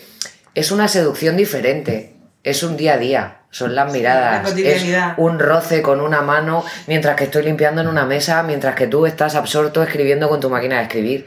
[0.56, 2.14] es una seducción diferente.
[2.44, 3.38] Es un día a día.
[3.52, 4.44] Son las miradas.
[4.44, 5.10] la cotidianidad.
[5.12, 8.88] Es un roce con una mano mientras que estoy limpiando en una mesa, mientras que
[8.88, 11.26] tú estás absorto escribiendo con tu máquina de escribir.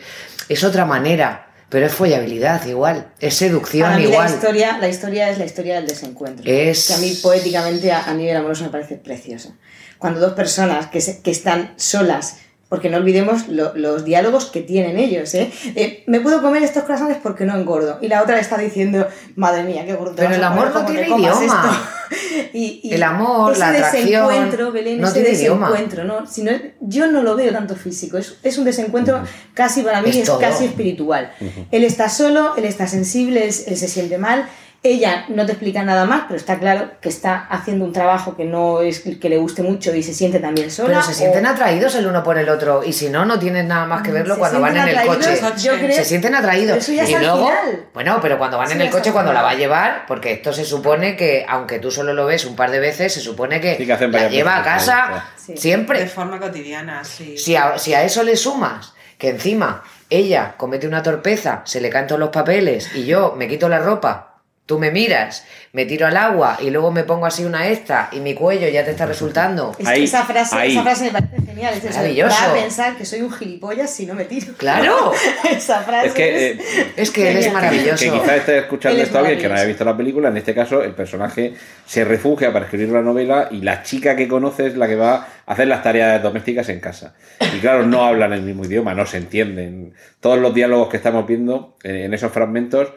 [0.49, 3.09] Es otra manera, pero es follabilidad igual.
[3.21, 4.29] Es seducción Para mí igual.
[4.29, 6.45] la historia, la historia es la historia del desencuentro.
[6.51, 9.51] Es- Que a mí poéticamente, a, a nivel amoroso, me parece preciosa.
[9.99, 12.39] Cuando dos personas que, se- que están solas,
[12.75, 15.49] porque no olvidemos lo- los diálogos que tienen ellos, ¿eh?
[15.77, 17.99] Eh, Me puedo comer estos croissants porque no engordo.
[18.03, 19.07] Y la otra le está diciendo,
[19.37, 20.15] madre mía, qué gordo.
[20.17, 21.45] Pero el amor no tiene idioma.
[21.45, 22.17] esto".
[22.53, 25.69] Y- y El amor, ese la atracción, desencuentro, Belén, no ese tiene idioma.
[25.71, 26.27] desencuentro, ¿no?
[26.27, 26.51] Si no
[26.81, 29.23] yo no lo veo tanto físico, es, es un desencuentro
[29.55, 31.33] casi para mí Es casi espiritual.
[31.71, 34.49] Él está solo, él está sensible, él, él se siente mal.
[34.87, 38.45] Ella no te explica nada más, pero está claro que está haciendo un trabajo que
[38.45, 40.89] no es que le guste mucho y se siente también sola.
[40.91, 42.85] Pero se sienten o- atraídos el uno por el otro.
[42.85, 45.31] Y si no, no tienes nada más que verlo se cuando van en el coche.
[45.31, 46.73] atraídos, yo creo- Se sienten atraídos.
[46.73, 47.87] Pero eso ya es y luego, final.
[47.95, 50.53] bueno, pero cuando van Eso en el coche, cuando la va a llevar, porque esto
[50.53, 53.77] se supone que, aunque tú solo lo ves un par de veces, se supone que,
[53.79, 55.55] Sí, que hacen la lleva a casa sí.
[55.55, 56.07] De siempre.
[56.09, 57.39] forma cotidiana, sí.
[57.39, 61.89] Si a, si a eso le sumas que encima ella comete una torpeza, se le
[61.89, 64.34] caen todos los papeles y yo me quito la ropa,
[64.67, 65.45] tú me miras,
[65.75, 68.83] me tiro al agua y luego me pongo así una esta y mi cuello ya
[68.85, 69.77] te está resultando.
[69.79, 70.73] Es- Ahí, esa, frase, ahí.
[70.73, 71.75] esa frase me parece genial.
[71.75, 72.37] Es eso, Maravilloso.
[72.47, 74.55] Va a pensar que soy un gilipollas si no me tiro.
[74.57, 75.13] ¡Claro!
[75.51, 76.59] esa frase Es que, eh,
[76.97, 77.63] Es que él es Genial.
[77.63, 78.05] maravilloso.
[78.05, 80.83] que quizás esté escuchando esto alguien que no haya visto la película, en este caso
[80.83, 81.55] el personaje
[81.85, 85.15] se refugia para escribir una novela y la chica que conoce es la que va
[85.47, 87.15] a hacer las tareas domésticas en casa.
[87.55, 89.93] Y claro, no hablan el mismo idioma, no se entienden.
[90.21, 92.89] Todos los diálogos que estamos viendo en, en esos fragmentos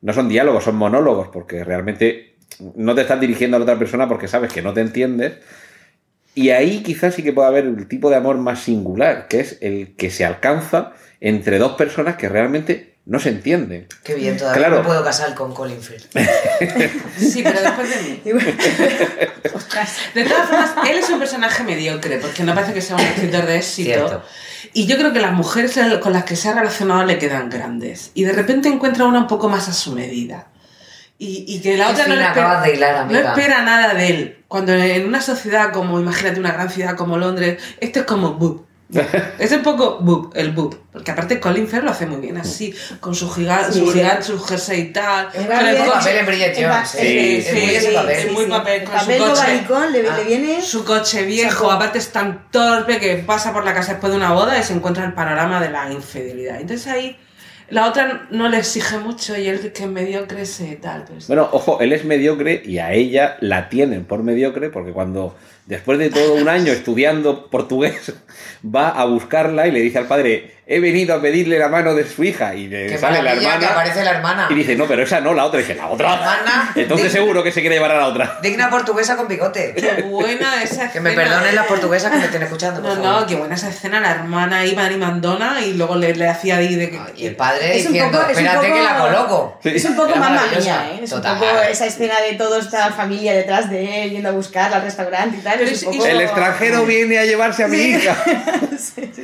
[0.00, 2.36] no son diálogos, son monólogos, porque realmente
[2.74, 5.38] no te estás dirigiendo a la otra persona porque sabes que no te entiendes.
[6.34, 9.58] Y ahí quizás sí que puede haber el tipo de amor más singular, que es
[9.62, 13.86] el que se alcanza entre dos personas que realmente no se entienden.
[14.04, 14.78] Qué bien, todavía Claro.
[14.82, 16.14] me puedo casar con Colin Firth.
[17.18, 18.20] Sí, pero después de mí.
[19.54, 19.96] Ostras.
[20.14, 23.46] De todas formas, él es un personaje mediocre, porque no parece que sea un escritor
[23.46, 23.90] de éxito.
[24.08, 24.22] Cierto.
[24.72, 28.10] Y yo creo que las mujeres con las que se ha relacionado le quedan grandes.
[28.14, 30.48] Y de repente encuentra una un poco más a su medida.
[31.18, 33.28] Y, y que la Qué otra no, le espera, de hilar, no amiga.
[33.30, 34.44] espera nada de él.
[34.48, 38.66] Cuando en una sociedad como, imagínate una gran ciudad como Londres, esto es como.
[39.38, 40.74] es un poco boop, el boop.
[40.92, 43.92] Porque aparte Colin Firth lo hace muy bien así, con su gigante, Sí, su, de-
[44.00, 45.28] gigante, su jersey y tal.
[45.34, 46.88] Es con el papel en Bridget Jones.
[46.88, 47.42] Sí, ¿eh?
[47.42, 48.16] sí, es muy papel.
[48.28, 48.30] sí.
[48.34, 49.64] muy papel, El con su coche.
[49.92, 50.16] le, Ah.
[50.18, 50.62] le viene.
[50.62, 51.70] Su coche viejo, Saco.
[51.72, 54.72] aparte es tan torpe que pasa por la casa después de una boda y se
[54.72, 56.60] encuentra el panorama de la infidelidad.
[56.60, 57.16] Entonces ahí
[57.68, 61.04] la otra no le exige mucho y él que es mediocre se tal.
[61.04, 61.18] Pero.
[61.26, 65.98] Bueno, ojo, él es mediocre y a ella la tienen por mediocre porque cuando después
[65.98, 68.12] de todo un año estudiando portugués
[68.64, 72.04] va a buscarla y le dice al padre, he venido a pedirle la mano de
[72.08, 74.46] su hija y le Qué sale la maravilla que hermana aparece la hermana.
[74.50, 75.60] y dice, no, pero esa no, la otra.
[75.60, 76.14] Y dice, la otra.
[76.14, 76.72] Hermana.
[76.74, 78.38] Entonces seguro que se quiere llevar a la otra.
[78.42, 79.74] Digna portuguesa con bigote.
[79.76, 81.28] Qué buena esa Que me escena.
[81.30, 82.82] perdonen las portuguesas que me estén escuchando.
[82.82, 83.20] por No, favor.
[83.20, 86.56] no, qué buena esa escena, la hermana iba y mandona y luego le, le hacía
[86.56, 87.00] ahí de que...
[87.16, 89.58] Y el padre Es un diciendo, poco- es un espérate poco- que la coloco.
[89.62, 89.68] Sí.
[89.72, 90.60] Es un poco maravillosa.
[90.60, 91.00] mía, ¿eh?
[91.04, 91.34] Es Total.
[91.34, 94.82] un poco esa escena de toda esta familia detrás de él, yendo a buscarla al
[94.82, 95.60] restaurante y tal.
[95.60, 96.06] Es un es- poco...
[96.08, 98.16] El extranjero viene a llevarse a mi hija.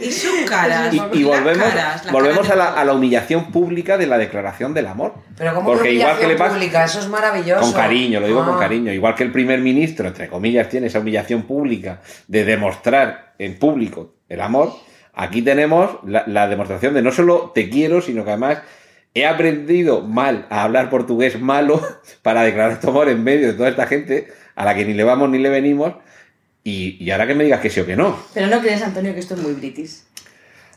[0.02, 0.92] Y sus caras.
[0.92, 4.18] Y, y volvemos, caras, las volvemos caras a la, a la humillación pública de la
[4.18, 5.14] declaración del amor.
[5.36, 7.60] Pero como Porque igual que le pasa pública, eso es maravilloso.
[7.62, 8.58] con cariño, lo digo con Ah.
[8.60, 13.58] cariño, igual que el primer ministro, entre comillas, tiene esa humillación pública de demostrar en
[13.58, 14.72] público el amor,
[15.14, 18.58] aquí tenemos la, la demostración de no solo te quiero, sino que además
[19.14, 21.80] he aprendido mal a hablar portugués malo
[22.22, 25.04] para declarar tu amor en medio de toda esta gente a la que ni le
[25.04, 25.94] vamos ni le venimos.
[26.64, 28.16] Y, y ahora que me digas que sí o que no.
[28.32, 30.02] Pero no crees, Antonio, que esto es muy british.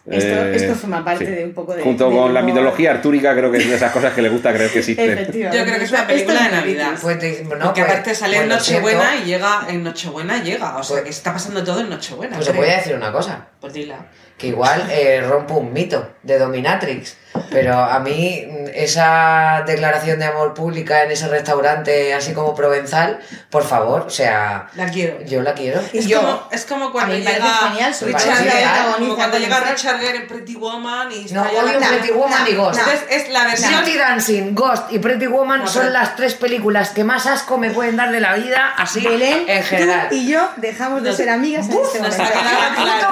[0.08, 1.32] Esto, Eh, esto forma parte sí.
[1.32, 1.82] de un poco de...
[1.82, 4.54] Junto de con la mitología artúrica, creo que es de esas cosas que le gusta
[4.54, 5.10] creer que existen.
[5.12, 5.58] Efectivamente.
[5.58, 6.92] Yo creo que es una Esto película de Navidad.
[7.02, 10.84] Pues no, Porque pues- aparte sale en pues Nochebuena y llega en Nochebuena llega, o
[10.84, 12.36] sea Pues- que está pasando todo en Nochebuena.
[12.38, 13.48] Pues voy a decir una cosa.
[13.60, 14.06] Pues dila.
[14.38, 17.16] Que igual eh, rompo un mito de Dominatrix.
[17.52, 23.20] Pero a mí mm, esa declaración de amor pública en ese restaurante así como provenzal,
[23.50, 25.22] por favor, o sea, La quiero.
[25.24, 25.82] yo la quiero.
[25.94, 28.66] Es, yo- como, es como cuando llega genial, Richard Gere,
[28.98, 29.60] como cuando llega.
[29.60, 32.80] Richard Gere en Pretty Woman y No odio la- Pretty Woman no, y Ghost.
[32.80, 36.34] Entonces es la versión Dirty Dancing, Ghost y Pretty Woman No, son pero- las tres
[36.36, 40.08] películas que más asco me pueden dar de la vida, así Belén, en general.
[40.10, 42.24] tú y yo dejamos de ser amigas en este momento.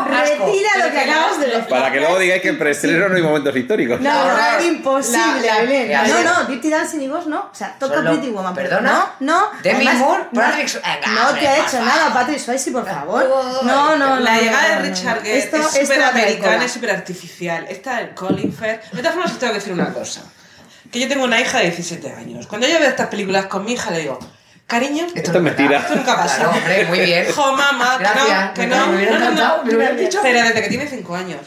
[0.09, 1.05] Retira lo que
[1.39, 1.59] de.
[1.69, 3.99] Para que luego digáis que en preestreno no hay momentos históricos.
[4.01, 5.91] No, no, imposible, La- la- Belén.
[6.07, 7.49] No, no, Dirty Dancing y Ghost no.
[7.51, 8.53] O sea, toca Solo- Pretty Woman.
[8.53, 9.13] pero ¿Perdona?
[9.19, 9.49] No, no.
[9.61, 10.69] Demi Además, Moore, no, Patrick
[11.07, 13.27] No te ha hecho nada, Patrick Swayze, por favor.
[13.63, 14.19] No, no, no.
[14.19, 15.21] La llegada de Richard.
[15.23, 17.65] Gere Esto- es súper americana y súper artificial.
[17.69, 18.91] Esta del Colin Firth.
[18.91, 20.21] De todas formas, os tengo que decir una cosa.
[20.91, 22.45] Que yo tengo una hija de 17 años.
[22.47, 24.19] Cuando yo veo estas películas con mi hija, le digo,
[24.73, 25.77] cariño, Esto es mentira.
[25.79, 26.35] esto nunca pasa.
[26.37, 27.25] Claro, hombre, muy bien.
[27.33, 28.45] Jo, mamá, que Gracias.
[28.47, 28.87] no, que Me- no.
[28.87, 30.19] me hubiera no, no, encantado, me dicho.
[30.21, 31.39] Pero desde que tiene 5 años.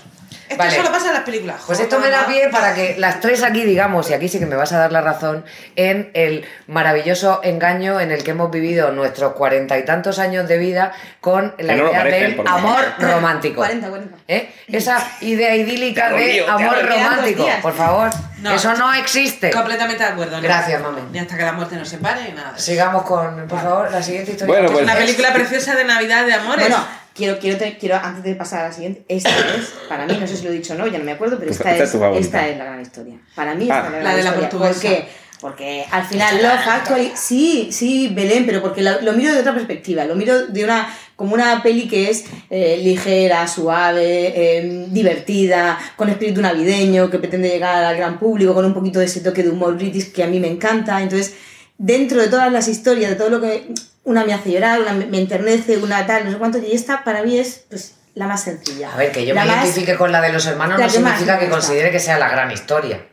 [0.48, 0.76] Esto Vale.
[0.76, 1.62] solo pasa en las películas.
[1.66, 4.46] Pues esto me da pie para que las tres aquí digamos, y aquí sí que
[4.46, 5.44] me vas a dar la razón,
[5.74, 10.58] en el maravilloso engaño en el que hemos vivido nuestros cuarenta y tantos años de
[10.58, 13.56] vida con la no idea parecen, del amor romántico.
[13.56, 14.16] 40, 40.
[14.28, 14.50] ¿Eh?
[14.68, 18.10] Esa idea idílica de amor romántico, por favor.
[18.38, 18.54] No.
[18.54, 19.50] Eso no existe.
[19.50, 20.36] Completamente de acuerdo.
[20.36, 20.42] ¿no?
[20.42, 21.00] Gracias, mami.
[21.12, 22.56] Y hasta que la muerte nos separe, nada.
[22.56, 24.52] Sigamos con, por favor, la siguiente historia.
[24.52, 26.68] Bueno, Es pues- una película preciosa de Navidad de amores.
[26.68, 26.86] Bueno,
[27.16, 30.36] quiero, quiero, quiero, antes de pasar a la siguiente, esta es, para mí, no sé
[30.36, 31.92] si lo he dicho o no, ya no me acuerdo, pero Esta- esta, es es,
[31.92, 32.24] tu favorita.
[32.26, 33.14] esta es la gran historia.
[33.34, 33.76] Para mí, Ah.
[33.78, 34.48] esta es la gran La de la historia.
[34.50, 34.80] portuguesa.
[34.80, 35.26] ¿Por qué?
[35.38, 39.52] Porque al final Love Actually, sí, sí, Belén, pero porque lo, lo miro de otra
[39.52, 45.78] perspectiva, lo miro de una, como una peli que es eh, ligera, suave, eh, divertida,
[45.96, 49.42] con espíritu navideño, que pretende llegar al gran público, con un poquito de ese toque
[49.42, 51.02] de humor british que a mí me encanta.
[51.02, 51.34] Entonces,
[51.76, 53.68] dentro de todas las historias, de todo lo que
[54.06, 57.22] una me hace llorar, una me enternece, una tal, no sé cuánto, y esta para
[57.22, 58.92] mí es pues, la más sencilla.
[58.92, 60.90] A ver, que yo La me más- identifique con la de los hermanos no que
[60.90, 63.04] significa que considere que sea la gran historia.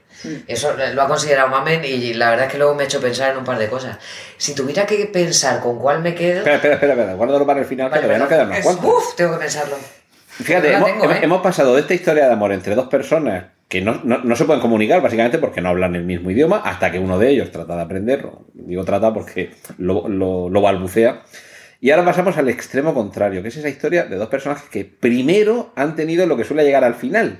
[0.47, 3.31] Eso lo ha considerado Mamen y la verdad es que luego me ha hecho pensar
[3.31, 3.97] en un par de cosas.
[4.37, 6.37] Si tuviera que pensar con cuál me quedo...
[6.37, 7.13] Espera, espera, espera, espera.
[7.15, 8.85] Guárdalo para el final, que Vale, todavía no quedan unos cuantos.
[8.85, 9.75] Uf, tengo que pensarlo.
[10.29, 11.19] Fíjate, No la hemos, tengo, hemos- ¿eh?
[11.23, 13.43] hemos pasado de esta historia de amor entre dos personas
[13.73, 16.91] que no, no- no se pueden comunicar, básicamente porque no hablan el mismo idioma, hasta
[16.91, 18.45] que uno de ellos trata de aprenderlo.
[18.53, 19.49] Digo trata porque
[19.79, 21.23] lo, lo- lo balbucea.
[21.81, 25.73] Y ahora pasamos al extremo contrario, que es esa historia de dos personajes que primero
[25.75, 27.39] han tenido lo que suele llegar al final,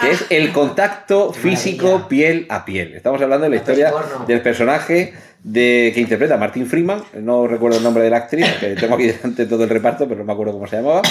[0.00, 2.08] que es el contacto físico Maravilla.
[2.08, 2.94] piel a piel.
[2.94, 3.92] Estamos hablando de la historia
[4.28, 5.14] del personaje
[5.46, 9.06] de, que interpreta Martin Freeman, no recuerdo el nombre de la actriz, que tengo aquí
[9.06, 11.02] delante todo el reparto, pero no me acuerdo cómo se llamaba.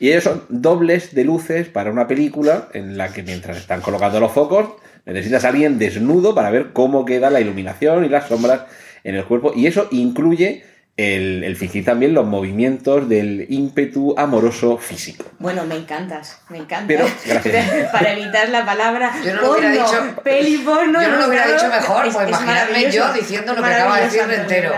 [0.00, 4.20] Y ellos son dobles de luces para una película en la que mientras están colocando
[4.20, 4.70] los focos,
[5.04, 8.62] necesitas a alguien desnudo para ver cómo queda la iluminación y las sombras
[9.04, 9.52] en el cuerpo.
[9.54, 10.64] Y eso incluye
[10.96, 15.24] el, el fingir también los movimientos del ímpetu amoroso físico.
[15.40, 16.86] Bueno, me encantas, me encanta.
[16.86, 17.90] Pero, gracias.
[17.92, 21.02] Para evitar la palabra Yo no lo hubiera dicho- peli porno.
[21.02, 23.08] Yo no lo hubiera claro, dicho mejor, es- pues es imaginadme maravilloso.
[23.08, 24.22] yo diciendo lo que acaba de decir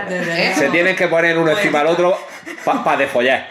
[0.09, 0.53] ¿eh?
[0.57, 2.17] Se tienen que poner uno encima del otro
[2.83, 3.47] para defollar.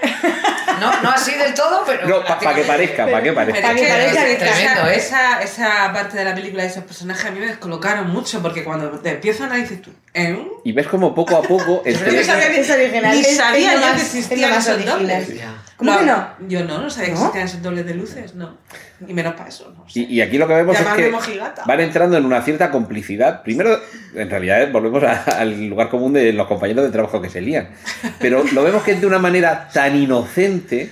[0.80, 2.06] No, no así del todo, pero.
[2.06, 3.62] No, para que parezca, para que Pero parezca.
[3.62, 4.96] Para es que que parezca esa- que es tremendo, ¿eh?
[4.96, 8.62] esa, esa parte de la película de esos personajes a mí me descolocaron mucho porque
[8.62, 10.38] cuando te empiezan a decir tú, ¿eh?
[10.64, 13.14] Y ves como poco a poco entre- que Yo sabía Es original.
[13.14, 14.98] Ni es- es sabía lo yo más- que es lo existían más esos original.
[14.98, 15.40] dobles.
[15.76, 16.28] ¿Cómo que no?
[16.48, 17.18] Yo no, no sabía que ¿No?
[17.20, 18.56] existían esos dobles de luces, no.
[19.06, 20.00] Y menos para eso, no sé.
[20.00, 21.64] Y, y aquí lo que vemos es que mojigata.
[21.66, 23.42] van entrando en una cierta complicidad.
[23.42, 23.78] Primero,
[24.14, 27.42] en realidad, eh, volvemos a- al lugar común de los compañeros de trabajo que se
[27.42, 27.68] lían.
[28.18, 30.90] Pero lo vemos que es de una manera tan inocente,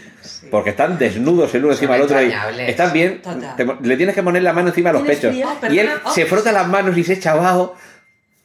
[0.50, 2.32] porque están desnudos el uno Son encima del otro y
[2.70, 3.22] están bien.
[3.56, 5.32] Te- le tienes que poner la mano encima de los ¿Tienes pechos.
[5.34, 5.48] frío?
[5.48, 6.10] Oh, y él oh.
[6.12, 7.74] se frota las manos y se echa abajo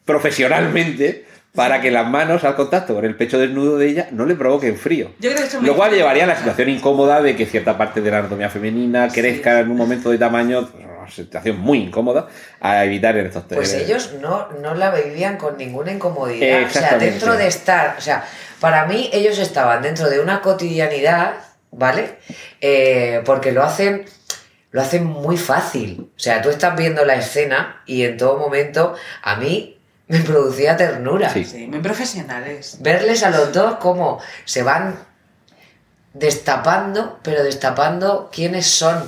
[0.06, 1.26] profesionalmente
[1.56, 4.78] para que las manos al contacto con el pecho desnudo de ella no le provoquen
[4.78, 5.12] frío.
[5.20, 7.78] Yo creo que esto me Lo cual llevaría a la situación incómoda de que cierta
[7.78, 12.28] parte de la anatomía femenina crezca en un momento de tamaño, una situación muy incómoda,
[12.60, 16.64] a evitar en estos Pues eh, ellos no, no la vivían con ninguna incomodidad.
[16.66, 17.96] O sea, dentro de estar.
[17.98, 18.24] O sea,
[18.60, 21.34] para mí ellos estaban dentro de una cotidianidad,
[21.72, 22.18] ¿vale?
[22.62, 24.06] Eh, porque lo hacen.
[24.72, 26.12] Lo hacen muy fácil.
[26.16, 28.94] O sea, tú estás viendo la escena y en todo momento
[29.24, 29.79] a mí
[30.14, 31.30] me producía ternura.
[31.30, 31.46] Sí.
[31.46, 32.78] Sí, muy profesionales.
[32.82, 34.98] Verles a los dos como se van
[36.14, 39.04] destapando, pero destapando quiénes son.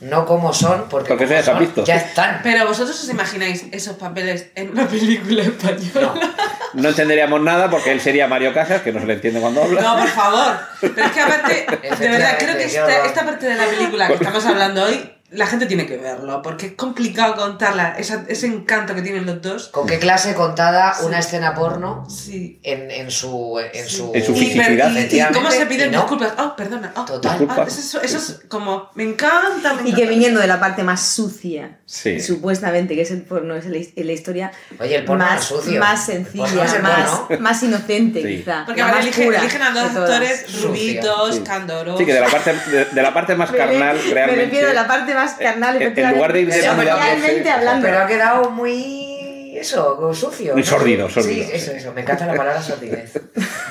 [0.00, 1.84] No cómo son, porque, Porque eso como ya se ha son, visto.
[1.84, 2.40] ya están.
[2.44, 6.12] Pero vosotros os imagináis esos papeles en una película española.
[6.14, 6.82] No.
[6.82, 9.80] No entenderíamos nada porque él sería Mario Casas, que no se le entiende cuando habla.
[9.80, 10.56] No, por favor.
[10.80, 11.66] Pero es que aparte,
[11.98, 15.46] de verdad, creo que esta, esta parte de la película que estamos hablando hoy, la
[15.46, 19.68] gente tiene que verlo, porque es complicado contarla, esa- ese encanto que tienen los dos.
[19.68, 21.04] ¿Con qué clase contada Sí.
[21.04, 22.58] una escena porno Sí.
[22.62, 23.96] en, en su en Sí.
[23.96, 24.92] su En su Y, fisicidad.
[24.94, 26.00] per- y- y cómo se piden Y no.
[26.00, 26.32] disculpas.
[26.38, 26.92] Oh, perdona.
[26.96, 27.38] Oh, Total.
[27.38, 27.64] Disculpa.
[27.64, 30.10] eso, eso es como, me encanta, me Y que encanta.
[30.10, 32.20] viniendo de la parte más sucia, Sí.
[32.20, 35.80] supuestamente, que es el porno, es la, la historia Oye, el porno no más, sucio.
[35.80, 37.40] más El porno sencilla, el más, porno.
[37.40, 38.36] más inocente, Sí.
[38.36, 38.64] quizá.
[38.66, 41.40] Porque la ahora más eligen, pura eligen a dos actores rubitos, Sí.
[41.42, 41.98] candorosos.
[42.00, 44.44] Sí, que de la parte, de, de la parte más Me- carnal, me, realmente.
[44.44, 47.86] refiero a la parte más carnal, en- en lugar de ir efectivamente, desnudándose- realmente hablando.
[47.86, 50.52] Pero ha quedado muy eso, sucio.
[50.52, 50.68] Muy ¿no?
[50.68, 51.78] sordido, sordido, Sí, eso, sí.
[51.78, 51.92] eso.
[51.94, 53.12] Me encanta la palabra sordidez.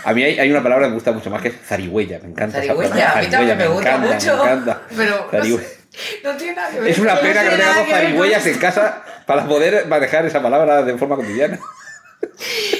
[0.03, 2.19] A mí hay, hay una palabra que me gusta mucho más que es zarigüeya.
[2.23, 3.19] Me encanta esa Zarigüeya, palabra.
[3.19, 4.37] a mí también me gusta encanta, mucho.
[4.37, 4.81] Me encanta.
[4.97, 5.76] Pero no, sé,
[6.23, 6.91] no tiene nada que ver.
[6.91, 10.83] Es una No pena que no tengamos zarigüeyas en casa para poder manejar esa palabra
[10.83, 11.59] de forma cotidiana.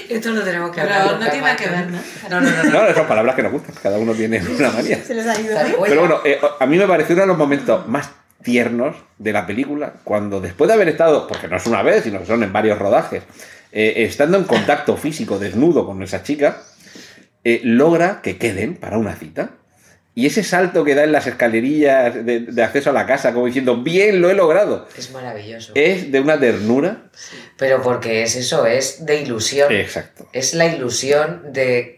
[0.10, 1.20] Esto lo tenemos que hablar.
[1.20, 2.00] no tiene nada que ver, ¿no?
[2.30, 2.64] No, no, no.
[2.64, 2.88] no.
[2.88, 3.76] No, son palabras que nos gustan.
[3.82, 5.04] Cada uno tiene una manía.
[5.04, 5.58] Se les ha ido.
[5.84, 8.10] Pero bueno, eh, a mí me pareció uno de los momentos más
[8.44, 12.20] tiernos de la película, cuando después de haber estado, porque no es una vez, sino
[12.20, 13.24] que son en varios rodajes,
[13.72, 16.62] eh, estando en contacto físico desnudo con esa chica,
[17.44, 19.52] eh, logra que queden para una cita.
[20.18, 23.46] Y ese salto que da en las escalerillas de, de acceso a la casa, como
[23.46, 25.74] diciendo, bien, lo he logrado, Es maravilloso.
[25.76, 27.04] es de una ternura.
[27.56, 29.72] Pero porque es eso, es de ilusión.
[29.72, 30.28] Exacto.
[30.34, 31.97] Es la ilusión de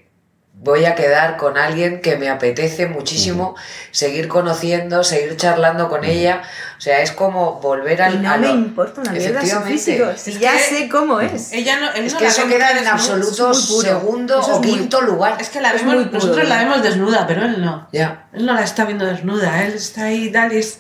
[0.62, 3.56] voy a quedar con alguien que me apetece muchísimo
[3.92, 6.42] seguir conociendo, seguir charlando con ella.
[6.78, 8.16] O sea, es como volver al.
[8.16, 9.72] Y no a me lo- importa una mierda su Efectivamente.
[9.78, 11.54] físico, si Es ya que sé cómo es.
[11.54, 15.38] Ella no, Es no que eso queda en absoluto segundo es o muy- quinto lugar.
[15.40, 17.88] Es que la vemos, puro, nosotros la vemos desnuda, pero él no.
[17.94, 18.28] Ya.
[18.34, 20.80] Él no la está viendo desnuda, él está ahí y tal, y es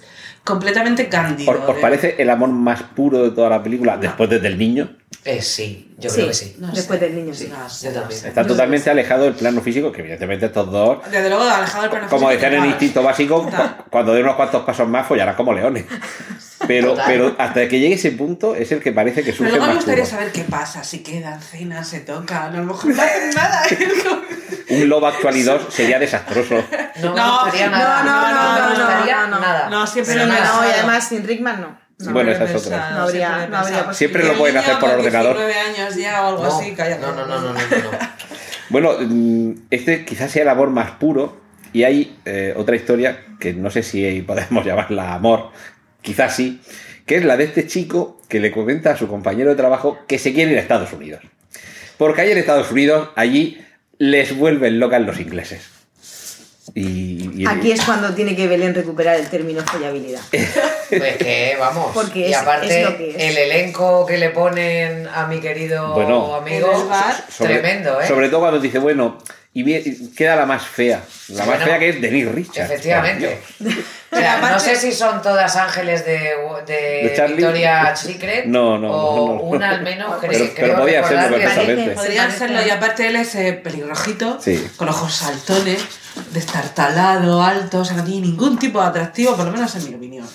[0.49, 1.51] completamente cándido.
[1.51, 4.57] ¿Os, os de- parece el amor más puro de toda la película, después desde el
[4.57, 4.95] niño?
[5.25, 6.55] Eh, sí, yo Sí, creo que sí.
[6.59, 7.05] No después sé.
[7.05, 7.47] del niño, sí.
[7.49, 8.19] No sé, Yo no también.
[8.21, 8.27] sé.
[8.29, 11.91] Está Yo- totalmente alejado del plano físico, que evidentemente estos dos Desde luego, alejado del
[11.91, 12.69] plano como físico, decían en total.
[12.71, 15.85] Instinto Básico, cu- cuando dé unos cuantos pasos más follarán como leones.
[16.67, 17.05] Pero, Total.
[17.07, 19.67] pero hasta que llegue ese punto es el que parece que Pero surge luego me
[19.69, 20.17] más gustaría puro.
[20.17, 23.63] saber qué pasa, si quedan, cenan, se tocan, a lo mejor no hacen nada.
[24.69, 26.63] Un Love Actually 2 sería desastroso.
[27.01, 28.03] No No, gustaría no, nada.
[28.03, 29.39] no, no, no, gustaría no, no.
[29.39, 29.69] nada.
[29.69, 30.53] No, siempre nada.
[30.53, 31.79] No, y además sin Rickman no.
[31.99, 32.13] No.
[32.13, 32.91] Bueno, esa es otra.
[32.91, 33.93] No habría- siempre no habría.
[33.93, 35.35] Siempre lo pueden hacer por ordenador.
[35.37, 36.97] 19 años ya o algo No, así, calla.
[36.97, 37.59] no, no, no, no, no, no.
[38.69, 41.41] Bueno, mm, este quizás sea el amor más puro.
[41.73, 45.51] Y hay eh, otra historia que no sé si podemos llamarla amor,
[46.01, 46.61] quizás sí,
[47.05, 50.17] que es la de este chico que le comenta a su compañero de trabajo que
[50.19, 51.21] se quiere ir a Estados Unidos.
[51.97, 53.63] Porque ahí en Estados Unidos, allí
[53.99, 55.61] les vuelven locas los ingleses.
[56.75, 60.21] Y, y- Aquí es cuando tiene que Belén recuperar el término follabilidad.
[60.89, 61.91] Pues que vamos.
[61.93, 63.15] Porque y es- aparte, es lo que es.
[63.17, 66.33] el elenco que le ponen a mi querido Bueno.
[66.33, 67.13] amigo, bar.
[67.29, 68.07] sobre, tremendo, ¿eh?
[68.07, 69.19] Sobre todo cuando dice, bueno,
[69.51, 71.01] y queda la más fea.
[71.29, 72.69] La más Bueno, fea que es Denise Richards.
[72.71, 73.41] Efectivamente.
[74.11, 76.35] O sea, no sé si son todas ángeles de,
[76.67, 76.73] de,
[77.09, 77.35] ¿De Charlie?
[77.37, 79.41] Victoria's Secret No, no, o no, no.
[79.41, 81.91] una al menos Pero- cre- pero creo podía serlo que- perfectamente.
[81.91, 84.67] Podrían parece- serlo, y aparte él es eh, pelirrojito, Sí.
[84.77, 85.81] con ojos saltones,
[86.31, 89.95] destartalado, alto, o sea, no tiene ningún tipo de atractivo, por lo menos en mi
[89.95, 90.27] opinión.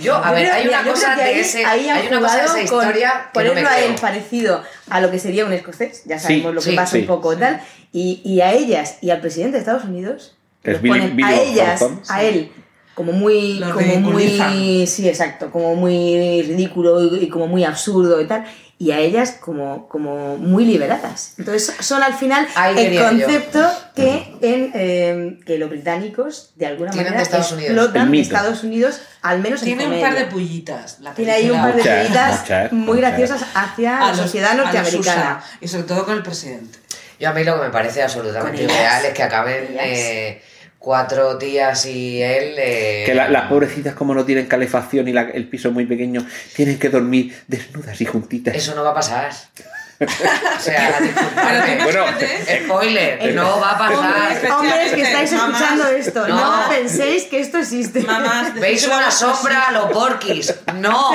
[0.00, 2.06] Yo, a Yo ver, creo- hay mira, una cosa de ahí, ese, ahí han hay
[2.08, 5.10] una cosa de esa jugado con que no me ponerlo a él parecido a lo
[5.10, 6.98] que sería un escocés, ya sabemos Sí, lo que sí, pasa sí.
[7.00, 7.60] un poco tal,
[7.92, 11.42] y, y a ellas y al presidente de Estados Unidos, es Billy- ponen Billy a
[11.42, 12.50] ellas, a él,
[12.94, 18.20] como muy, Lo como muy, sí, exacto, como muy ridículo y, y como muy absurdo
[18.20, 18.44] y tal,
[18.82, 21.34] y a ellas como, como muy liberadas.
[21.38, 23.08] Entonces son al final Ahí el yo.
[23.08, 27.70] concepto que, en, eh, que los británicos de alguna Tienen manera de Estados Unidos.
[27.70, 28.22] Explotan mito.
[28.34, 30.08] Estados Unidos, al menos en Tiene un comedia.
[30.08, 30.98] par de pullitas.
[30.98, 35.44] La Tiene ahí un par de pullitas muy graciosas hacia A la sociedad los norteamericana.
[35.60, 36.80] Y sobre todo con el presidente.
[37.20, 40.42] Yo a mí lo que me parece absolutamente irreal es que acaben eh,
[40.82, 42.54] cuatro tías y él...
[42.58, 45.86] eh, Que la- las pobrecitas, como no tienen calefacción y la- el piso es muy
[45.86, 48.54] pequeño, tienen que dormir desnudas y juntitas.
[48.56, 49.30] Eso no va a pasar.
[50.02, 51.84] o sea, disculpadme.
[51.84, 53.96] Bueno, fíjate, Spoiler, no va a pasar.
[53.96, 56.62] Hombre, Hombres que estáis Mamás, escuchando esto, no.
[56.64, 56.68] no.
[56.68, 58.00] penséis que esto existe.
[58.02, 60.52] mamás, ¿Veis una sombra a los porquis?
[60.74, 61.12] No.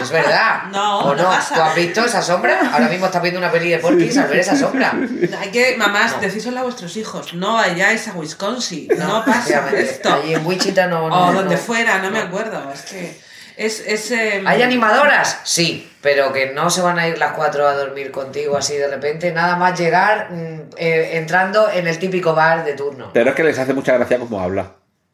[0.00, 0.64] Es verdad.
[0.70, 1.28] No, ¿O no no?
[1.28, 1.54] pasa.
[1.54, 2.70] ¿Tú has visto esa sombra?
[2.72, 4.94] Ahora mismo estás viendo una peli de porquis al ver esa sombra.
[5.40, 6.20] Hay que, mamás, No.
[6.20, 10.14] decíselo a vuestros hijos, no vayáis a Wisconsin, no, pasa esto.
[10.14, 11.08] Allí en Wichita no...
[11.08, 11.60] no o donde no.
[11.60, 12.70] fuera, no me acuerdo.
[12.72, 13.20] Es que
[13.56, 15.40] es, es eh, ¿Hay animadoras?
[15.44, 18.88] Sí, pero que no se van a ir las cuatro a dormir contigo así de
[18.88, 23.10] repente, nada más llegar mm, eh, entrando en el típico bar de turno.
[23.12, 24.72] Pero es que les hace mucha gracia cómo habla.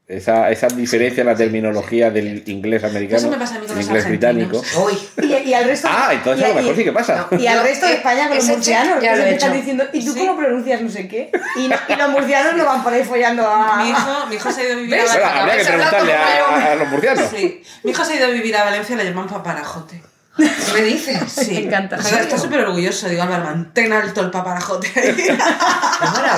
[0.09, 3.76] Esa, esa diferencia en la terminología del inglés americano Eso me pasa a mí con
[3.76, 4.62] el inglés británico.
[5.22, 5.86] Y, y al resto.
[5.90, 7.28] Ah, entonces y, a lo mejor y- sí que pasa.
[7.30, 7.38] No.
[7.38, 9.59] Y al resto de eh, España con los murcianos, que he están hecho.
[9.59, 10.20] diciendo, ¿y tú Sí.
[10.20, 11.30] cómo pronuncias no sé qué?
[11.56, 13.82] Y, no- y los murcianos no van por ahí follando a.
[13.82, 15.11] Mi hijo, mi hijo se ha ido a vivir ¿Ves?
[15.11, 15.42] a Bueno, Valencia.
[15.42, 17.24] habría que preguntarle a, a los murcianos.
[17.36, 17.62] Sí.
[17.84, 20.00] Mi hijo se ha ido a vivir a Valencia y le llaman paparajote.
[20.66, 21.20] ¿qué me dices?
[21.30, 21.53] Sí.
[21.53, 21.97] Me encanta.
[21.97, 23.09] O sea, está súper orgulloso.
[23.09, 25.26] Digo, Álvaro, mantén alto el paparajote ahí.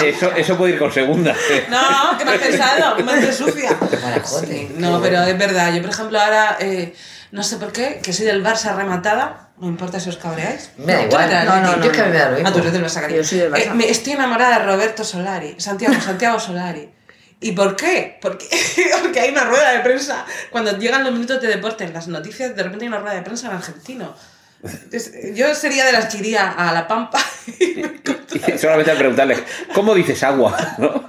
[0.09, 1.35] Eso, eso puede ir con segunda.
[1.69, 2.97] No, ¿qué me has pensado?
[2.97, 3.79] Mente sucia.
[3.79, 4.47] Paparajote.
[4.47, 5.73] Sí, no, pero es verdad.
[5.75, 6.95] Yo, por ejemplo, ahora, eh,
[7.33, 9.49] no sé por qué, que soy del Barça rematada.
[9.59, 10.71] No importa si os cabreáis.
[10.79, 11.31] Me da igual.
[11.45, 11.81] No, no, Atleti.
[11.87, 12.53] Yo es que me da lo Ah, mismo.
[12.53, 13.09] tú eres del Barça.
[13.15, 13.59] Yo soy del Barça.
[13.67, 15.55] Eh, me- estoy enamorada de Roberto Solari.
[15.59, 16.89] Santiago, Santiago Solari.
[17.41, 18.19] ¿Y por qué?
[18.21, 18.47] Porque,
[19.03, 20.27] porque hay una rueda de prensa.
[20.51, 23.23] Cuando llegan los minutos de deporte en las noticias, de repente hay una rueda de
[23.23, 24.15] prensa en argentino.
[24.63, 27.19] Entonces, yo sería de las que iría a La Pampa.
[27.59, 29.37] Y solamente al preguntarle,
[29.75, 30.57] ¿cómo dices agua?
[30.79, 31.03] ¿No?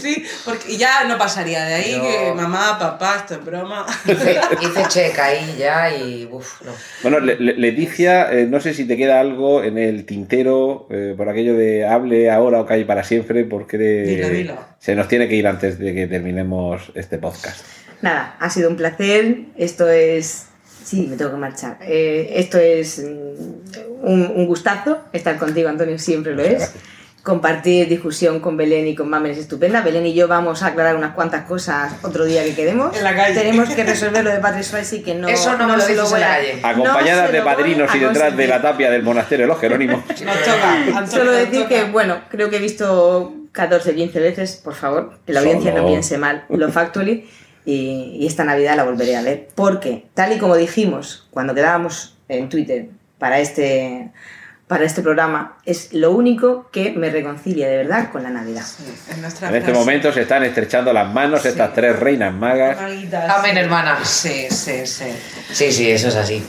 [0.00, 3.86] sí, porque ya no pasaría de ahí que mamá, papá, esto es broma.
[4.06, 6.72] Hice, hice check ahí ya y uff, no.
[7.02, 11.14] Bueno, Le- Le- Leticia, eh, no sé si te queda algo en el tintero eh,
[11.16, 14.64] por aquello de hable ahora o calle para siempre, porque de- Dilo, dilo.
[14.78, 17.64] se nos tiene que ir antes de que terminemos este podcast.
[18.02, 19.38] Nada, ha sido un placer.
[19.56, 20.46] Esto es.
[20.84, 21.78] Sí, me tengo que marchar.
[21.82, 26.72] Eh, esto es mm, un, un gustazo estar contigo, Antonio, siempre lo es.
[27.22, 29.82] Compartir discusión con Belén y con Mamen es estupenda.
[29.82, 32.96] Belén y yo vamos a aclarar unas cuantas cosas otro día que quedemos.
[32.96, 33.34] En la calle.
[33.38, 35.28] Tenemos que resolver lo de Patrick Swayze que no.
[35.28, 36.60] Eso no me lo en voy la a- calle.
[36.62, 40.02] Acompañadas no de lo padrinos y detrás de la tapia del monasterio de los Jerónimos.
[40.08, 40.72] Nos toca.
[40.72, 45.34] Antonio, Solo decir que, bueno, creo que he visto 14, 15 veces, por favor, que
[45.34, 45.82] la audiencia Solo.
[45.82, 47.28] no piense mal, lo Factually,
[47.64, 49.48] y, y esta Navidad la volveré a ver.
[49.54, 52.86] Porque, tal y como dijimos cuando quedábamos en Twitter
[53.18, 54.10] para este,
[54.66, 58.62] para este programa, es lo único que me reconcilia de verdad con la Navidad.
[58.64, 59.72] Sí, en este frase.
[59.72, 62.78] momento se están estrechando las manos estas tres reinas magas.
[62.78, 63.58] Amén, sí.
[63.58, 63.98] hermana.
[64.04, 65.04] Sí, sí, sí.
[65.52, 66.42] Sí, sí, eso es así.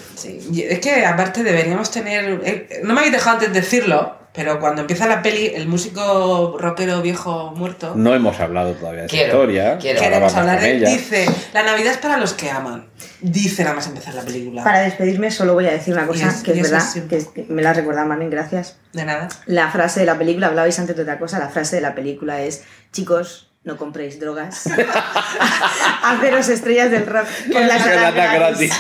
[0.55, 2.39] Es que aparte deberíamos tener.
[2.43, 7.01] eh, No me habéis dejado antes decirlo, pero cuando empieza la peli, el músico rockero
[7.01, 7.93] viejo muerto.
[7.95, 9.77] No hemos hablado todavía de esa Quiero, historia.
[9.77, 9.99] quiero.
[9.99, 10.89] Queremos hablar ella.
[10.89, 12.87] Dice: La Navidad es para los que aman.
[13.19, 14.63] Dice nada más empezar la película.
[14.63, 17.27] Para despedirme solo voy a decir una cosa es- que es verdad, es que, es-
[17.27, 18.77] que me la has recordado, Mamen, gracias.
[18.93, 19.27] De nada.
[19.45, 22.41] La frase de la película, hablabais antes de otra cosa, la frase de la película
[22.41, 24.67] es, chicos, no compréis drogas.
[26.03, 28.73] Haceros estrellas del rock con la Que cara la da gratis.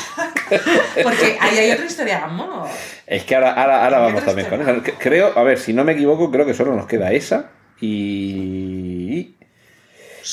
[1.03, 2.67] Porque ahí hay otra historia de amor.
[3.05, 4.97] Es que ahora, ahora, ahora ¿Qué vamos también con esa.
[4.97, 9.00] Creo, a ver, si no me equivoco, creo que solo nos queda esa y.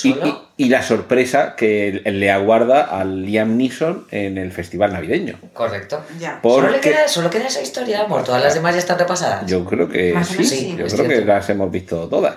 [0.04, 0.26] Y, ¿Solo?
[0.56, 5.38] y- y la sorpresa que le aguarda al Liam Neeson en el festival navideño.
[5.52, 6.02] Correcto.
[6.18, 6.40] Ya.
[6.42, 8.24] Solo, le queda, solo queda esa historia amor.
[8.24, 9.46] Todas las demás ya están repasadas.
[9.46, 12.36] Yo creo que Más sí, sí, yo creo que las hemos visto todas.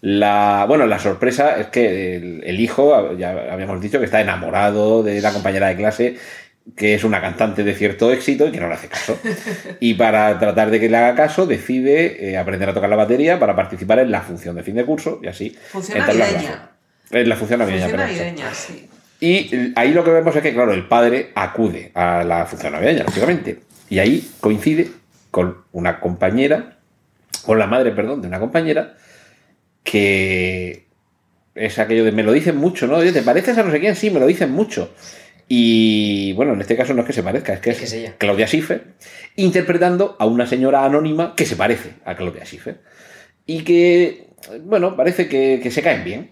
[0.00, 5.02] La, bueno, la sorpresa es que el, el hijo, ya habíamos dicho que está enamorado
[5.02, 6.16] de la compañera de clase,
[6.76, 9.18] que es una cantante de cierto éxito y que no le hace caso.
[9.80, 13.38] Y para tratar de que le haga caso, decide eh, aprender a tocar la batería
[13.38, 15.56] para participar en la función de fin de curso y así.
[15.70, 16.68] Función navideña.
[17.12, 17.22] Lazos.
[17.22, 18.88] En la función navideña, Función navideña, sí.
[19.20, 23.04] Y ahí lo que vemos es que, claro, el padre acude a la función navideña,
[23.04, 23.60] lógicamente.
[23.88, 24.90] Y ahí coincide
[25.30, 26.78] con una compañera,
[27.44, 28.96] con la madre, perdón, de una compañera,
[29.84, 30.86] que
[31.54, 32.96] es aquello de me lo dicen mucho, ¿no?
[32.96, 33.94] Oye, ¿te pareces a no sé quién?
[33.94, 34.92] Sí, me lo dicen mucho.
[35.48, 38.14] Y bueno, en este caso no es que se parezca, es que es, es ella.
[38.16, 38.84] Claudia Schiffer
[39.36, 42.80] interpretando a una señora anónima que se parece a Claudia Schiffer.
[43.44, 44.28] Y que,
[44.62, 46.30] bueno, parece que, que se caen bien.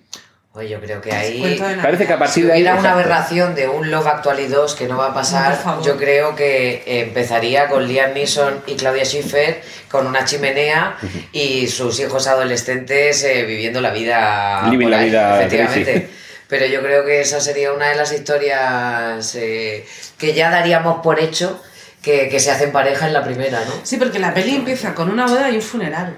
[0.53, 1.63] Oye, yo creo que ahí.
[1.81, 2.63] Parece que a partir Si de ahí.
[2.63, 6.35] una aberración de un Love Actually 2 que no va a pasar, No, yo creo
[6.35, 10.97] que empezaría con Liam Neeson y Claudia Schiffer con una chimenea
[11.31, 14.67] y sus hijos adolescentes eh, viviendo la vida.
[14.69, 16.11] Living la ahí, vida, Efectivamente.
[16.49, 19.87] Pero yo creo que esa sería una de las historias eh,
[20.19, 21.63] que ya daríamos por hecho
[22.03, 23.73] que, que se hacen pareja en la primera, ¿no?
[23.85, 26.17] Sí, porque la peli empieza con una boda y un funeral.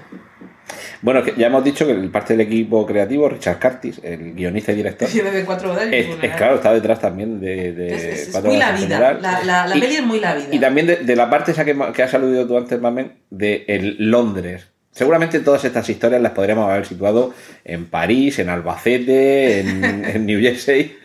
[1.03, 4.71] Bueno, que ya hemos dicho que el parte del equipo creativo, Richard Curtis, el guionista
[4.71, 8.03] y director, Viene de cuatro un es, es claro, está detrás también de, de Es,
[8.03, 9.13] es- es Cuatro muy la Horas vida.
[9.21, 10.47] La, la, la Y- peli es muy la vida.
[10.51, 13.65] Y también de, de la parte esa que, que has aludido tú antes, Mamen, de
[13.67, 14.67] el Londres.
[14.91, 17.33] Seguramente todas estas historias las podríamos haber situado
[17.65, 20.95] en París, en Albacete, en, en New Jersey,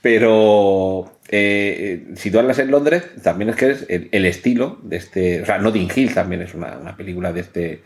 [0.00, 5.42] pero eh, eh, situarlas en Londres también es que es el, el estilo de este.
[5.42, 7.82] O sea, Notting Hill también es una, una película de este,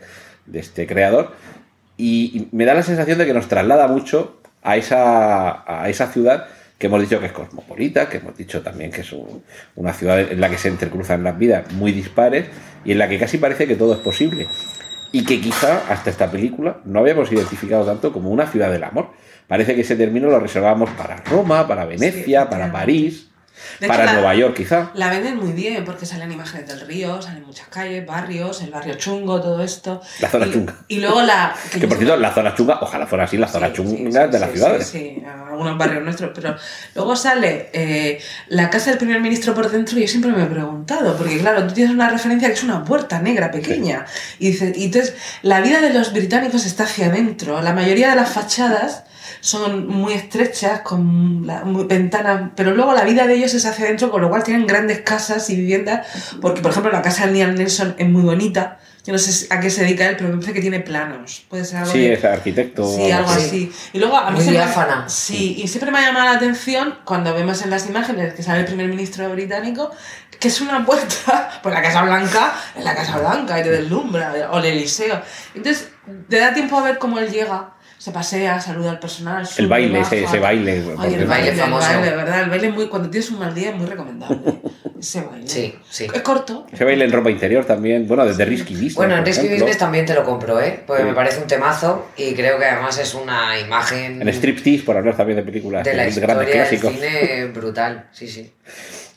[0.47, 1.33] de este creador.
[1.97, 6.07] Y, y me da la sensación de que nos traslada mucho a esa, a esa
[6.07, 6.45] ciudad
[6.77, 9.43] que hemos dicho que es cosmopolita, que hemos dicho también que es un-
[9.75, 12.45] una ciudad en la que se intercruzan las vidas muy dispares
[12.85, 14.47] y en la que casi parece que todo es posible.
[15.11, 19.09] Y que quizá hasta esta película no habíamos identificado tanto como una ciudad del amor.
[19.47, 22.71] Parece que ese término lo reservamos para Roma, para Venecia, para.
[22.71, 23.29] París,
[23.79, 24.91] De para la- Nueva York quizá.
[24.93, 28.95] La venden muy bien porque salen imágenes del río, salen muchas calles, barrios, el barrio
[28.95, 30.01] chungo, todo esto.
[30.19, 30.75] La zona y, chunga.
[30.87, 31.55] Y luego la.
[31.71, 34.31] Que yo por cierto, la zona chunga, ojalá fuera así la zona Sí, chunga sí,
[34.31, 34.87] de las sí, ciudades.
[34.87, 36.55] Sí, algunos barrios nuestros, pero
[36.95, 40.47] luego sale eh, la casa del primer ministro por dentro y yo siempre me he
[40.47, 44.05] preguntado, porque claro, tú tienes una referencia que es una puerta negra pequeña
[44.39, 48.29] y, y entonces la vida de los británicos está hacia adentro, la mayoría de las
[48.29, 49.03] fachadas
[49.41, 53.85] son muy estrechas, con la- muy- ventanas, pero luego la vida de ellos es hacia
[53.85, 56.05] adentro, con lo cual tienen grandes casas y viviendas,
[56.41, 59.59] porque por ejemplo la casa de Liam Nelson es muy bonita, yo no sé a
[59.61, 62.13] qué se dedica él, pero me parece que tiene planos, puede ser algo Sí, de-
[62.13, 62.93] es arquitecto.
[62.93, 63.39] Sí, algo Sí.
[63.45, 63.71] así.
[63.93, 64.59] Y luego a mí Muy se me-.
[65.07, 68.59] Sí, y siempre me ha llamado la atención cuando vemos en las imágenes que sale
[68.59, 69.91] el primer ministro británico,
[70.41, 74.49] que es una puerta por la Casa Blanca, en la Casa Blanca y te deslumbra,
[74.51, 75.21] o el Eliseo.
[75.55, 75.87] Entonces,
[76.27, 77.75] te da tiempo a ver cómo él llega,
[78.07, 79.45] se pasea, saluda al personal.
[79.45, 80.15] sube, El baile, baja.
[80.15, 80.71] ese, ese baile.
[80.97, 81.87] Ay, el es- baile, el famoso.
[81.87, 82.43] baile, ¿verdad?
[82.43, 84.37] El baile es muy, cuando tienes un mal día es muy recomendable.
[84.99, 85.47] Ese baile.
[85.47, 86.07] Sí, sí.
[86.11, 86.65] Es corto.
[86.71, 88.95] Ese baile en ropa interior también, bueno, desde Risky Business.
[88.95, 89.65] Bueno, en Risky ejemplo.
[89.65, 90.81] Business también te lo compro, ¿eh?
[90.87, 91.07] Porque Sí.
[91.09, 95.15] me parece un temazo y creo que además es una imagen En Striptease, por hablar
[95.15, 96.93] también de películas de la historia grandes del clásicos.
[96.93, 98.07] cine brutal.
[98.11, 98.51] Sí, sí.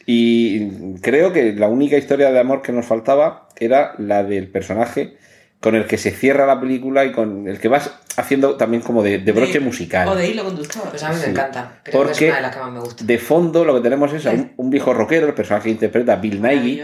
[0.04, 5.16] Y creo que la única historia de amor que nos faltaba era la del personaje
[5.61, 9.03] con el que se cierra la película y con el que vas haciendo también como
[9.03, 10.09] de, de broche De- musical.
[10.09, 10.82] O de hilo conductor.
[10.89, 11.31] Pues a mí me Sí.
[11.31, 11.81] encanta.
[11.82, 13.05] Creo que Porque es una de las que más me gusta.
[13.05, 16.16] de fondo lo que tenemos es a un, un viejo rockero, el personaje que interpreta
[16.16, 16.82] Bill Nighy.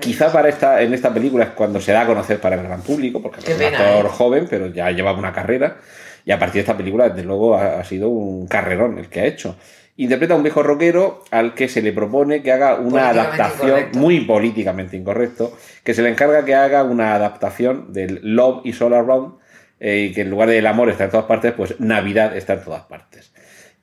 [0.00, 2.80] Quizá para esta, en esta película es cuando se da a conocer para el gran
[2.82, 4.08] público, porque Qué es un actor ¿eh?
[4.08, 5.76] joven, pero ya llevaba una carrera.
[6.24, 9.20] Y a partir de esta película, desde luego, ha, ha sido un carrerón el que
[9.20, 9.56] ha hecho.
[9.96, 13.98] Interpreta a un viejo rockero al que se le propone que haga una adaptación incorrecto.
[13.98, 18.94] muy políticamente incorrecto, que se le encarga que haga una adaptación del Love is All
[18.94, 19.34] Around,
[19.78, 22.54] eh, y que en lugar de el amor está en todas partes, pues Navidad está
[22.54, 23.33] en todas partes.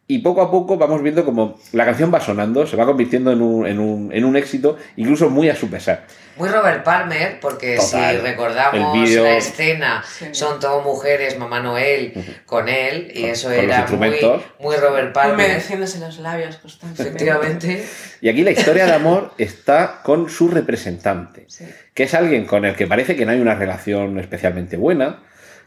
[0.07, 3.41] Y poco a poco vamos viendo como la canción va sonando, se va convirtiendo en
[3.41, 6.06] un, en un, en un éxito, incluso muy a su pesar.
[6.36, 8.15] Muy Robert Palmer, porque Total.
[8.18, 10.26] si recordamos la escena, Sí.
[10.32, 12.14] son todo mujeres, Mamá Noel,
[12.45, 14.19] con él, y Con- eso con era muy,
[14.60, 15.36] muy Robert Palmer.
[15.45, 17.03] Humedeciéndose los labios constantemente.
[17.23, 17.86] Efectivamente.
[18.19, 21.65] Y aquí la historia de amor está con su representante, Sí.
[21.94, 25.19] que es alguien con el que parece que no hay una relación especialmente buena,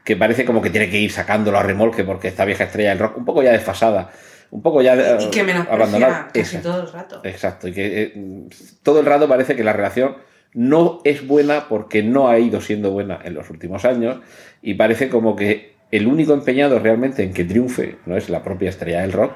[0.05, 2.99] que parece como que tiene que ir sacándolo a remolque porque esta vieja estrella del
[2.99, 4.11] rock, un poco ya desfasada,
[4.51, 6.29] un poco ya eh, Y que menosprecia abandonada.
[6.29, 6.71] casi Exacto.
[6.71, 7.21] todo el rato.
[7.25, 8.49] Exacto, y que eh,
[8.83, 10.17] todo el rato parece que la relación
[10.53, 14.19] no es buena porque no ha ido siendo buena en los últimos años
[14.63, 18.71] y parece como que el único empeñado realmente en que triunfe no es la propia
[18.71, 19.33] estrella del rock,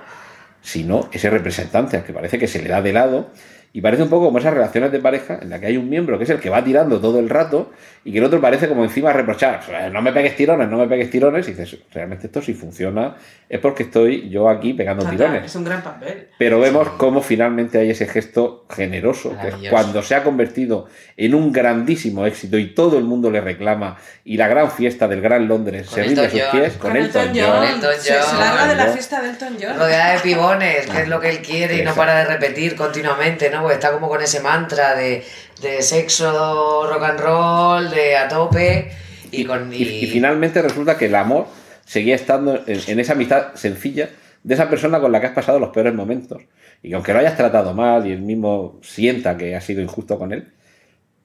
[0.60, 3.30] sino ese representante al que parece que se le da de lado
[3.72, 6.16] y parece un poco como esas relaciones de pareja en la que hay un miembro
[6.18, 7.70] que es el que va tirando todo el rato
[8.04, 10.78] y que el otro parece como encima reprochar, "O sea, no me pegues tirones, no
[10.78, 13.16] me pegues tirones, y dices, realmente esto si funciona
[13.48, 15.44] es porque estoy yo aquí pegando tirones.
[15.44, 16.28] Es un gran papel.
[16.38, 20.86] Pero vemos cómo finalmente hay ese gesto generoso, que es cuando se ha convertido
[21.16, 25.20] en un grandísimo éxito y todo el mundo le reclama y la gran fiesta del
[25.20, 26.60] Gran Londres Con se rinde a Elton sus John.
[26.60, 27.38] pies con, Elton John.
[27.40, 27.64] John.
[27.64, 28.38] Elton Se, se John.
[28.40, 28.92] larga de la John.
[28.92, 29.78] fiesta de Elton John.
[29.78, 33.50] Rodeada de pibones, que es lo que él quiere y no para de repetir continuamente,
[33.50, 33.57] ¿no?
[33.60, 35.24] Porque está como con ese mantra de,
[35.60, 38.90] de sexo, rock and roll, de a tope
[39.30, 39.72] y con...
[39.72, 41.46] Y, y finalmente resulta que el amor
[41.84, 44.10] seguía estando en, en esa amistad sencilla
[44.42, 46.42] de esa persona con la que has pasado los peores momentos.
[46.82, 50.18] Y que aunque lo hayas tratado mal y él mismo sienta que has sido injusto
[50.18, 50.52] con él,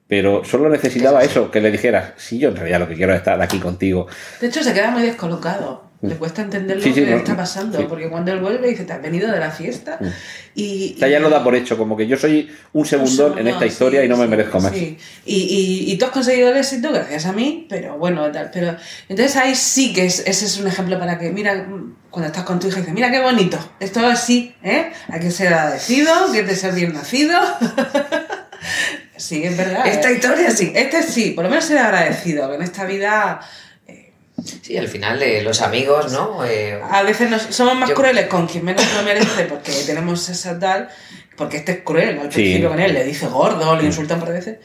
[0.06, 3.18] pero solo necesitaba eso, que le dijeras, sí, yo en realidad lo que quiero es
[3.18, 4.06] estar aquí contigo.
[4.40, 5.84] De hecho, se queda muy descolocado.
[6.08, 7.78] Le cuesta entender lo Sí, sí, que no, está pasando.
[7.78, 7.86] sí.
[7.88, 9.98] Porque cuando él vuelve dice, ¿te has venido de la fiesta?
[10.54, 13.48] Y, O sea, ya lo da por hecho, como que yo soy un segundón en
[13.48, 14.72] esta historia y no me sí, merezco más.
[14.72, 14.96] sí.
[15.24, 18.50] Y, y- y tú has conseguido el éxito gracias a mí, pero bueno, tal.
[18.52, 18.76] Pero,
[19.08, 21.66] entonces ahí sí que es, ese es un ejemplo para que, mira,
[22.10, 24.92] cuando estás con tu hija dices, mira qué bonito, esto es así, ¿eh?
[25.08, 27.38] Hay que ser agradecido, que ser bien nacido.
[29.16, 29.86] sí, es verdad.
[29.86, 30.14] Esta ¿eh?
[30.14, 30.72] historia sí.
[30.74, 33.40] Este sí, por lo menos ser agradecido, que en esta vida
[34.62, 36.44] Sí, al final de los amigos, ¿no?
[36.44, 40.28] Eh, a veces nos, somos más Yo- crueles con quien menos lo merece porque tenemos
[40.28, 40.88] esa tal,
[41.36, 42.34] porque este es cruel al Sí.
[42.42, 44.58] principio con él, le dice gordo, le insultan por veces,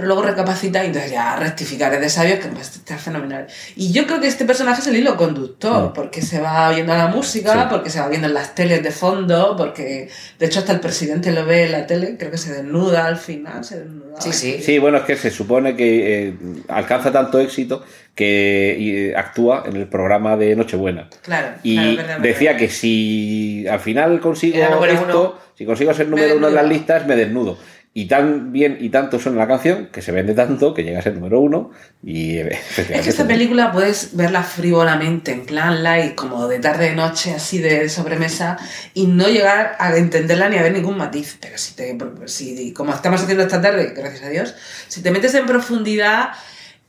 [0.00, 3.46] pero luego recapacita y entonces ya rectificar es de sabios que está fenomenal.
[3.76, 5.92] Y yo creo que este personaje es el hilo conductor, Mm.
[5.92, 7.58] porque se va oyendo la música, Sí.
[7.70, 10.08] porque se va viendo en las teles de fondo, porque
[10.38, 13.16] de hecho hasta el presidente lo ve en la tele, creo que se desnuda al
[13.18, 14.20] final, se desnuda.
[14.20, 14.60] sí, sí.
[14.62, 16.34] Sí, bueno, es que se supone que eh,
[16.68, 21.08] alcanza tanto éxito que eh, actúa en el programa de Nochebuena.
[21.22, 22.60] Claro, Y claro, verdad, decía verdad.
[22.66, 25.34] que si al final consigo esto, uno.
[25.56, 27.56] si consigo ser Me número uno en las listas, me desnudo.
[27.92, 31.02] Y tan bien y tanto suena la canción que se vende tanto que llega a
[31.02, 31.72] ser número uno
[32.04, 36.94] y Es que esta película puedes verla frivolamente, en plan light, como de tarde de
[36.94, 38.58] noche, así de sobremesa,
[38.94, 41.36] y no llegar a entenderla ni a ver ningún matiz.
[41.40, 44.54] Pero si te, si, como estamos haciendo esta tarde, gracias a Dios,
[44.86, 46.30] si te metes en profundidad,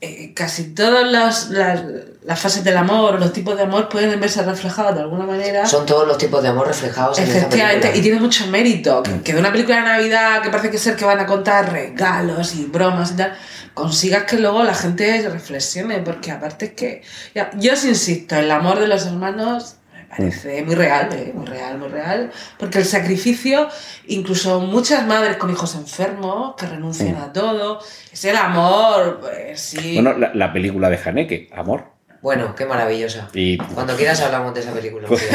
[0.04, 1.80] eh, casi todas las, las,
[2.24, 5.64] las fases del amor, los tipos de amor pueden verse reflejados de alguna manera.
[5.64, 9.04] Son todos los tipos de amor reflejados en Efectivamente, y tiene mucho mérito.
[9.04, 11.70] Que, que de una película de Navidad que parece que ser que van a contar
[11.70, 13.38] regalos y bromas y tal,
[13.74, 17.02] consigas que luego la gente reflexione, porque aparte es que.
[17.32, 19.76] ya, yo os insisto, el amor de los hermanos
[20.16, 23.68] parece muy real, eh, muy real, muy real, porque el sacrificio,
[24.06, 27.80] incluso muchas madres con hijos enfermos que renuncian a todo,
[28.12, 29.94] es el amor, pues sí.
[29.94, 31.90] Bueno, la, la película de Haneke, Amor.
[32.20, 33.28] Bueno, qué maravillosa.
[33.34, 35.08] Y Cuando quieras hablamos de esa película.
[35.08, 35.28] Pues-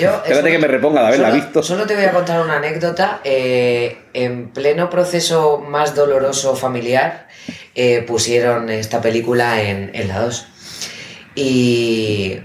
[0.00, 1.62] Yo, Espérate que me reponga de haberla solo- visto.
[1.64, 3.20] Solo te voy a contar una anécdota.
[3.24, 7.26] Eh, en pleno proceso más doloroso familiar,
[7.74, 10.46] eh, pusieron esta película en, en la 2.
[11.34, 12.38] Y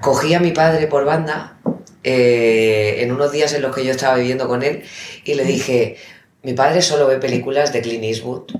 [0.00, 1.56] cogí a mi padre por banda
[2.04, 4.82] eh, en unos días en los que yo estaba viviendo con él
[5.24, 5.96] y le dije,
[6.42, 8.52] mi padre solo ve películas de Clint Eastwood,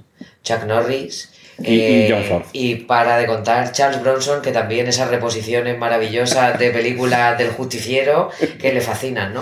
[0.43, 1.33] Chuck Norris.
[1.59, 2.43] Y- y eh, John Ford.
[2.53, 8.31] y para de contar Charles Bronson, que también esas reposiciones maravillosas de películas del justiciero
[8.61, 9.41] que le fascinan, ¿no?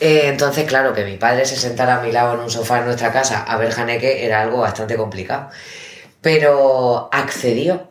[0.00, 2.86] Eh, entonces, claro, que mi padre se sentara a mi lado en un sofá en
[2.86, 5.48] nuestra casa a ver Haneke era algo bastante complicado.
[6.20, 7.88] Pero accedió.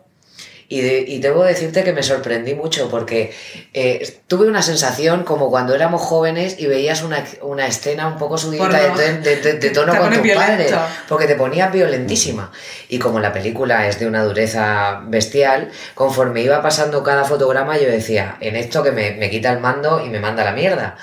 [0.67, 3.33] Y, de- y debo decirte que me sorprendí mucho porque
[3.73, 8.37] eh, tuve una sensación como cuando éramos jóvenes y veías una, una escena un poco
[8.37, 8.97] subida de, Porno.
[8.97, 10.79] de- de- de tono Te con pones tu padre, violento.
[11.07, 12.51] porque te ponías violentísima.
[12.89, 17.87] Y como la película es de una dureza bestial, conforme iba pasando cada fotograma yo
[17.87, 20.97] decía, en esto que me, me quita el mando y me manda la mierda.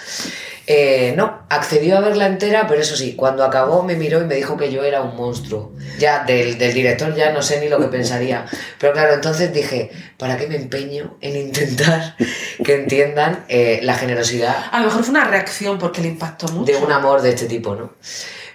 [0.74, 4.36] Eh, no, accedió a verla entera, pero eso sí, cuando acabó me miró y me
[4.36, 5.72] dijo que yo era un monstruo.
[5.98, 8.46] Ya, del, del director ya no sé ni lo que pensaría.
[8.78, 12.16] Pero claro, entonces dije, ¿para qué me empeño en intentar
[12.64, 16.72] que entiendan eh, la generosidad A lo mejor fue una reacción porque le impactó mucho.
[16.72, 17.92] de un amor de este tipo, ¿no?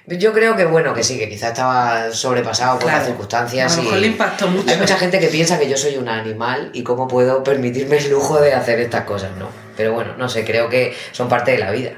[0.07, 2.97] Yo creo que bueno, que sí, que quizás estaba sobrepasado por Claro.
[2.99, 3.73] las circunstancias.
[3.73, 4.69] A lo y mejor le impactó mucho.
[4.71, 8.09] Hay mucha gente que piensa que yo soy un animal y cómo puedo permitirme el
[8.09, 9.49] lujo de hacer estas cosas, ¿no?
[9.75, 11.91] Pero bueno, no sé, creo que son parte de la vida.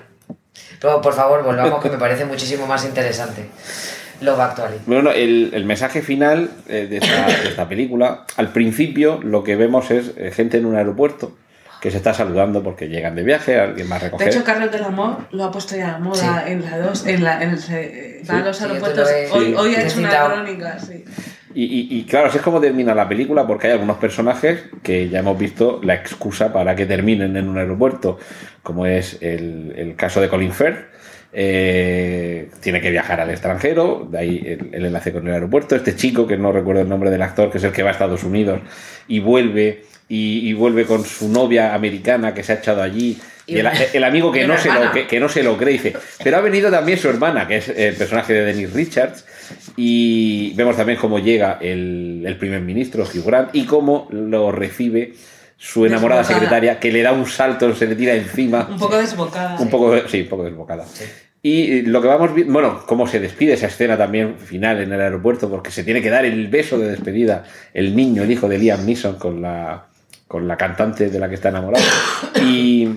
[0.79, 3.49] Pero por favor, volvamos, que me parece muchísimo más interesante.
[4.21, 4.77] Love Actually.
[4.85, 9.55] Bueno, el, el mensaje final eh, de, esta, de esta película, al principio lo que
[9.55, 11.37] vemos es eh, gente en un aeropuerto
[11.79, 14.27] que se está saludando porque llegan de viaje, alguien va a De recoger.
[14.27, 16.51] hecho, Carlos del Amor lo ha puesto ya a moda Sí.
[16.51, 18.97] en la 2, en, la, en el, eh, a los aeropuertos.
[19.09, 21.05] lo he- hoy, sí, hoy ha he hecho una crónica, sí.
[21.55, 25.09] Y, y- y claro, así es como termina la película porque hay algunos personajes que
[25.09, 28.19] ya hemos visto la excusa para que terminen en un aeropuerto,
[28.61, 30.77] como es el, el caso de Colin Firth.
[31.31, 35.75] Eh, tiene que viajar al extranjero, de ahí el, el enlace con el aeropuerto.
[35.75, 37.93] Este chico, que no recuerdo el nombre del actor, que es el que va a
[37.93, 38.61] Estados Unidos
[39.07, 43.19] y vuelve, y, y vuelve con su novia americana que se ha echado allí.
[43.45, 45.93] Y el, el amigo que no, se lo, que no se lo cree, dice.
[46.23, 49.25] Pero ha venido también su hermana, que es el personaje de Dennis Richards.
[49.75, 55.13] Y vemos también cómo llega el, el primer ministro, Hugh Grant, y cómo lo recibe
[55.57, 56.39] su enamorada Desbocada.
[56.39, 58.67] secretaria, que le da un salto, se le tira encima.
[58.69, 59.59] Un poco desbocada.
[59.59, 60.85] Un poco, sí, un poco desbocada.
[61.41, 65.01] Y lo que vamos viendo, bueno, cómo se despide esa escena también final en el
[65.01, 67.43] aeropuerto, porque se tiene que dar el beso de despedida
[67.73, 69.87] el niño, el hijo de Liam Neeson, con la,
[70.27, 71.85] con la cantante de la que está enamorado.
[72.41, 72.89] Y,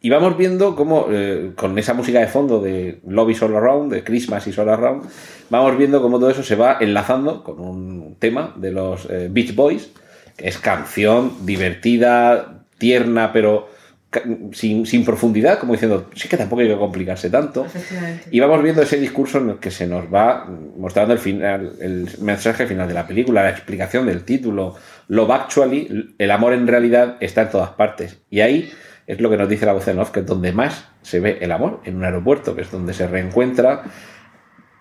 [0.00, 3.92] y vamos viendo cómo, eh, con esa música de fondo de Love is All Around,
[3.92, 5.08] de Christmas is All Around,
[5.50, 9.54] vamos viendo cómo todo eso se va enlazando con un tema de los eh, Beach
[9.54, 9.90] Boys,
[10.36, 13.68] que es canción divertida, tierna, pero
[14.52, 17.66] sin, sin profundidad, como diciendo, sí que tampoco hay que complicarse tanto.
[18.30, 22.08] Y vamos viendo ese discurso en el que se nos va mostrando el, final, el
[22.20, 24.76] mensaje final de la película, la explicación del título,
[25.08, 28.18] Love Actually, el amor en realidad está en todas partes.
[28.30, 28.70] Y ahí
[29.08, 31.38] es lo que nos dice la voz en off, que es donde más se ve
[31.40, 33.82] el amor, en un aeropuerto, que es donde se reencuentra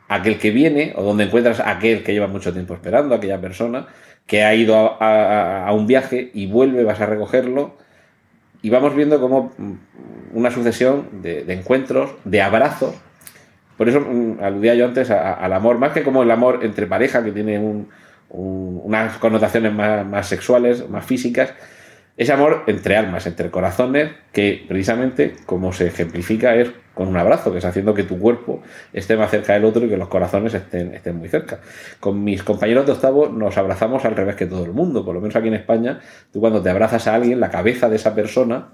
[0.09, 3.87] aquel que viene, o donde encuentras aquel que lleva mucho tiempo esperando, aquella persona
[4.25, 7.75] que ha ido a, un viaje y vuelve, vas a recogerlo,
[8.61, 9.73] y vamos viendo como mm,
[10.33, 12.95] una sucesión de, de encuentros, de abrazos.
[13.77, 16.85] Por eso mm, aludía yo antes a- al amor, más que como el amor entre
[16.87, 17.87] pareja, que tiene un-
[18.29, 21.53] unas connotaciones más, más sexuales, más físicas,
[22.17, 27.51] ese amor entre almas, entre corazones, que precisamente como se ejemplifica es con un abrazo,
[27.51, 30.55] que es haciendo que tu cuerpo esté más cerca del otro y que los corazones
[30.55, 31.59] estén, estén muy cerca.
[31.99, 35.21] Con mis compañeros de octavo nos abrazamos al revés que todo el mundo, por lo
[35.21, 35.99] menos aquí en España,
[36.33, 38.69] tú cuando te abrazas a alguien, la cabeza de esa persona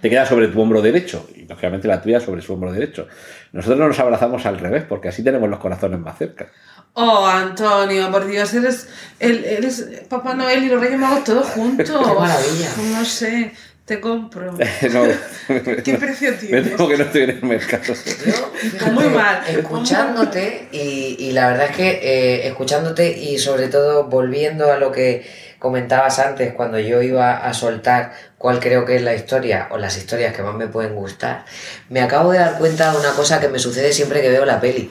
[0.00, 3.08] te queda sobre tu hombro derecho y lógicamente la tuya sobre su hombro derecho.
[3.52, 6.48] Nosotros nos abrazamos al revés porque así tenemos los corazones más cerca.
[6.94, 8.88] Oh, Antonio, por Dios, eres,
[9.20, 11.86] el- eres Papá Noel y los Reyes Magos todos juntos.
[12.08, 12.68] Qué maravilla.
[12.98, 13.52] No sé,
[13.84, 14.56] te compro.
[14.92, 15.04] No,
[15.84, 16.70] ¿Qué precio me tienes?
[16.76, 17.84] temo que no estoy en el mercado.
[17.86, 19.42] Yo, fíjate, Muy mal.
[19.48, 24.90] Escuchándote y, y la verdad es que eh, escuchándote y sobre todo volviendo a lo
[24.92, 25.24] que
[25.60, 29.96] comentabas antes cuando yo iba a soltar cuál creo que es la historia o las
[29.96, 31.44] historias que más me pueden gustar,
[31.88, 34.60] me acabo de dar cuenta de una cosa que me sucede siempre que veo la
[34.60, 34.90] peli.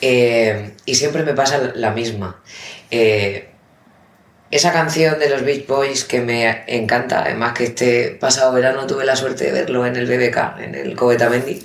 [0.00, 2.42] Eh, y siempre me pasa la misma.
[2.90, 3.48] Eh,
[4.50, 9.04] esa canción de los Beach Boys que me encanta, además que este pasado verano tuve
[9.04, 11.64] la suerte de verlo en el BBK, en el Covetamendi,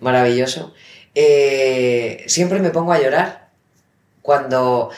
[0.00, 0.74] maravilloso.
[1.14, 3.48] Eh, siempre me pongo a llorar
[4.22, 4.90] cuando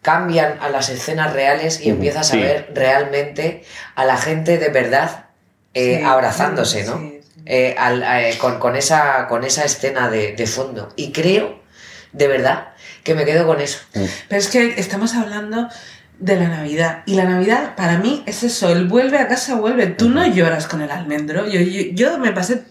[0.00, 3.62] cambian a las escenas reales y empiezas a ver realmente
[3.94, 5.26] a la gente de verdad
[5.74, 6.98] eh, Sí, abrazándose, ¿no?
[6.98, 7.40] sí, sí.
[7.46, 10.92] Eh, al- eh, con, con esa, con esa escena de, de fondo.
[10.96, 11.60] Y creo,
[12.12, 12.68] de verdad,
[13.04, 13.78] que me quedo con eso.
[13.92, 15.68] Pero es que estamos hablando
[16.18, 17.02] de la Navidad.
[17.06, 18.70] Y la Navidad, para mí, es eso.
[18.70, 19.86] El vuelve a casa, vuelve.
[19.88, 21.46] Tú no lloras con el almendro.
[21.48, 22.62] Yo, yo, yo me pasé.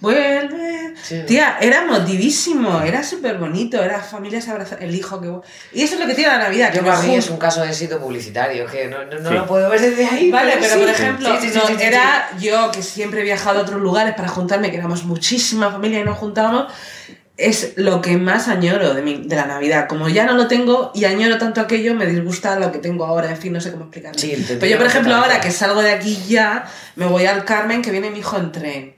[0.00, 0.94] Vuelve.
[1.02, 1.22] Sí.
[1.26, 2.82] Tía, era emotivísimo.
[2.82, 3.82] Era súper bonito.
[3.82, 4.82] Era familias abrazadas.
[4.82, 5.28] El hijo que.
[5.72, 6.70] Y eso es lo que tiene la Navidad.
[6.74, 9.34] Yo que para mí es un caso de éxito publicitario, que no, no, no Sí.
[9.34, 10.30] lo puedo ver desde ahí.
[10.30, 10.80] Vale, pero sí.
[10.80, 13.62] por ejemplo, Sí, sí, sí, no, sí, sí, era yo que siempre he viajado a
[13.62, 16.72] otros lugares para juntarme, que éramos muchísima familia y nos juntábamos,
[17.38, 19.86] es lo que más añoro de, mi- de la Navidad.
[19.88, 23.30] Como ya no lo tengo y añoro tanto aquello, me disgusta lo que tengo ahora,
[23.30, 24.18] en fin, no sé cómo explicarlo.
[24.18, 26.66] Sí, pero yo, por ejemplo, ahora que salgo de aquí ya,
[26.96, 28.94] me voy al Carmen, que viene mi hijo en tren.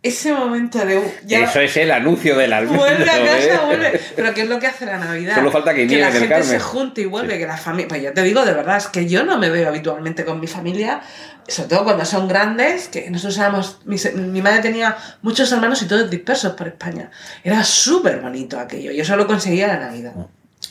[0.00, 1.02] Ese momento de...
[1.26, 2.82] Ya, Eso es el anuncio del almendro.
[2.82, 3.60] Vuelve a casa, ¿eh?
[3.66, 4.00] vuelve.
[4.14, 5.34] Pero ¿qué es lo que hace la Navidad?
[5.34, 6.46] Solo falta que nieve la gente Carmen.
[6.46, 7.88] se junte y vuelve, que la familia...
[7.88, 10.46] Pues yo te digo de verdad, es que yo no me veo habitualmente con mi
[10.46, 11.00] familia,
[11.48, 13.80] sobre todo cuando son grandes, que nosotros éramos...
[13.86, 17.10] Mi, mi madre tenía muchos hermanos y todos dispersos por España.
[17.42, 18.92] Era súper bonito aquello.
[18.92, 20.12] Yo solo conseguía la Navidad.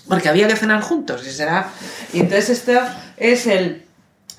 [0.08, 1.68] Porque había que cenar juntos y será...
[2.14, 2.80] Y entonces esto
[3.18, 3.87] es el...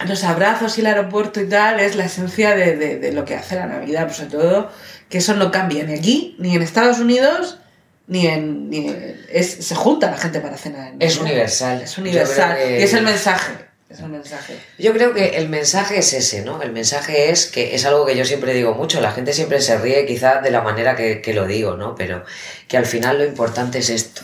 [0.07, 3.35] Los abrazos y el aeropuerto y tal es la esencia de, de- de lo que
[3.35, 4.71] hace la Navidad, pues sobre todo
[5.09, 7.59] que eso no cambia ni aquí, ni en Estados Unidos,
[8.07, 8.71] ni en...
[8.71, 10.93] Ni en- es, se junta la gente para cenar.
[10.93, 11.83] en Es universal.
[11.83, 12.57] Es universal.
[12.57, 13.53] que- Y es el mensaje.
[13.91, 14.55] Es el mensaje.
[14.79, 16.61] Yo creo que el mensaje es ese, ¿no?
[16.63, 19.79] El mensaje es que es algo que yo siempre digo mucho, la gente siempre se
[19.79, 21.95] ríe quizás de la manera que, que lo digo, ¿no?
[21.97, 22.23] Pero
[22.69, 24.23] que al final lo importante es esto.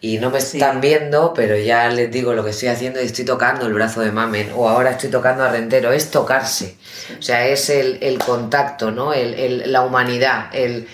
[0.00, 3.24] Y no me están viendo, pero ya les digo lo que estoy haciendo y estoy
[3.24, 6.76] tocando el brazo de Mamen, o ahora estoy tocando a Rentero, es tocarse.
[7.18, 9.12] O sea, es el, el contacto, ¿no?
[9.12, 10.86] El, el- la humanidad, el,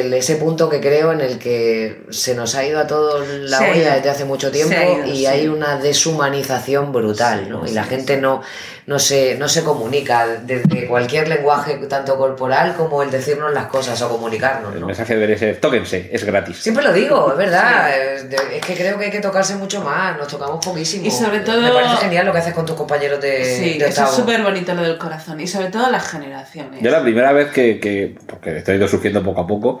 [0.00, 3.58] el, ese punto que creo en el que se nos ha ido a todos la
[3.58, 5.26] Se olla desde hace mucho tiempo Se ha ido, y sí.
[5.26, 7.66] hay una deshumanización brutal, ¿no?
[7.66, 8.42] Y la gente no,
[8.86, 14.00] no, se, no se comunica desde cualquier lenguaje, tanto corporal como el decirnos las cosas
[14.02, 14.86] o comunicarnos, El ¿no?
[14.86, 16.58] mensaje debería ser, tóquense, es gratis.
[16.58, 17.90] Siempre lo digo, es verdad.
[17.98, 18.22] Es,
[18.64, 20.16] que creo que hay que tocarse mucho más.
[20.16, 21.06] Nos tocamos poquísimo.
[21.06, 23.88] Y sobre todo- Me parece genial lo que haces con tus compañeros de, Sí, de
[23.88, 25.40] eso es súper bonito lo del corazón.
[25.40, 26.80] Y sobre todo las generaciones.
[26.80, 29.80] Yo la primera vez que, que- porque esto ha ido surgiendo poco a poco,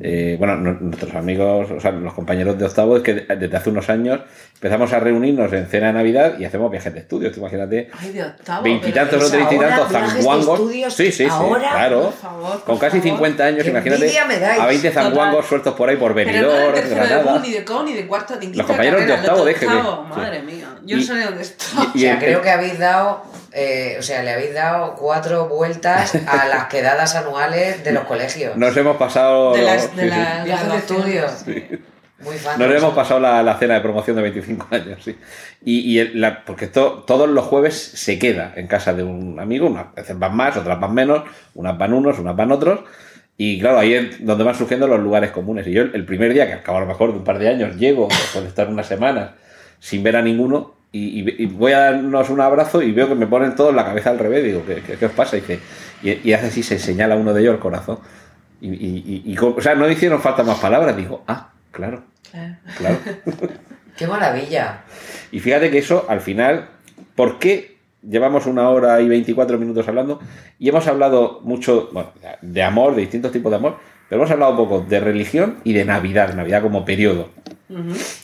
[0.00, 3.70] eh, bueno, no- nuestros amigos, o sea, los compañeros de octavo, es que desde hace
[3.70, 4.20] unos años
[4.54, 7.90] empezamos a reunirnos en cena de Navidad y hacemos viajes de estudios, tú imagínate.
[7.98, 8.62] Ay, de octavo.
[8.62, 10.60] Veintitantos pero- o treinta y ahora tantos viajes de zanguangos.
[10.60, 12.02] estudios, Sí, sí, sí, ahora, claro.
[12.02, 13.12] por favor, por Con casi favor.
[13.16, 14.18] 50 años, imagínate.
[14.60, 15.48] A 20 zanguangos Total.
[15.48, 17.38] sueltos por ahí por Pero no de Granada.
[17.40, 19.74] Ni de CO, ni de cuarto, ni quinta compañeros de octavo, los déjeme.
[19.76, 20.20] octavo, Sí.
[20.20, 20.66] Madre mía.
[20.84, 21.64] Yo Y- no sé dónde está.
[21.82, 25.48] O Y sea, el- creo que habéis dado, eh, o sea, le habéis dado cuatro
[25.48, 28.56] vueltas a las quedadas anuales de los colegios.
[28.56, 29.52] Nos hemos pasado.
[29.54, 31.44] De las, de Viajes de estudios.
[31.44, 31.80] graduaciones.
[32.18, 32.58] Muy fan.
[32.58, 35.14] Nos hemos pasado la, la cena de promoción de 25 años, sí.
[35.64, 39.38] Y, y el- la- porque to- todos los jueves se queda en casa de un
[39.38, 42.80] amigo, unas veces van más, otras van menos, unas van unos, unas van otros.
[43.36, 45.66] Y claro, ahí es donde van surgiendo los lugares comunes.
[45.66, 47.50] Y yo el, primer día, que al cabo a lo mejor de un par de
[47.50, 49.32] años, llego, después de estar unas semanas
[49.78, 53.14] sin ver a ninguno, y, y- y voy a darnos un abrazo y veo que
[53.14, 54.42] me ponen todos la cabeza al revés.
[54.42, 55.36] Digo, ¿qué, qué- qué os pasa?
[55.36, 55.60] Y, dice,
[56.02, 57.98] y, y hace así, se señala uno de ellos el corazón.
[58.66, 60.96] Y, y- y- y co- o sea, no hicieron falta más palabras.
[60.96, 62.56] Digo, ah, claro, Claro.
[62.76, 62.98] claro.
[63.96, 64.82] ¡Qué maravilla!
[65.32, 66.68] Y fíjate que eso, al final,
[67.14, 67.76] ¿por qué
[68.06, 70.20] llevamos una hora y 24 minutos hablando?
[70.58, 72.12] Y hemos hablado mucho bueno,
[72.42, 73.78] de amor, de distintos tipos de amor,
[74.08, 77.30] pero hemos hablado un poco de religión y de Navidad, Navidad como periodo.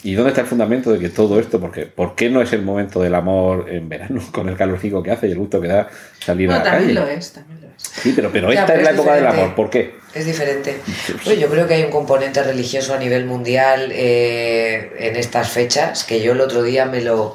[0.05, 1.59] ¿Y dónde está el fundamento de que todo esto?
[1.59, 5.11] Porque, ¿Por qué no es el momento del amor en verano, con el calorcico que
[5.11, 5.89] hace y el gusto que da
[6.21, 7.01] salir No, a la también calle?
[7.01, 7.75] lo es, también lo es.
[7.83, 9.55] Sí, pero, pero Ya, esta pero es la época del amor.
[9.55, 9.95] ¿Por qué?
[10.15, 10.83] Es diferente.
[11.25, 16.05] Pues yo creo que hay un componente religioso a nivel mundial eh, en estas fechas,
[16.05, 17.35] que yo el otro día me lo,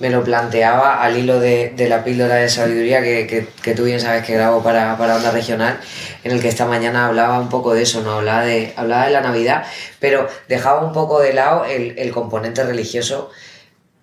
[0.00, 3.84] me lo planteaba al hilo de, de la píldora de sabiduría que, que- que tú
[3.84, 5.78] bien sabes que grabo para, para Onda Regional,
[6.24, 8.14] en el que esta mañana hablaba un poco de eso, ¿no?
[8.18, 9.64] Hablaba de, hablaba de la Navidad,
[10.00, 13.30] pero dejaba un poco de lado el, el componente religioso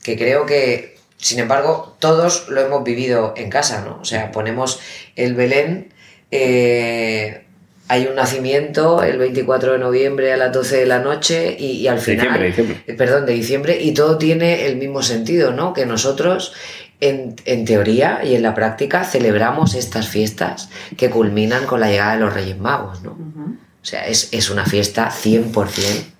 [0.01, 3.99] que creo que, sin embargo, todos lo hemos vivido en casa, ¿no?
[4.01, 4.79] O sea, ponemos
[5.17, 5.93] el Belén,
[6.31, 7.42] eh,
[7.87, 11.87] hay un nacimiento el 24 de noviembre a las 12 de la noche y, y
[11.87, 12.25] al final...
[12.27, 12.83] Diciembre, diciembre.
[12.87, 15.73] eh, Perdón, de diciembre, y todo tiene el mismo sentido, ¿no?
[15.73, 16.53] Que nosotros,
[17.01, 22.13] en, en teoría y en la práctica, celebramos estas fiestas que culminan con la llegada
[22.13, 23.11] de los Reyes Magos, ¿no?
[23.11, 26.12] O sea, es, es una fiesta 100%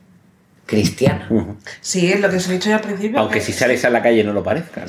[0.73, 1.27] cristiana.
[1.81, 3.19] Sí, es lo que os he dicho yo al principio.
[3.19, 4.87] Aunque que si sales a la calle no lo parezca, ¿no?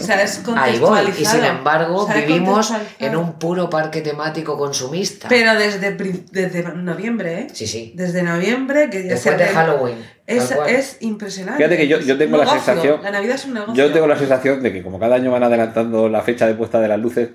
[0.56, 1.01] Ahí voy.
[1.19, 5.28] Y sin embargo, vivimos en un puro parque temático consumista.
[5.28, 7.47] Pero desde, pri- desde noviembre, ¿eh?
[7.52, 7.93] Sí, sí.
[7.94, 10.15] Desde noviembre, que ya Después de Halloween.
[10.27, 11.59] Es, es impresionante.
[11.59, 13.74] Fíjate que yo- yo tengo la sensación- La Navidad es un negocio.
[13.74, 16.81] Yo tengo la sensación de que como cada año van adelantando la fecha de puesta
[16.81, 17.28] de las luces,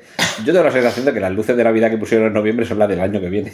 [0.44, 2.80] yo tengo la sensación de que las luces de Navidad que pusieron en noviembre son
[2.80, 3.54] las del año que viene.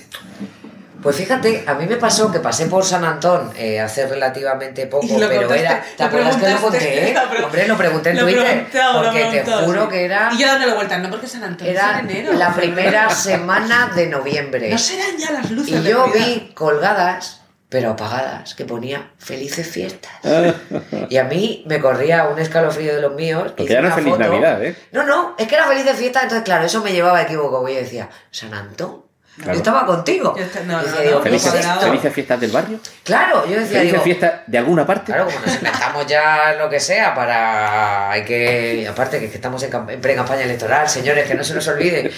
[1.06, 5.06] Pues fíjate, a mí me pasó que pasé por San Antón eh, hace relativamente poco,
[5.06, 5.82] Y lo pero era.
[5.96, 7.14] ¿Te acuerdas que lo conté?
[7.24, 8.66] lo pre- Hombre, lo pregunté en Lo Twitter.
[8.74, 10.30] lo porque te juro que era.
[10.34, 12.34] Y yo dándole vueltas, no porque San Antonio Era en enero.
[12.34, 14.70] la primera semana de noviembre.
[14.72, 16.26] No serán ya las luces Y de yo Navidad.
[16.26, 20.12] vi colgadas, pero apagadas, que ponía felices fiestas.
[21.10, 23.44] y a mí me corría un escalofrío de los míos.
[23.56, 24.24] Porque hice ya no es una feliz foto.
[24.28, 24.76] Navidad, ¿eh?
[24.92, 27.70] No, no, es que era felices fiestas, entonces claro, eso me llevaba a equivoco.
[27.70, 29.06] Y yo decía, San Antón.
[29.36, 29.52] Claro.
[29.52, 30.34] Yo estaba contigo.
[30.38, 31.44] Yo esta- no, Y decía, no, digo, no, ¿qué es
[31.82, 32.80] felices fiestas del barrio?
[33.04, 35.12] Claro, yo decía, ¿Felices fiestas de alguna parte?
[35.12, 38.12] Claro, como nos inventamos ya lo que sea para.
[38.12, 38.88] Hay que.
[38.90, 42.12] Aparte que, estamos en, en pre-campaña electoral, señores, que no se nos olvide.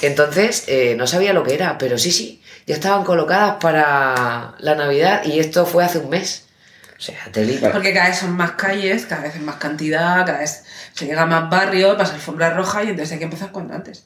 [0.00, 4.74] Entonces, eh, no sabía lo que era, pero sí, sí, ya estaban colocadas para la
[4.74, 6.46] Navidad y esto fue hace un mes.
[6.96, 7.72] O sea, telita.
[7.72, 10.64] Porque cada vez son más calles, cada vez hay más cantidad, cada vez
[10.94, 14.04] se llega a más barrios, pasa alfombra roja y entonces hay que empezar cuanto antes.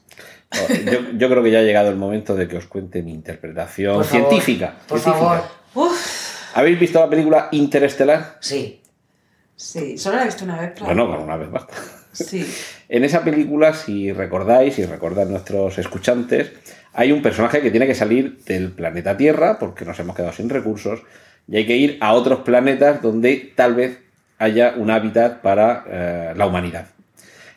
[0.51, 3.13] Oh, Yo, yo creo que ya ha llegado el momento de que os cuente mi
[3.13, 4.75] interpretación Por favor, científica.
[4.87, 5.29] Por científica.
[5.73, 5.89] favor.
[5.91, 8.37] Uf, ¿Habéis visto la película Interestelar?
[8.39, 8.81] Sí.
[9.55, 10.85] sí, solo la he visto una vez, pero...
[10.87, 11.73] Bueno, con una vez basta.
[12.11, 12.51] Sí.
[12.89, 16.51] En esa película, si recordáis, si recordan nuestros escuchantes,
[16.93, 20.49] hay un personaje que tiene que salir del planeta Tierra porque nos hemos quedado sin
[20.49, 21.01] recursos
[21.47, 23.99] y hay que ir a otros planetas donde tal vez
[24.39, 26.87] haya un hábitat para eh, la humanidad.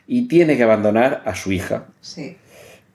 [0.06, 1.86] Y tiene que abandonar a su hija.
[2.02, 2.36] Sí.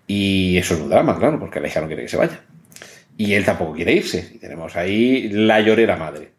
[0.07, 2.39] Y eso es un drama, claro, porque la hija no quiere que se vaya.
[3.17, 4.31] Y él tampoco quiere irse.
[4.33, 6.31] Y tenemos ahí la llorera madre.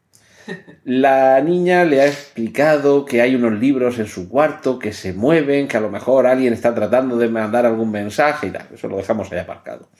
[0.85, 5.69] La niña le ha explicado que hay unos libros en su cuarto que se mueven,
[5.69, 8.67] que a lo mejor alguien está tratando de mandar algún mensaje y tal.
[8.73, 9.91] Eso lo dejamos ahí aparcado.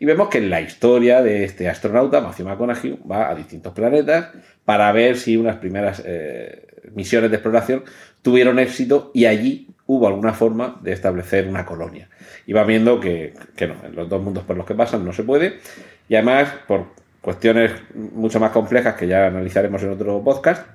[0.00, 4.30] Y vemos que en la historia de este astronauta, Matthew McConaughey, va a distintos planetas
[4.64, 7.84] para ver si unas primeras eh, misiones de exploración
[8.20, 12.08] tuvieron éxito y allí hubo alguna forma de establecer una colonia.
[12.52, 15.14] Y va viendo que, que no, en los dos mundos por los que pasan no
[15.14, 15.60] se puede.
[16.06, 16.88] Y además, por
[17.22, 20.66] cuestiones mucho más complejas que ya analizaremos en otro podcast,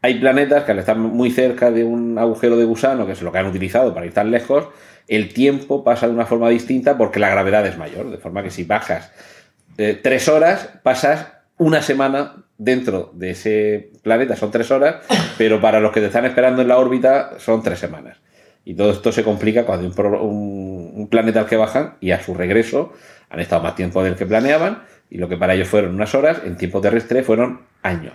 [0.00, 3.32] hay planetas que al estar muy cerca de un agujero de gusano, que es lo
[3.32, 4.68] que han utilizado para ir tan lejos,
[5.08, 8.12] el tiempo pasa de una forma distinta porque la gravedad es mayor.
[8.12, 9.10] De forma que si bajas
[9.76, 15.04] eh, tres horas, pasas una semana dentro de ese planeta, son tres horas,
[15.36, 18.18] pero para los que te están esperando en la órbita son tres semanas.
[18.64, 22.12] Y todo esto se complica cuando hay un, pro- un- planeta al que bajan y
[22.12, 22.92] a su regreso
[23.28, 26.40] han estado más tiempo del que planeaban y lo que para ellos fueron unas horas,
[26.44, 28.14] en tiempo terrestre fueron años.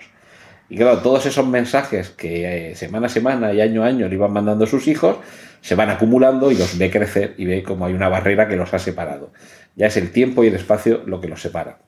[0.69, 4.15] Y claro, todos esos mensajes que eh, semana a semana y año a año le
[4.15, 5.17] iban mandando sus hijos,
[5.61, 8.73] se van acumulando y los ve crecer y ve como hay una barrera que los
[8.73, 9.31] ha separado.
[9.75, 11.79] Ya es el tiempo y el espacio lo que los separa.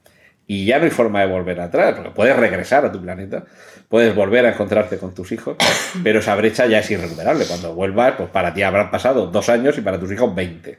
[0.48, 3.46] Y ya no hay forma de volver atrás, porque puedes regresar a tu planeta,
[3.92, 5.58] puedes volver a encontrarte con tus hijos,
[6.02, 7.44] pero esa brecha ya es irrecuperable.
[7.46, 10.78] Cuando vuelvas, pues para ti habrán pasado dos años y para tus hijos 20.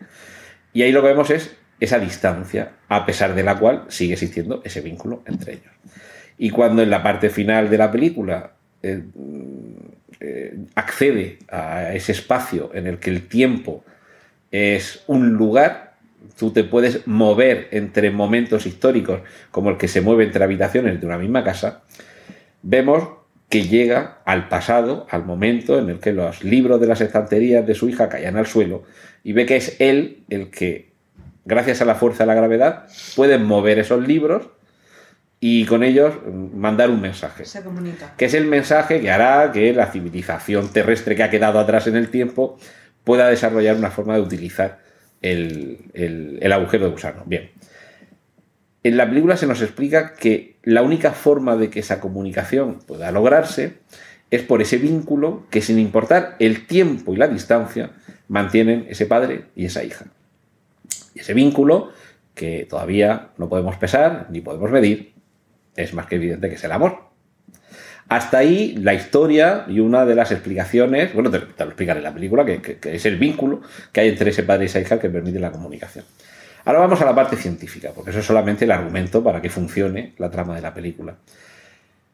[0.72, 4.62] Y ahí lo que vemos es esa distancia, a pesar de la cual sigue existiendo
[4.64, 5.72] ese vínculo entre ellos.
[6.39, 8.52] Y cuando en la parte final de la película
[8.82, 9.02] eh,
[10.18, 13.84] eh, accede a ese espacio en el que el tiempo
[14.51, 15.97] es un lugar,
[16.39, 19.20] tú te puedes mover entre momentos históricos
[19.51, 21.82] como el que se mueve entre habitaciones de una misma casa,
[22.62, 23.09] vemos
[23.48, 27.74] que llega al pasado, al momento en el que los libros de las estanterías de
[27.74, 28.82] su hija caían al suelo
[29.24, 30.93] y ve que es él el que,
[31.44, 34.48] gracias a la fuerza de la gravedad, puede mover esos libros
[35.39, 36.14] y con ellos
[36.55, 38.14] mandar un mensaje Se comunica.
[38.16, 41.97] que es el mensaje que hará que la civilización terrestre que ha quedado atrás en
[41.97, 42.59] el tiempo
[43.05, 44.78] pueda desarrollar una forma de utilizar
[45.20, 47.24] el, el- el agujero de gusano.
[47.26, 47.51] Bien.
[48.84, 53.10] En la película se nos explica que la única forma de que esa comunicación pueda
[53.10, 53.78] lograrse
[54.30, 57.90] es por ese vínculo que sin importar el tiempo y la distancia
[58.28, 60.06] mantienen ese padre y esa hija.
[61.14, 61.90] Y ese vínculo
[62.34, 65.12] que todavía no podemos pesar ni podemos medir
[65.76, 67.10] es más que evidente que es el amor.
[68.09, 72.12] Hasta ahí la historia y una de las explicaciones, bueno, te, lo explican en la
[72.12, 75.40] película, que es el vínculo que hay entre ese padre y esa hija que permite
[75.40, 76.05] la comunicación.
[76.64, 80.12] Ahora vamos a la parte científica, porque eso es solamente el argumento para que funcione
[80.18, 81.16] la trama de la película.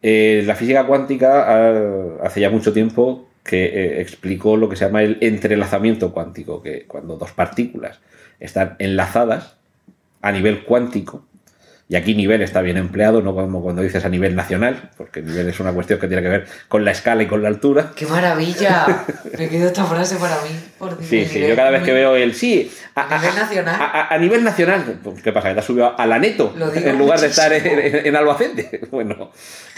[0.00, 5.02] Eh, la física cuántica hace ya mucho tiempo que eh, explicó lo que se llama
[5.02, 7.98] el entrelazamiento cuántico, que cuando dos partículas
[8.40, 9.56] están enlazadas
[10.20, 11.24] a nivel cuántico,
[11.90, 15.48] y aquí nivel está bien empleado, no como cuando dices a nivel nacional, porque nivel
[15.48, 17.92] es una cuestión que tiene que ver con la escala y con la altura.
[17.96, 19.04] ¡Qué maravilla!
[19.38, 20.50] Me quedo esta frase para mí.
[20.78, 21.28] Por Sí, Dios.
[21.30, 23.76] sí, yo cada vez que veo el sí, a, A nivel nacional.
[23.80, 25.48] a- nivel nacional, ¿qué pasa?
[25.48, 27.98] ¿Que te has subido a la neto Lo digo en lugar de estar en, muchísimo.
[28.00, 28.80] en- en Albacete?
[28.90, 29.30] Bueno,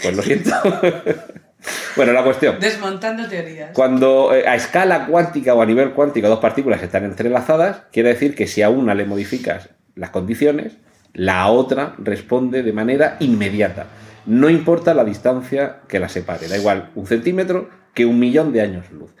[0.03, 0.51] pues lo siento.
[1.95, 2.59] bueno, la cuestión.
[2.59, 3.69] Desmontando teorías.
[3.73, 8.35] Cuando eh, a escala cuántica o a nivel cuántico dos partículas están entrelazadas, quiere decir
[8.35, 10.73] que si a una le modificas las condiciones,
[11.13, 13.87] la otra responde de manera inmediata.
[14.25, 18.61] No importa la distancia que la separe, da igual un centímetro que un millón de
[18.61, 19.11] años luz.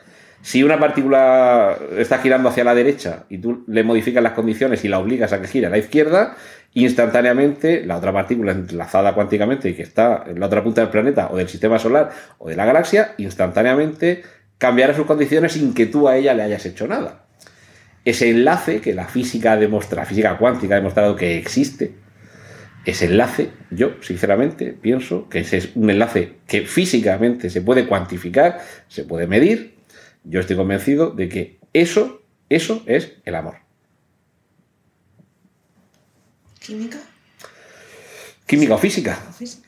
[0.41, 4.87] Si una partícula está girando hacia la derecha y tú le modificas las condiciones y
[4.87, 6.35] la obligas a que gire a la izquierda,
[6.73, 11.29] instantáneamente la otra partícula enlazada cuánticamente y que está en la otra punta del planeta
[11.31, 12.09] o del sistema solar
[12.39, 14.23] o de la galaxia, instantáneamente
[14.57, 17.25] cambiará sus condiciones sin que tú a ella le hayas hecho nada.
[18.03, 21.93] Ese enlace que la física demuestra, la física cuántica ha demostrado que existe,
[22.83, 28.59] ese enlace, yo sinceramente pienso que ese es un enlace que físicamente se puede cuantificar,
[28.87, 29.75] se puede medir.
[30.23, 33.57] Yo estoy convencido de que eso, eso es el amor.
[36.59, 36.97] ¿Química?
[38.45, 39.67] Química o física, ¿O física?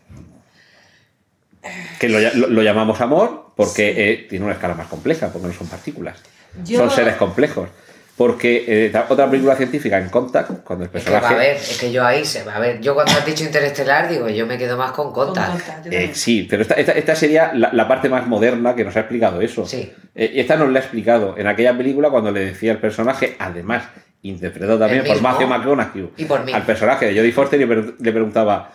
[2.00, 5.48] que lo, ll- lo- lo llamamos amor porque eh, tiene una escala más compleja, porque
[5.48, 6.22] no son partículas.
[6.66, 7.70] Yo- Son seres complejos.
[8.16, 11.34] Porque eh, otra película científica en Contact, cuando el Es que, va personaje...
[11.34, 14.08] a ver, es que yo ahí, se va a ver, yo cuando has dicho interestelar,
[14.08, 15.52] digo, yo me quedo más con Con Contact.
[15.54, 18.84] Contact, yo Eh, sí, pero esta, esta- esta sería la, la parte más moderna que
[18.84, 19.66] nos ha explicado eso.
[19.66, 19.92] Sí.
[20.14, 23.36] Eh, y esta nos la ha explicado en aquella película cuando le decía al personaje,
[23.40, 23.86] además
[24.22, 25.20] interpretado también por.
[25.20, 26.54] Matthew McConaughey, Y por mí.
[26.54, 28.72] al personaje de Jodie Foster y le preguntaba...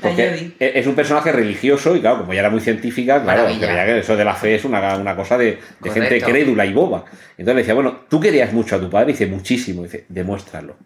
[0.00, 3.42] La Porque e- es un personaje religioso y claro, como ya era muy científica, claro,
[3.42, 3.84] Maravilla.
[3.86, 7.04] que eso de la fe es una, una cosa de, de gente crédula y boba.
[7.36, 10.04] Entonces le decía, bueno, tú querías mucho a tu padre, y dice, muchísimo, y dice,
[10.08, 10.76] demuéstralo.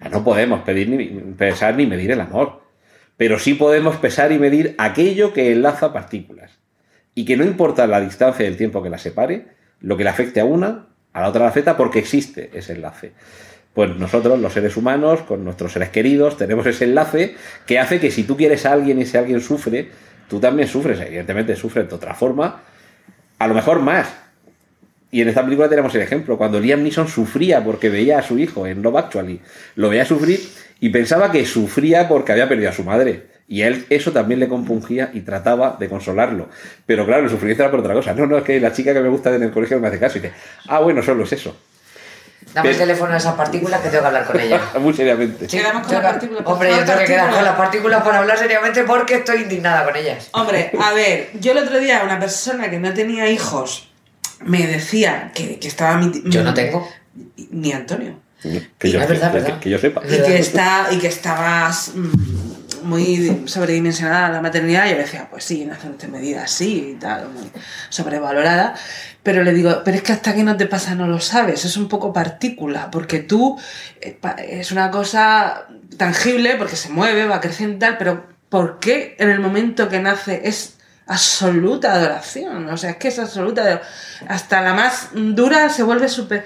[0.00, 1.04] Ah, No podemos pedir ni
[1.36, 2.62] pesar ni medir el amor,
[3.18, 6.52] pero sí podemos pesar y medir aquello que enlaza partículas.
[7.14, 9.46] Y que no importa la distancia del tiempo que las separe,
[9.80, 13.12] lo que le afecte a una, a la otra le afecta porque existe ese enlace.
[13.74, 17.36] Pues nosotros, los seres humanos, con nuestros seres queridos, tenemos ese enlace
[17.66, 19.88] que hace que si tú quieres a alguien y ese alguien sufre,
[20.28, 22.62] tú también sufres, evidentemente sufres de otra forma,
[23.38, 24.12] a lo mejor más.
[25.10, 28.38] Y en esta película tenemos el ejemplo, cuando Liam Neeson sufría porque veía a su
[28.38, 29.40] hijo en Love Actually,
[29.76, 30.40] lo veía sufrir
[30.80, 33.26] y pensaba que sufría porque había perdido a su madre.
[33.48, 36.48] Y él eso también le compungía y trataba de consolarlo.
[36.86, 38.14] Pero claro, el sufrimiento era por otra cosa.
[38.14, 40.18] No, no, es que la chica que me gusta en el colegio me hace caso
[40.18, 40.34] y dice,
[40.68, 41.54] ah, bueno, solo es eso.
[42.54, 44.60] Dame el teléfono a esa partícula que tengo que hablar con ella.
[44.80, 45.48] Muy seriamente.
[45.48, 45.56] Sí.
[45.56, 48.84] Quedamos con la partícula, Hombre, yo tengo que quedar con las partículas para hablar seriamente
[48.84, 50.28] porque estoy indignada con ellas.
[50.32, 53.88] Hombre, a ver, yo el otro día una persona que no tenía hijos
[54.40, 56.10] me decía que, que estaba mi...
[56.26, 56.88] Yo no tengo.
[57.50, 58.18] Ni Antonio.
[58.78, 59.60] Que yo, verdad, que- verdad.
[59.60, 60.02] que yo sepa.
[60.04, 64.86] Y que, está, y que estabas mm, muy sobredimensionada la maternidad.
[64.86, 67.48] Y yo le decía, pues sí, en bastante medida sí y tal, muy
[67.88, 68.74] sobrevalorada.
[69.22, 71.76] Pero le digo, pero es que hasta que no te pasa no lo sabes, es
[71.76, 73.56] un poco partícula, porque tú
[74.00, 74.18] eh,
[74.48, 75.66] es una cosa
[75.96, 80.00] tangible, porque se mueve, va creciendo y tal, pero ¿por qué en el momento que
[80.00, 80.76] nace es
[81.06, 82.68] absoluta adoración?
[82.68, 83.82] O sea, es que es absoluta.
[84.28, 86.44] Hasta la más dura se vuelve súper.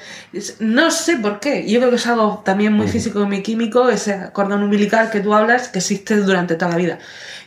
[0.60, 1.68] No sé por qué.
[1.68, 5.20] Yo creo que es algo también muy físico y muy químico, ese cordón umbilical que
[5.20, 6.98] tú hablas, que existe durante toda la vida.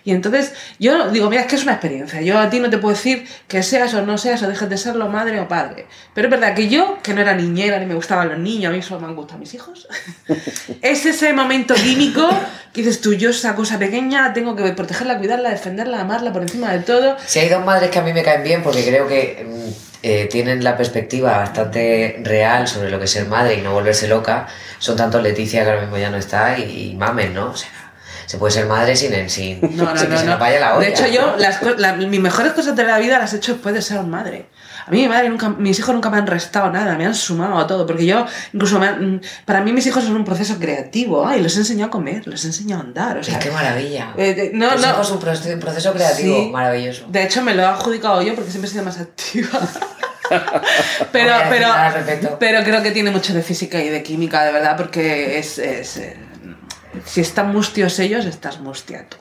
[0.04, 2.22] Y entonces yo digo, mira, es que es una experiencia.
[2.22, 4.78] Yo a ti no te puedo decir que seas o no seas o dejes de
[4.78, 5.86] serlo madre o padre.
[6.14, 8.76] Pero es verdad que yo, que no era niñera ni me gustaban los niños, a
[8.76, 9.88] mí solo me han gustado mis hijos,
[10.82, 12.30] es ese momento químico
[12.74, 16.72] que dices tú, yo esa cosa pequeña tengo que protegerla, cuidarla, defenderla, amarla por encima
[16.72, 17.18] de todo.
[17.26, 19.70] Si hay dos madres que a mí me caen bien porque creo que mm,
[20.04, 24.08] eh, tienen la perspectiva bastante real sobre lo que es ser madre y no volverse
[24.08, 24.48] loca,
[24.78, 27.52] son tanto Leticia que ahora mismo ya no está y, y Mamen, ¿no?
[27.52, 27.89] O sea,
[28.30, 30.20] se puede ser madre sin, sin, No, no, sin que no.
[30.20, 30.32] se no.
[30.34, 30.86] nos vaya la olla.
[30.86, 33.74] De hecho, yo, las, la- mis mejores cosas de la vida las he hecho después
[33.74, 34.50] de ser madre.
[34.86, 37.58] A mí mi madre nunca, mis hijos nunca me han restado nada, me han sumado
[37.58, 41.42] a todo, porque yo, incluso, han- para mí mis hijos son un proceso creativo, ay,
[41.42, 44.14] los he enseñado a comer, los he enseñado a andar, o sea, qué maravilla.
[44.16, 44.90] eh, no, Tus no.
[44.92, 46.50] hijos, un proceso, un proceso creativo Sí.
[46.52, 47.06] maravilloso.
[47.10, 49.60] De hecho, me lo he adjudicado yo porque siempre he sido más activa.
[51.12, 51.68] pero, pero,
[52.40, 55.58] pero creo que tiene mucho de física y de química, de verdad, porque es.
[55.58, 56.16] es, eh,
[57.06, 59.18] si están mustios ellos, estás mustia tú.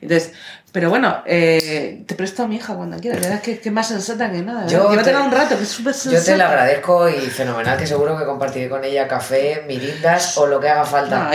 [0.00, 0.32] Entonces,
[0.72, 3.68] pero bueno, eh, te presto a mi hija cuando quieras, la verdad es que, que
[3.70, 4.66] es más sensata que nada.
[4.66, 8.18] Yo te- un rato, que es súper Yo te lo agradezco y fenomenal que seguro
[8.18, 11.30] que compartiré con ella café, mirindas o lo que haga falta.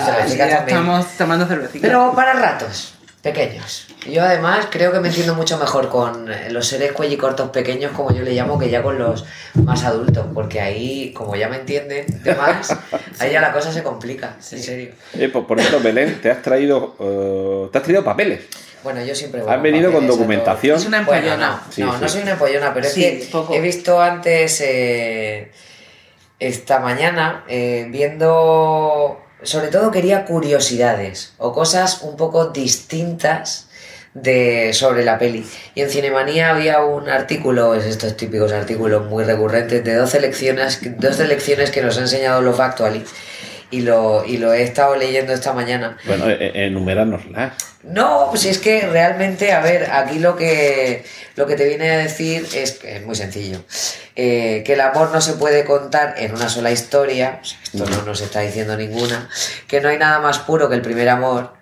[0.00, 0.78] Ah, y ya también.
[0.78, 1.86] estamos tomando cervecica.
[1.86, 3.86] Pero para ratos, pequeños.
[4.06, 8.22] Yo además creo que me entiendo mucho mejor con los seres cuellicortos pequeños, como yo
[8.22, 9.24] le llamo, que ya con los
[9.54, 12.70] más adultos, porque ahí, como ya me entienden de más,
[13.18, 14.90] ahí ya la cosa se complica, en serio.
[15.14, 18.40] Eh, por, por ejemplo, Belén, te has traído, eh, te has traído papeles.
[18.82, 20.76] Bueno, yo siempre voy Has venido con documentación.
[20.76, 21.50] Es una Bueno, empollona.
[21.66, 21.98] no, Sí, no, sí.
[22.02, 23.54] no soy una empollona, pero Sí, es que poco.
[23.54, 25.50] he visto antes, eh,
[26.38, 33.63] esta mañana, eh, viendo, sobre todo quería curiosidades o cosas un poco distintas
[34.14, 35.44] de, sobre la peli.
[35.74, 40.80] Y en Cinemanía había un artículo, es estos típicos artículos muy recurrentes, de 12 lecciones,
[40.98, 43.04] 12 lecciones que nos ha enseñado Love Actually.
[43.70, 45.98] Y lo, y lo he estado leyendo esta mañana.
[46.06, 47.54] Bueno, eh, eh, enumerárnoslas.
[47.82, 51.04] No, pues es que realmente, a ver, aquí lo que,
[51.34, 53.58] lo que te viene a decir es es muy sencillo.
[54.14, 57.84] Eh, que el amor no se puede contar en una sola historia, o sea, esto
[57.84, 59.28] no nos está diciendo ninguna,
[59.66, 61.53] que no hay nada más puro que el primer amor,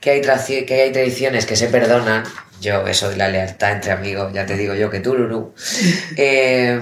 [0.00, 2.24] que hay, que hay tradiciones que se perdonan,
[2.60, 5.54] yo eso de la lealtad entre amigos, ya te digo yo que tú, Lulu,
[6.16, 6.80] Eh,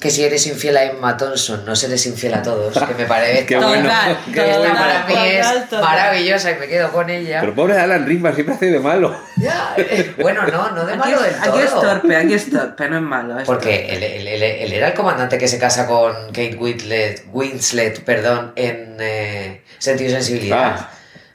[0.00, 3.56] que si eres infiel a Emma Thompson, no serás infiel a todos, que me parece
[3.56, 3.88] bueno.
[4.34, 4.74] Que esta bueno.
[4.74, 7.40] para mí es maravillosa y me quedo con ella.
[7.40, 9.18] Pero pobre Alan Rickman siempre hace de malo.
[9.38, 12.88] Ya, eh, bueno, no, no de Aquí, malo del aquí es torpe, aquí es torpe,
[12.90, 13.38] no es malo.
[13.38, 17.24] es Porque él, él- él- él era el comandante que se casa con Kate Winslet,
[17.32, 20.76] Winslet perdón, en eh, Sentido y Sensibilidad.
[20.80, 20.90] Ah.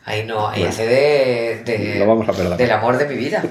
[0.10, 0.70] Ahí no, ahí Bueno.
[0.74, 2.58] hace de, de- Lo vamos a perdonar.
[2.58, 3.44] del amor de mi vida.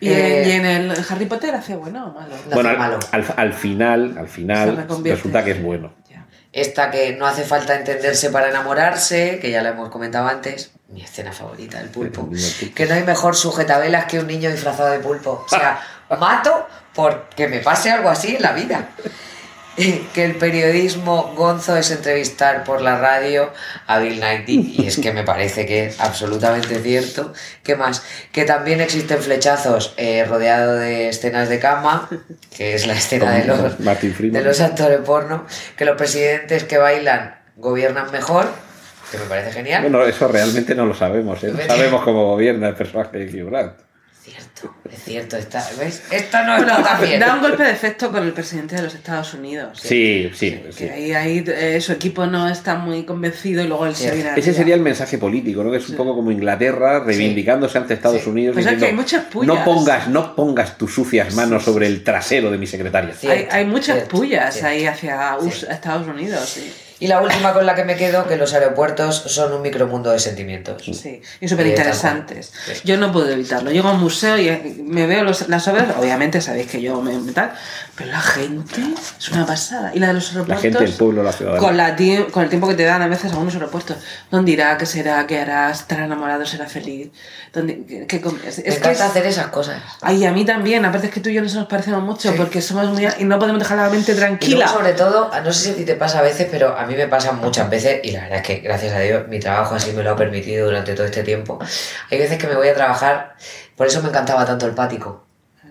[0.00, 2.34] Y, en, Eh, y en el Harry Potter hace bueno o malo.
[2.48, 2.98] No bueno, al, malo.
[3.12, 5.92] al- al final, al final resulta que es bueno.
[6.10, 6.24] Ya.
[6.52, 10.72] Esta que no hace falta entenderse para enamorarse, que ya la hemos comentado antes.
[10.88, 12.28] Mi escena favorita, el pulpo.
[12.74, 15.44] Que no hay mejor sujetabelas que un niño disfrazado de pulpo.
[15.46, 15.78] O sea,
[16.18, 18.88] mato porque me pase algo así en la vida.
[20.14, 23.50] Que el periodismo gonzo es entrevistar por la radio
[23.86, 24.74] a Bill Nighy.
[24.78, 27.32] Y es que me parece que es absolutamente cierto.
[27.62, 28.02] ¿Qué más?
[28.32, 32.08] Que también existen flechazos eh, rodeado de escenas de cama,
[32.56, 33.78] que es la escena de los,
[34.32, 35.46] de los actores porno.
[35.76, 38.46] Que los presidentes que bailan gobiernan mejor,
[39.10, 39.82] que me parece genial.
[39.82, 41.42] Bueno, eso realmente no lo sabemos.
[41.44, 41.52] ¿eh?
[41.52, 43.72] No sabemos cómo gobierna el personaje de Hugh Grant.
[44.62, 45.36] Cierto, es cierto.
[45.36, 46.02] Está, ¿ves?
[46.10, 47.20] Esto no Bueno, está bien.
[47.20, 49.78] da un golpe de efecto con el presidente de los Estados Unidos.
[49.82, 50.60] Sí, sí.
[50.92, 54.30] Ahí, ahí eh, su equipo no está muy convencido y luego él Sí, se viene
[54.30, 54.54] Ese arriba.
[54.56, 55.70] sería el mensaje político, ¿no?
[55.70, 58.26] Que es un poco como Inglaterra reivindicándose ante Estados.
[58.26, 58.54] Unidos.
[58.54, 59.46] Pues es que diciendo, hay muchas pullas.
[59.58, 63.14] No pongas, no pongas tus sucias manos sobre el trasero de mi secretaria.
[63.22, 64.68] Hay, hay muchas cierto, pullas cierto.
[64.70, 65.64] ahí hacia US-.
[65.68, 66.48] Estados Unidos.
[66.48, 66.72] Sí.
[67.02, 70.20] Y la última con la que me quedo, que los aeropuertos son un micromundo de
[70.20, 70.82] sentimientos.
[70.84, 72.52] Sí, y súper interesantes.
[72.64, 72.72] Sí.
[72.84, 73.70] Yo no puedo evitarlo.
[73.72, 77.00] Llego a un museo y eh, me veo los- las obras, obviamente sabéis que yo
[77.02, 77.52] me tal,
[77.96, 78.80] pero la gente
[79.18, 79.90] es una pasada.
[79.94, 80.62] Y la de los La aeropuertos.
[80.62, 81.56] gente, el pueblo, la ciudad.
[81.58, 81.96] Con, la
[82.30, 83.96] con el tiempo que te dan a veces algunos aeropuertos.
[84.30, 84.78] ¿Dónde irá?
[84.78, 85.26] ¿Qué será?
[85.26, 85.80] ¿Qué harás?
[85.80, 86.46] ¿Estará enamorado?
[86.46, 87.10] ¿Será feliz?
[87.52, 89.82] ¿Dónde, qué, qué es, Me es que encanta es- hacer esas cosas.
[90.00, 90.84] Ay, a mí también.
[90.84, 92.34] Aparte es que tú y yo nos parecemos mucho Sí.
[92.38, 93.06] porque somos muy...
[93.18, 94.68] Y no podemos dejar la mente Y luego, tranquila.
[94.68, 97.08] sobre todo, no sé si a ti te pasa a veces, pero a mí me
[97.08, 100.02] pasa muchas veces, y la verdad es que gracias a Dios mi trabajo así me
[100.02, 101.58] lo ha permitido durante todo este tiempo.
[102.10, 103.34] Hay veces que me voy a trabajar,
[103.76, 105.24] por eso me encantaba tanto el pático.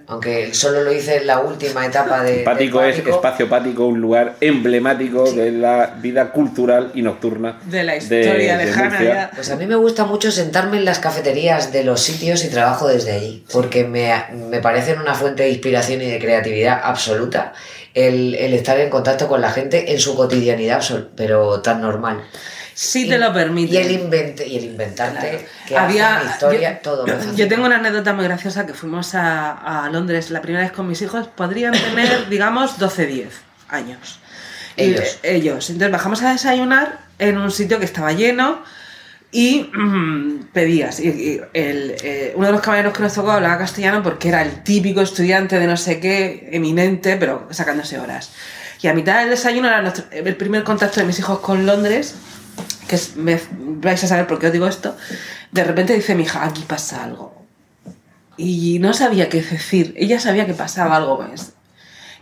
[0.07, 2.37] Aunque solo lo hice en la última etapa de.
[2.37, 3.15] del Pático es pático.
[3.15, 8.89] espacio pático, un lugar emblemático de la vida cultural y nocturna De la historia lejana
[8.89, 9.13] Murcia.
[9.13, 9.31] ya.
[9.33, 12.89] Pues a mí me gusta mucho sentarme en las cafeterías de los sitios y trabajo
[12.89, 14.11] desde allí, porque me,
[14.49, 17.53] me parecen una fuente de inspiración y de creatividad absoluta
[17.93, 20.83] el, el estar en contacto con la gente en su cotidianidad,
[21.15, 22.23] pero tan normal.
[22.73, 23.73] Sí te lo permite.
[23.73, 23.91] Y el,
[24.47, 27.05] y el inventarte, que Había historia, yo, todo.
[27.35, 30.87] yo tengo una anécdota muy graciosa que fuimos a, a Londres la primera vez con
[30.87, 31.27] mis hijos.
[31.27, 34.19] Podrían tener, digamos, 12, 10 años.
[34.77, 35.19] Ellos.
[35.21, 35.69] ellos.
[35.69, 38.63] Entonces bajamos a desayunar en un sitio que estaba lleno
[39.31, 40.99] y mm, pedías.
[40.99, 44.41] Y, y el, eh, uno de los caballeros que nos tocó hablaba castellano porque era
[44.41, 48.31] el típico estudiante de no sé qué, eminente, pero sacándose horas.
[48.81, 52.15] Y a mitad del desayuno era nuestro- el primer contacto de mis hijos con Londres
[52.87, 54.97] que es, me- vais a saber por qué os digo esto,
[55.51, 57.45] de repente dice mi hija, aquí pasa algo.
[58.37, 61.25] Y no sabía qué decir, ella sabía que pasaba algo.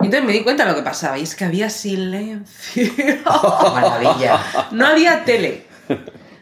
[0.00, 2.92] Y entonces me di cuenta de lo que pasaba, y es que había silencio.
[3.74, 4.40] Maravilla.
[4.70, 5.66] no había tele,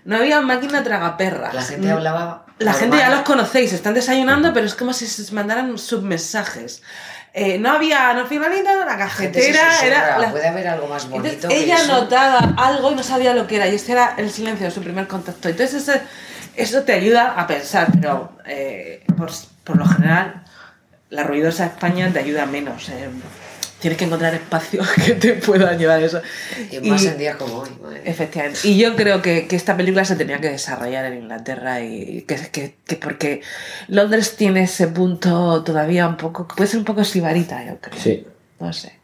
[0.09, 1.53] no había máquina tragaperras.
[1.55, 2.47] La gente hablaba.
[2.59, 3.19] La gente ya normal.
[3.21, 6.83] los conocéis, están desayunando, pero es como si se mandaran submensajes.
[7.35, 10.19] Eh, no había, no finalita, la cajetera, era.
[10.19, 11.29] la- Puede haber algo más bonito.
[11.35, 11.93] entonces, ella eso?
[11.93, 14.81] notaba algo y no sabía lo que era, y este era el silencio de su
[14.83, 15.49] primer contacto.
[15.49, 16.03] Entonces, ese-
[16.57, 19.31] eso te ayuda a pensar, pero eh, por,
[19.63, 20.43] por lo general,
[21.11, 22.89] la ruidosa España te ayuda menos.
[22.89, 23.09] eh.
[23.81, 26.21] Tienes que encontrar espacios que te puedan llevar a eso.
[26.71, 27.71] Y más en días como hoy.
[27.83, 28.03] madre.
[28.05, 28.61] Efectivamente.
[28.65, 32.37] Y yo creo que, que esta película se tenía que desarrollar en Inglaterra y que,
[32.51, 33.43] que, que porque
[33.87, 38.01] Londres tiene ese punto todavía un poco, puede ser un poco sibarita, yo creo.
[38.03, 38.27] Sí.
[38.59, 38.99] No sé.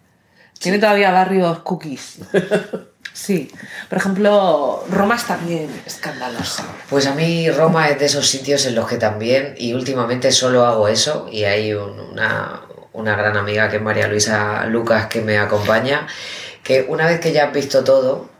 [0.59, 2.17] Tiene todavía barrios cookies.
[3.13, 3.49] Sí.
[3.89, 6.65] Por ejemplo, Roma es también escandalosa.
[6.91, 10.67] Pues a mí Roma es de esos sitios en los que también, y últimamente solo
[10.67, 12.63] hago eso, y hay un- una,
[12.95, 16.07] una gran amiga que es María Luisa Lucas que me acompaña,
[16.62, 18.31] que una vez que ya has visto todo,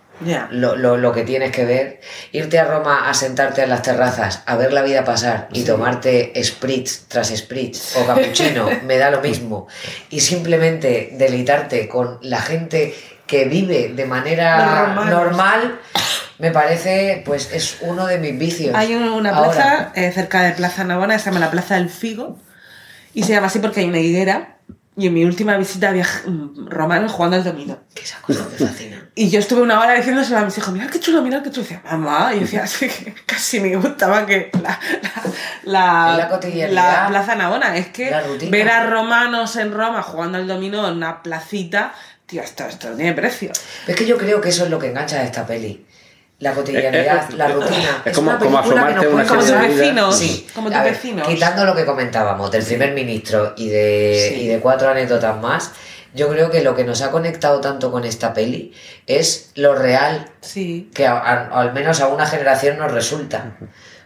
[0.51, 2.01] lo, lo- lo que tienes que ver,
[2.33, 6.33] irte a Roma a sentarte en las terrazas, a ver la vida pasar y tomarte
[6.43, 9.67] spritz tras spritz o cappuccino, me da lo mismo,
[10.11, 12.95] y simplemente deleitarte con la gente
[13.27, 15.11] que vive de manera Normal.
[15.11, 15.81] normal,
[16.39, 18.73] me parece, pues es uno de mis vicios.
[18.77, 21.89] Hay un- una plaza eh, cerca de Plaza Navona que se llama la Plaza del
[21.91, 22.39] Figo
[23.15, 24.59] y se llama así porque hay una higuera
[24.97, 26.07] y en mi última visita había
[26.67, 27.79] romanos jugando al dominó.
[27.95, 29.09] Que esa cosa me fascina.
[29.17, 31.67] Y yo estuve una hora diciéndoselo a mis hijos, mirad qué chulo, mirad qué chulo.
[31.69, 34.79] Y decía, mamá, y yo decía, "Sí, que casi me gustaba que la,
[35.65, 36.29] la, la
[36.73, 37.77] la Plaza Navona.
[37.77, 38.11] Es que
[38.51, 41.93] ver a romanos en Roma jugando al dominó en una placita,
[42.27, 43.51] tío, esto, esto no tiene precio.
[43.89, 45.87] Es que yo creo que eso es lo que engancha de esta peli.
[46.45, 48.03] La cotidianidad, Eh, eh, la rutina.
[48.05, 49.61] es como- una como película que nos asomarte una Como vida.
[49.81, 50.19] vecinos.
[50.19, 51.27] Sí, Como tus vecinos.
[51.29, 54.41] quitando lo que comentábamos del primer ministro y de, Sí.
[54.43, 55.73] y de cuatro anécdotas más,
[56.13, 58.75] yo creo que lo que nos ha conectado tanto con esta peli
[59.07, 60.91] es lo real Sí.
[60.95, 63.57] que a- a- al menos a una generación nos resulta.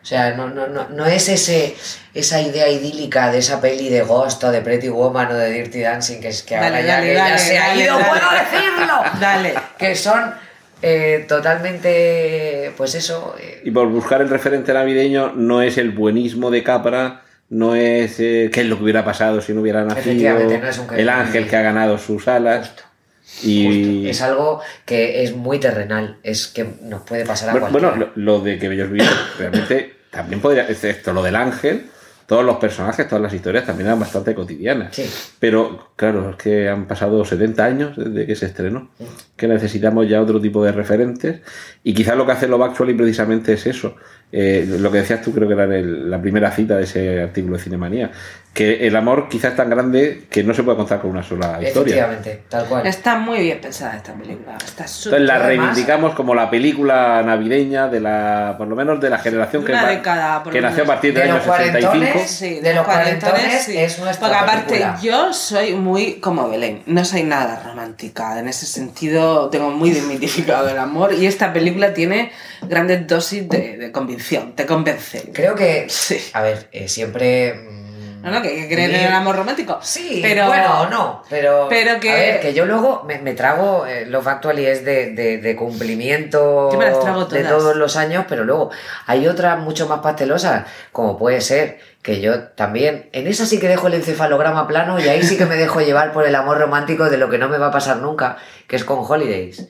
[0.01, 1.77] O sea, no, no, no, no es ese,
[2.15, 5.81] esa idea idílica de esa peli de Ghost o de Pretty Woman o de Dirty
[5.82, 8.09] Dancing, que es que ahora Dale, ya, dale, ya dale, se ha dale, ido, dale.
[8.09, 8.94] puedo decirlo.
[9.20, 9.55] Dale.
[9.77, 10.35] Que son
[10.83, 16.51] eh, totalmente, pues eso, eh, Y por buscar el referente navideño no es el buenismo
[16.51, 20.39] de Capra, no es eh, qué es lo que hubiera pasado si no hubiera nacido
[20.39, 22.69] no es un el ángel que ha ganado sus alas.
[22.69, 23.49] Justo.
[23.49, 27.91] Y es algo que es muy terrenal, es que nos puede pasar a bueno, cualquiera.
[27.91, 31.87] bueno, lo, lo de que Bellos Viven realmente también podría, excepto lo del ángel,
[32.29, 34.95] todos los personajes, todas las historias también eran bastante cotidianas.
[34.95, 35.05] Sí.
[35.41, 38.91] Pero claro, es que han pasado 70 años desde que se estrenó,
[39.35, 41.41] que necesitamos ya otro tipo de referentes
[41.83, 43.97] y quizás lo que hace Love Actually precisamente es eso.
[44.31, 47.23] Eh, lo que decías tú creo que era en el- la primera cita de ese
[47.23, 48.11] artículo de Cinemanía,
[48.59, 51.61] que el amor quizás es tan grande que no se puede contar con una sola
[51.63, 51.95] historia.
[51.95, 52.85] Efectivamente, tal cual.
[52.89, 54.57] Está muy bien pensada esta película.
[54.57, 59.11] Está súper Entonces la reivindicamos como la película navideña de la, por lo menos de
[59.11, 61.37] la generación que, Una va- década, por que lo nació a partir De del año
[61.39, 62.25] los cuarentones, 65.
[62.27, 64.99] Sí, de los cuarentones es nuestra Porque aparte película.
[65.03, 68.41] yo soy muy como Belén, no soy nada romántica.
[68.41, 72.33] En ese sentido tengo muy desmitificado el amor y esta película tiene
[72.63, 75.31] grandes dosis de, de convicción, te convence.
[75.33, 76.19] Creo que, Sí.
[76.33, 77.78] a ver, eh, siempre...
[78.20, 79.78] mm, No, no, que, que creen en el amor romántico.
[79.82, 83.35] Sí, pero bueno, o no, pero, pero que- a ver, que yo luego me, me
[83.35, 87.77] trago eh, Love Actually es de, de, de cumplimiento Yo me las trago de todos
[87.77, 88.70] los años, pero luego
[89.07, 93.69] hay otras mucho más pastelosas, como puede ser que yo también, en esa sí que
[93.69, 97.11] dejo el encefalograma plano y ahí sí que me dejo llevar por el amor romántico
[97.11, 99.66] de lo que no me va a pasar nunca, que es con Holidays.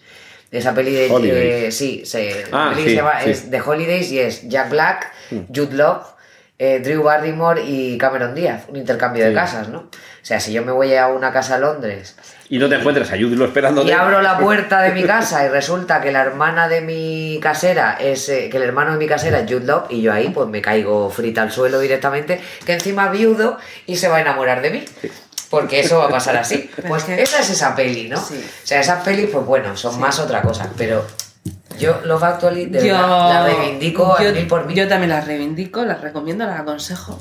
[0.50, 1.10] Esa peli de...
[1.10, 1.64] Holidays.
[1.64, 3.30] eh, sí, se, Ah, la peli sí, se llama sí.
[3.30, 5.12] es The Holidays y es Jack Black,
[5.54, 6.02] Jude Law,
[6.58, 9.78] eh, Drew Barrymore y Cameron Díaz, un intercambio de casas, ¿no?
[9.78, 12.16] O sea, si yo me voy a una casa a Londres
[12.48, 15.48] Y no te encuentras a Jude esperando y abro la puerta de mi casa y
[15.48, 19.38] resulta que la hermana de mi casera es eh, que el hermano de mi casera
[19.38, 23.08] es Jude Law y yo ahí pues me caigo frita al suelo directamente, que encima
[23.08, 24.84] viudo y se va a enamorar de mí.
[25.50, 26.68] Porque eso va a pasar así.
[26.88, 28.18] Pues esa es esa peli, ¿no?
[28.18, 28.34] Sí.
[28.34, 30.70] O sea, esas pelis, pues bueno, son más otra cosa.
[30.76, 31.06] Pero
[31.78, 34.76] yo Love Actually de yo verdad, la reivindico yo, al mil por mil.
[34.76, 37.20] yo también las reivindico, las recomiendo, las aconsejo.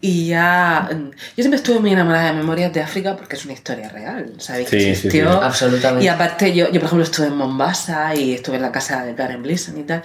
[0.00, 0.88] Y ya.
[0.92, 4.32] mm, Yo siempre estuve muy enamorada de Memorias de África porque es una historia real.
[4.38, 5.32] ¿Sabéis que Sí, sí, existió?
[5.32, 5.38] sí.
[5.42, 6.04] Absolutamente.
[6.04, 9.14] Y aparte, yo, yo, por ejemplo, estuve en Mombasa y estuve en la casa de
[9.16, 10.02] Karen Blisson y tal.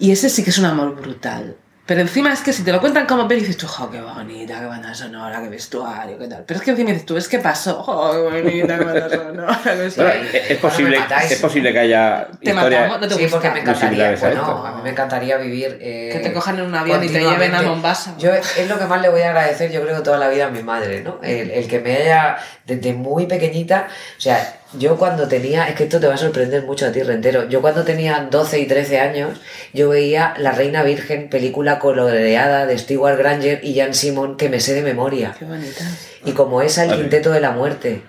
[0.00, 1.56] Y ese sí que es un amor brutal.
[1.90, 4.60] Pero encima es que si te lo cuentan como peli, dices tú, jo, qué bonita,
[4.60, 6.44] qué banda sonora, qué vestuario, qué tal.
[6.46, 9.60] Pero es que encima dices tú, es que pasó, jo, qué bonita, qué banda sonora,
[9.60, 10.22] qué Bueno, vestuario.
[10.32, 13.36] es, es posible, No es posible que haya Te historias- matamos, no te sí, gusta.
[13.38, 13.88] porque me encantaría.
[13.88, 15.78] similares a Bueno, mí me encantaría vivir.
[15.80, 17.62] eh, Que te cojan en un avión y te lleven a.
[17.62, 18.14] Mombasa.
[18.18, 20.46] Yo es lo que más le voy a agradecer, yo creo que toda la vida
[20.46, 21.18] a mi madre, ¿no?
[21.24, 22.36] El, el que me haya,
[22.66, 26.62] desde muy pequeñita, o sea, yo cuando tenía, es que esto te va a sorprender
[26.64, 29.40] mucho a ti, Rentero, yo cuando tenía 12 y 13 años,
[29.72, 34.60] yo veía La Reina Virgen, película coloreada de Stewart Granger y Jan Simon, que me
[34.60, 35.34] sé de memoria.
[35.38, 35.84] Qué bonita.
[36.24, 36.92] Y como esa, El.
[36.96, 38.02] Quinteto de la Muerte.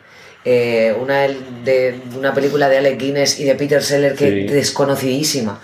[0.43, 4.47] eh, una de, una película de Alec Guinness y de Peter Seller que Sí.
[4.47, 5.59] desconocidísima.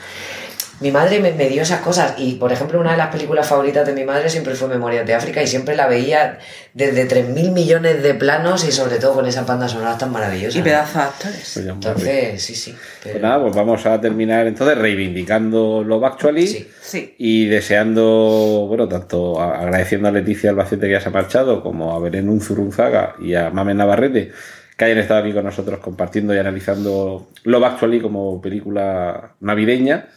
[0.80, 3.86] Mi madre me, me dio esas cosas y, por ejemplo, una de las películas favoritas
[3.88, 6.38] de mi madre siempre fue Memorias de África y siempre la veía
[6.74, 10.56] desde 3.000 millones de planos y sobre todo con esas bandas sonoras tan maravillosas.
[10.56, 11.52] Y pedazos de actores.
[11.54, 11.66] Pues.
[11.66, 12.76] Entonces, sí, sí.
[13.04, 16.68] pero- Pues nada, pues vamos a terminar entonces reivindicando Love Actually Sí.
[16.82, 17.16] Sí.
[17.18, 22.00] y deseando, bueno, tanto agradeciendo a Leticia Albacete que ya se ha marchado, como a
[22.00, 24.32] Belén Unzurunzaga y a Mamen Navarrete
[24.78, 30.10] que hayan estado aquí con nosotros compartiendo y analizando Love Actually como película navideña,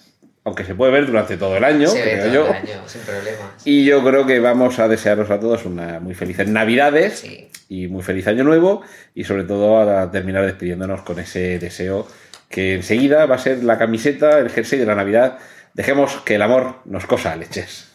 [0.44, 2.46] aunque se puede ver durante todo el año, se ve creo todo yo.
[2.48, 3.38] el año, sin problemas.
[3.64, 7.48] Y yo creo que vamos a desearos a todos una muy felices Navidades Sí.
[7.68, 8.82] y muy feliz Año Nuevo
[9.14, 12.06] y sobre todo a terminar despidiéndonos con ese deseo
[12.48, 15.38] que enseguida va a ser la camiseta, el jersey de la Navidad.
[15.74, 17.92] Dejemos que el amor nos cosa leches.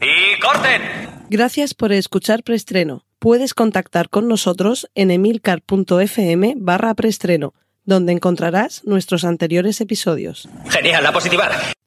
[0.00, 0.82] ¡Y corten!
[1.30, 3.04] Gracias por escuchar Preestreno.
[3.18, 7.52] Puedes contactar con nosotros en emilcar.fm barra preestreno,
[7.88, 10.46] donde encontrarás nuestros anteriores episodios.
[10.68, 11.77] Genial, a positivar.